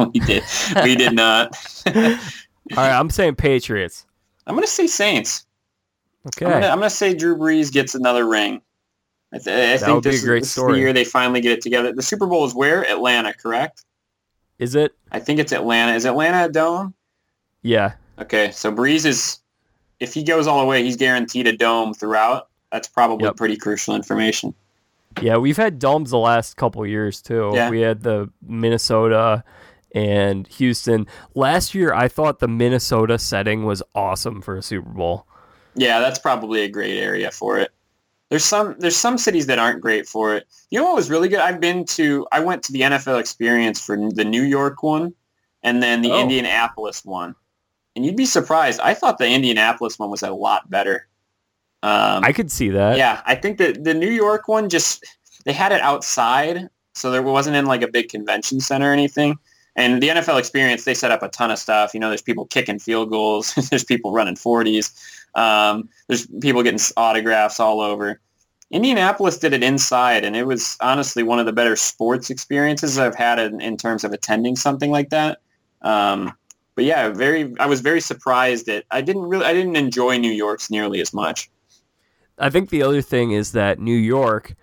we 0.15 0.21
did. 0.21 0.43
We 0.85 0.97
did 0.97 1.13
not. 1.15 1.57
All 1.87 1.95
right. 2.77 2.93
I'm 2.99 3.11
saying 3.11 3.37
Patriots. 3.37 4.07
I'm 4.47 4.55
gonna 4.55 4.67
say 4.67 4.87
Saints. 4.87 5.47
Okay. 6.27 6.47
I'm, 6.47 6.53
gonna, 6.53 6.67
I'm 6.69 6.79
gonna 6.79 6.91
say 6.91 7.15
Drew 7.15 7.37
Brees 7.37 7.73
gets 7.73 7.95
another 7.95 8.29
ring. 8.29 8.61
I, 9.33 9.39
th- 9.39 9.47
I 9.49 9.61
That 9.77 9.81
think 9.81 9.95
would 9.95 10.03
be 10.05 10.09
a 10.09 10.13
this, 10.13 10.21
is- 10.23 10.27
great 10.27 10.41
this 10.41 10.49
is 10.49 10.53
story. 10.53 10.73
the 10.75 10.79
year 10.81 10.93
they 10.93 11.05
finally 11.05 11.41
get 11.41 11.53
it 11.53 11.63
together. 11.63 11.93
The 11.93 12.03
Super 12.03 12.27
Bowl 12.27 12.45
is 12.45 12.55
where? 12.55 12.89
Atlanta, 12.89 13.33
correct? 13.33 13.85
Is 14.59 14.75
it? 14.75 14.93
I 15.13 15.21
think 15.21 15.39
it's 15.41 15.53
Atlanta. 15.53 15.93
Is 15.95 16.05
Atlanta 16.05 16.45
a 16.47 16.49
dome? 16.51 16.95
Yeah. 17.63 17.93
Okay, 18.19 18.51
so 18.51 18.71
Brees 18.73 19.07
is, 19.07 19.39
if 20.01 20.13
he 20.13 20.23
goes 20.23 20.47
all 20.47 20.61
the 20.61 20.67
way, 20.67 20.83
he's 20.83 20.97
guaranteed 20.97 21.47
a 21.47 21.57
dome 21.57 21.95
throughout. 21.95 22.49
That's 22.73 22.87
probably 22.89 23.25
Yep. 23.25 23.37
pretty 23.37 23.57
crucial 23.57 23.95
information. 23.95 24.53
Yeah. 25.23 25.39
We've 25.39 25.57
had 25.57 25.79
domes 25.79 26.11
the 26.11 26.19
last 26.19 26.57
couple 26.57 26.85
years 26.87 27.23
too. 27.23 27.51
Yeah. 27.55 27.71
We 27.71 27.81
had 27.81 28.03
the 28.03 28.31
Minnesota 28.47 29.43
and 29.95 30.47
Houston. 30.49 31.07
Last 31.35 31.75
year, 31.75 31.93
I 31.93 32.09
thought 32.09 32.39
the 32.39 32.49
Minnesota 32.49 33.19
setting 33.19 33.65
was 33.65 33.83
awesome 33.95 34.41
for 34.43 34.57
a 34.57 34.63
Super 34.63 34.91
Bowl. 34.91 35.27
Yeah, 35.75 36.01
that's 36.01 36.19
probably 36.19 36.63
a 36.63 36.69
great 36.69 36.99
area 36.99 37.31
for 37.31 37.59
it. 37.59 37.71
There's 38.29 38.45
some 38.45 38.77
there's 38.79 38.97
some 38.97 39.19
cities 39.19 39.47
that 39.47 39.59
aren't 39.59 39.81
great 39.81 40.07
for 40.07 40.37
it. 40.37 40.47
You 40.71 40.79
know 40.79 40.87
what 40.87 40.95
was 40.97 41.11
really 41.11 41.29
good? 41.29 41.41
I've 41.41 41.61
been 41.61 41.85
to 41.87 42.27
I 42.31 42.41
went 42.41 42.63
to 42.65 42.73
the 42.73 42.83
NFL 42.83 43.19
experience 43.19 43.85
for 43.85 43.97
the 44.11 44.25
New 44.25 44.43
York 44.43 44.83
one 44.83 45.13
and 45.63 45.83
then 45.83 46.01
the 46.03 46.13
Oh. 46.13 46.21
Indianapolis 46.23 47.05
one. 47.05 47.35
And 47.97 48.07
you'd 48.07 48.17
be 48.17 48.27
surprised. 48.27 48.79
I 48.81 48.95
thought 48.95 49.19
the 49.19 49.27
Indianapolis 49.29 49.99
one 49.99 50.11
was 50.11 50.23
a 50.23 50.31
lot 50.31 50.71
better. 50.71 51.09
Um, 51.83 52.23
I 52.25 52.33
could 52.33 52.53
see 52.53 52.69
that. 52.71 52.97
Yeah, 52.99 53.21
I 53.27 53.35
think 53.35 53.59
that 53.59 53.83
the 53.83 53.95
New 53.95 54.11
York 54.11 54.47
one 54.47 54.69
just 54.69 55.05
they 55.45 55.53
had 55.53 55.73
it 55.73 55.81
outside, 55.81 56.69
so 56.95 57.11
there 57.11 57.23
wasn't 57.23 57.57
in 57.57 57.65
like 57.67 57.83
a 57.83 57.89
big 57.89 58.11
convention 58.11 58.61
center 58.61 58.91
or 58.91 58.93
anything. 58.93 59.39
And 59.81 60.03
the 60.03 60.09
NFL 60.09 60.39
experience, 60.39 60.85
they 60.85 60.95
set 60.95 61.11
up 61.11 61.23
a 61.23 61.29
ton 61.29 61.51
of 61.51 61.59
stuff. 61.59 61.95
You 61.95 62.01
know, 62.01 62.09
there's 62.09 62.23
people 62.23 62.45
kicking 62.47 62.79
field 62.79 63.11
goals, 63.11 63.55
there's 63.71 63.85
people 63.85 64.13
running 64.13 64.35
40s, 64.35 64.93
um, 65.35 65.89
there's 66.07 66.27
people 66.27 66.63
getting 66.63 66.81
autographs 66.97 67.59
all 67.59 67.81
over. 67.81 68.21
Indianapolis 68.71 69.39
did 69.39 69.53
it 69.53 69.65
inside, 69.65 70.25
and 70.25 70.37
it 70.37 70.47
was 70.47 70.77
honestly 70.81 71.25
one 71.25 71.41
of 71.41 71.47
the 71.47 71.53
better 71.53 71.75
sports 71.75 72.31
experiences 72.31 72.99
I've 72.99 73.17
had 73.17 73.41
in, 73.41 73.61
in 73.61 73.77
terms 73.77 74.05
of 74.05 74.13
attending 74.13 74.55
something 74.55 74.91
like 74.91 75.11
that. 75.11 75.39
Um, 75.83 76.33
but 76.77 76.85
yeah, 76.85 77.09
very. 77.09 77.53
I 77.59 77.67
was 77.67 77.81
very 77.81 78.01
surprised 78.01 78.67
that 78.67 78.85
I 78.91 79.01
didn't 79.01 79.23
really. 79.23 79.45
I 79.45 79.53
didn't 79.53 79.77
enjoy 79.77 80.19
New 80.19 80.31
York's 80.31 80.71
nearly 80.71 81.01
as 81.01 81.13
much. 81.13 81.51
I 82.39 82.49
think 82.49 82.71
the 82.71 82.83
other 82.83 83.03
thing 83.03 83.33
is 83.33 83.53
that 83.53 83.81
New 83.81 83.97
York, 83.97 84.55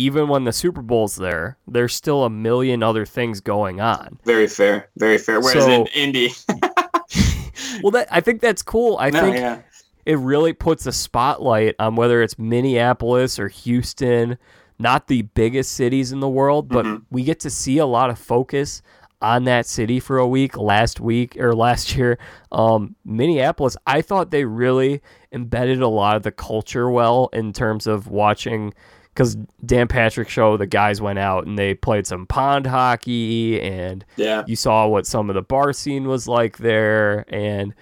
even 0.00 0.28
when 0.28 0.44
the 0.44 0.52
Super 0.52 0.80
Bowl's 0.82 1.16
there, 1.16 1.58
there's 1.68 1.94
still 1.94 2.24
a 2.24 2.30
million 2.30 2.82
other 2.82 3.04
things 3.04 3.40
going 3.40 3.80
on. 3.80 4.18
Very 4.24 4.46
fair, 4.46 4.88
very 4.96 5.18
fair. 5.18 5.40
Whereas 5.40 5.64
So- 5.64 5.70
in 5.70 5.86
Indy, 5.88 6.30
Well, 7.82 7.90
that 7.92 8.08
I 8.10 8.20
think 8.20 8.40
that's 8.40 8.62
cool. 8.62 8.96
I 8.98 9.10
no, 9.10 9.20
think 9.20 9.36
yeah, 9.36 9.60
it 10.06 10.18
really 10.18 10.52
puts 10.52 10.86
a 10.86 10.92
spotlight 10.92 11.74
on 11.78 11.94
whether 11.96 12.22
it's 12.22 12.38
Minneapolis 12.38 13.38
or 13.38 13.48
Houston, 13.48 14.38
not 14.78 15.06
the 15.06 15.22
biggest 15.22 15.72
cities 15.72 16.10
in 16.12 16.20
the 16.20 16.28
world, 16.28 16.68
but 16.68 16.84
Mhm. 16.86 17.02
we 17.10 17.22
get 17.22 17.38
to 17.40 17.50
see 17.50 17.78
a 17.78 17.86
lot 17.86 18.10
of 18.10 18.18
focus 18.18 18.82
on 19.22 19.44
that 19.44 19.66
city 19.66 20.00
for 20.00 20.16
a 20.18 20.26
week 20.26 20.56
last 20.56 21.00
week 21.00 21.36
or 21.38 21.54
last 21.54 21.94
year. 21.96 22.18
Um, 22.50 22.96
Minneapolis, 23.04 23.76
I 23.86 24.00
thought 24.02 24.30
they 24.30 24.44
really 24.46 25.00
embedded 25.32 25.80
a 25.82 25.88
lot 25.88 26.16
of 26.16 26.22
the 26.22 26.32
culture 26.32 26.90
well 26.90 27.28
in 27.32 27.52
terms 27.52 27.86
of 27.86 28.08
watching 28.08 28.72
because 29.20 29.36
Dan 29.66 29.86
Patrick 29.86 30.30
show 30.30 30.56
the 30.56 30.66
guys 30.66 31.02
went 31.02 31.18
out 31.18 31.46
and 31.46 31.58
they 31.58 31.74
played 31.74 32.06
some 32.06 32.26
pond 32.26 32.66
hockey 32.66 33.60
and 33.60 34.02
yeah, 34.16 34.44
you 34.46 34.56
saw 34.56 34.88
what 34.88 35.06
some 35.06 35.28
of 35.28 35.34
the 35.34 35.42
bar 35.42 35.74
scene 35.74 36.08
was 36.08 36.26
like 36.26 36.56
there 36.56 37.26
and 37.28 37.74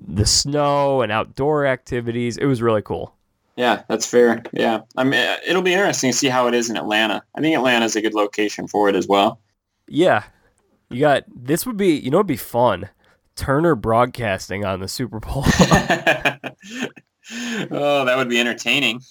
the 0.00 0.24
snow 0.24 1.02
and 1.02 1.12
outdoor 1.12 1.66
activities. 1.66 2.38
It 2.38 2.46
was 2.46 2.62
really 2.62 2.80
cool. 2.80 3.14
yeah. 3.56 3.82
That's 3.90 4.06
fair. 4.06 4.42
Yeah, 4.54 4.80
I 4.96 5.04
mean, 5.04 5.20
it'll 5.46 5.60
be 5.60 5.74
interesting 5.74 6.12
to 6.12 6.16
see 6.16 6.28
how 6.28 6.46
it 6.46 6.54
is 6.54 6.70
in 6.70 6.78
Atlanta. 6.78 7.22
I 7.34 7.42
think 7.42 7.54
Atlanta's 7.54 7.94
a 7.94 8.00
good 8.00 8.14
location 8.14 8.66
for 8.66 8.88
it 8.88 8.96
as 8.96 9.06
well. 9.06 9.38
Yeah. 9.86 10.22
You 10.88 11.00
got 11.00 11.24
this 11.28 11.66
would 11.66 11.76
be 11.76 11.94
you 11.94 12.10
know 12.10 12.18
it'd 12.18 12.26
be 12.26 12.36
fun. 12.36 12.88
Turner 13.34 13.74
broadcasting 13.74 14.64
on 14.64 14.80
the 14.80 14.88
Super 14.88 15.20
Bowl. 15.20 15.44
oh, 17.70 18.04
that 18.06 18.16
would 18.16 18.30
be 18.30 18.40
entertaining. 18.40 19.02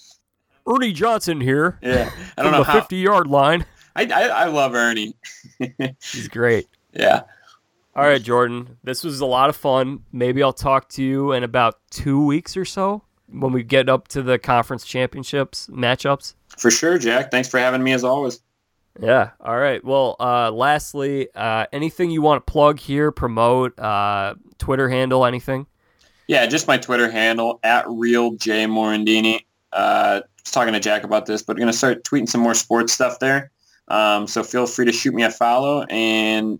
Ernie 0.66 0.92
Johnson 0.92 1.40
here 1.40 1.78
Yeah, 1.82 2.10
I 2.36 2.42
from 2.42 2.44
don't 2.44 2.52
know 2.52 2.58
the 2.64 2.64
how. 2.72 2.80
50 2.80 2.96
yard 2.96 3.26
line. 3.26 3.64
I, 3.94 4.04
I 4.06 4.22
I 4.28 4.44
love 4.46 4.74
Ernie. 4.74 5.14
He's 6.12 6.28
great. 6.28 6.66
yeah, 6.92 7.22
All 7.94 8.04
right, 8.04 8.22
Jordan. 8.22 8.76
This 8.84 9.02
was 9.04 9.20
a 9.20 9.26
lot 9.26 9.48
of 9.48 9.56
fun. 9.56 10.00
Maybe 10.12 10.42
I'll 10.42 10.52
talk 10.52 10.88
to 10.90 11.02
you 11.02 11.32
in 11.32 11.42
about 11.44 11.78
two 11.90 12.24
weeks 12.24 12.56
or 12.56 12.64
so 12.64 13.02
when 13.28 13.52
we 13.52 13.62
get 13.62 13.88
up 13.88 14.08
to 14.08 14.22
the 14.22 14.38
conference 14.38 14.84
championships 14.84 15.68
matchups. 15.68 16.34
for 16.58 16.70
sure, 16.70 16.98
Jack. 16.98 17.30
Thanks 17.30 17.48
for 17.48 17.58
having 17.58 17.82
me 17.82 17.92
as 17.92 18.04
always. 18.04 18.40
Yeah. 19.00 19.30
All 19.40 19.56
right. 19.58 19.82
Well, 19.84 20.16
uh, 20.20 20.50
lastly, 20.50 21.28
uh, 21.34 21.66
anything 21.72 22.10
you 22.10 22.22
want 22.22 22.46
to 22.46 22.50
plug 22.50 22.78
here, 22.80 23.10
promote, 23.12 23.78
uh, 23.78 24.34
Twitter 24.58 24.88
handle, 24.88 25.24
anything? 25.26 25.66
Yeah, 26.28 26.46
just 26.46 26.66
my 26.66 26.78
Twitter 26.78 27.10
handle 27.10 27.60
at 27.62 27.84
real 27.88 28.32
J 28.32 28.64
Morandini. 28.64 29.40
Talking 30.50 30.72
to 30.74 30.80
Jack 30.80 31.04
about 31.04 31.26
this, 31.26 31.42
but 31.42 31.56
we're 31.56 31.60
gonna 31.60 31.72
start 31.72 32.04
tweeting 32.04 32.28
some 32.28 32.40
more 32.40 32.54
sports 32.54 32.92
stuff 32.92 33.18
there. 33.18 33.50
Um, 33.88 34.26
so 34.26 34.42
feel 34.42 34.66
free 34.66 34.86
to 34.86 34.92
shoot 34.92 35.14
me 35.14 35.22
a 35.22 35.30
follow 35.30 35.82
and 35.84 36.58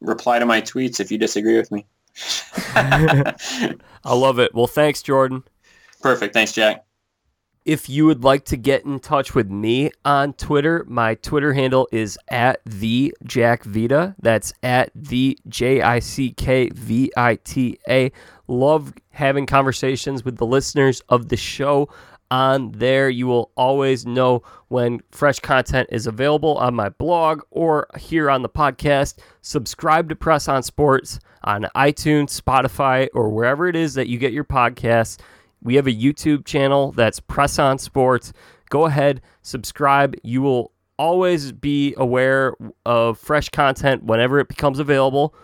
reply 0.00 0.38
to 0.38 0.46
my 0.46 0.60
tweets 0.60 1.00
if 1.00 1.10
you 1.10 1.18
disagree 1.18 1.56
with 1.56 1.70
me. 1.70 1.86
I 2.74 3.74
love 4.06 4.38
it. 4.38 4.54
Well, 4.54 4.66
thanks, 4.66 5.02
Jordan. 5.02 5.44
Perfect. 6.00 6.34
Thanks, 6.34 6.52
Jack. 6.52 6.84
If 7.64 7.88
you 7.88 8.04
would 8.04 8.24
like 8.24 8.44
to 8.46 8.58
get 8.58 8.84
in 8.84 9.00
touch 9.00 9.34
with 9.34 9.50
me 9.50 9.90
on 10.04 10.34
Twitter, 10.34 10.84
my 10.86 11.14
Twitter 11.14 11.54
handle 11.54 11.88
is 11.90 12.18
at 12.28 12.60
the 12.66 13.16
Jack 13.24 13.64
Vita. 13.64 14.14
That's 14.20 14.52
at 14.62 14.90
the 14.94 15.38
J 15.48 15.80
I 15.80 16.00
C 16.00 16.32
K 16.32 16.68
V 16.74 17.10
I 17.16 17.36
T 17.36 17.78
A. 17.88 18.12
Love 18.48 18.92
having 19.12 19.46
conversations 19.46 20.26
with 20.26 20.36
the 20.36 20.44
listeners 20.44 21.00
of 21.08 21.30
the 21.30 21.38
show 21.38 21.88
on 22.34 22.72
there. 22.72 23.08
You 23.08 23.28
will 23.28 23.52
always 23.56 24.04
know 24.04 24.42
when 24.66 25.00
fresh 25.12 25.38
content 25.38 25.88
is 25.92 26.08
available 26.08 26.56
on 26.56 26.74
my 26.74 26.88
blog 26.88 27.42
or 27.52 27.86
here 27.96 28.28
on 28.28 28.42
the 28.42 28.48
podcast. 28.48 29.20
Subscribe 29.40 30.08
to 30.08 30.16
Press 30.16 30.48
on 30.48 30.64
Sports 30.64 31.20
on 31.44 31.68
iTunes, 31.76 32.40
Spotify, 32.40 33.08
or 33.14 33.28
wherever 33.28 33.68
it 33.68 33.76
is 33.76 33.94
that 33.94 34.08
you 34.08 34.18
get 34.18 34.32
your 34.32 34.42
podcasts. 34.42 35.20
We 35.62 35.76
have 35.76 35.86
a 35.86 35.92
YouTube 35.92 36.44
channel 36.44 36.90
that's 36.90 37.20
Press 37.20 37.60
On 37.60 37.78
Sports. 37.78 38.32
Go 38.68 38.86
ahead, 38.86 39.22
subscribe. 39.42 40.16
You 40.24 40.42
will 40.42 40.72
always 40.98 41.52
be 41.52 41.94
aware 41.96 42.56
of 42.84 43.16
fresh 43.16 43.48
content 43.48 44.02
whenever 44.02 44.40
it 44.40 44.48
becomes 44.48 44.80
available. 44.80 45.34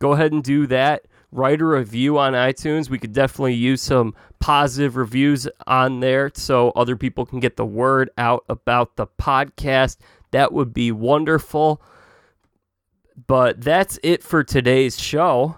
Go 0.00 0.12
ahead 0.12 0.32
and 0.32 0.42
do 0.42 0.66
that. 0.66 1.04
Write 1.34 1.60
a 1.60 1.64
review 1.64 2.16
on 2.16 2.32
iTunes. 2.34 2.88
We 2.88 3.00
could 3.00 3.12
definitely 3.12 3.54
use 3.54 3.82
some 3.82 4.14
positive 4.38 4.94
reviews 4.94 5.48
on 5.66 5.98
there 5.98 6.30
so 6.32 6.70
other 6.76 6.94
people 6.94 7.26
can 7.26 7.40
get 7.40 7.56
the 7.56 7.66
word 7.66 8.08
out 8.16 8.44
about 8.48 8.94
the 8.94 9.08
podcast. 9.08 9.96
That 10.30 10.52
would 10.52 10.72
be 10.72 10.92
wonderful. 10.92 11.82
But 13.26 13.60
that's 13.60 13.98
it 14.04 14.22
for 14.22 14.44
today's 14.44 14.96
show. 14.96 15.56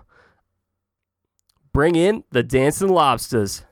Bring 1.75 1.95
in 1.95 2.25
the 2.31 2.43
Dancing 2.43 2.89
Lobsters. 2.89 3.66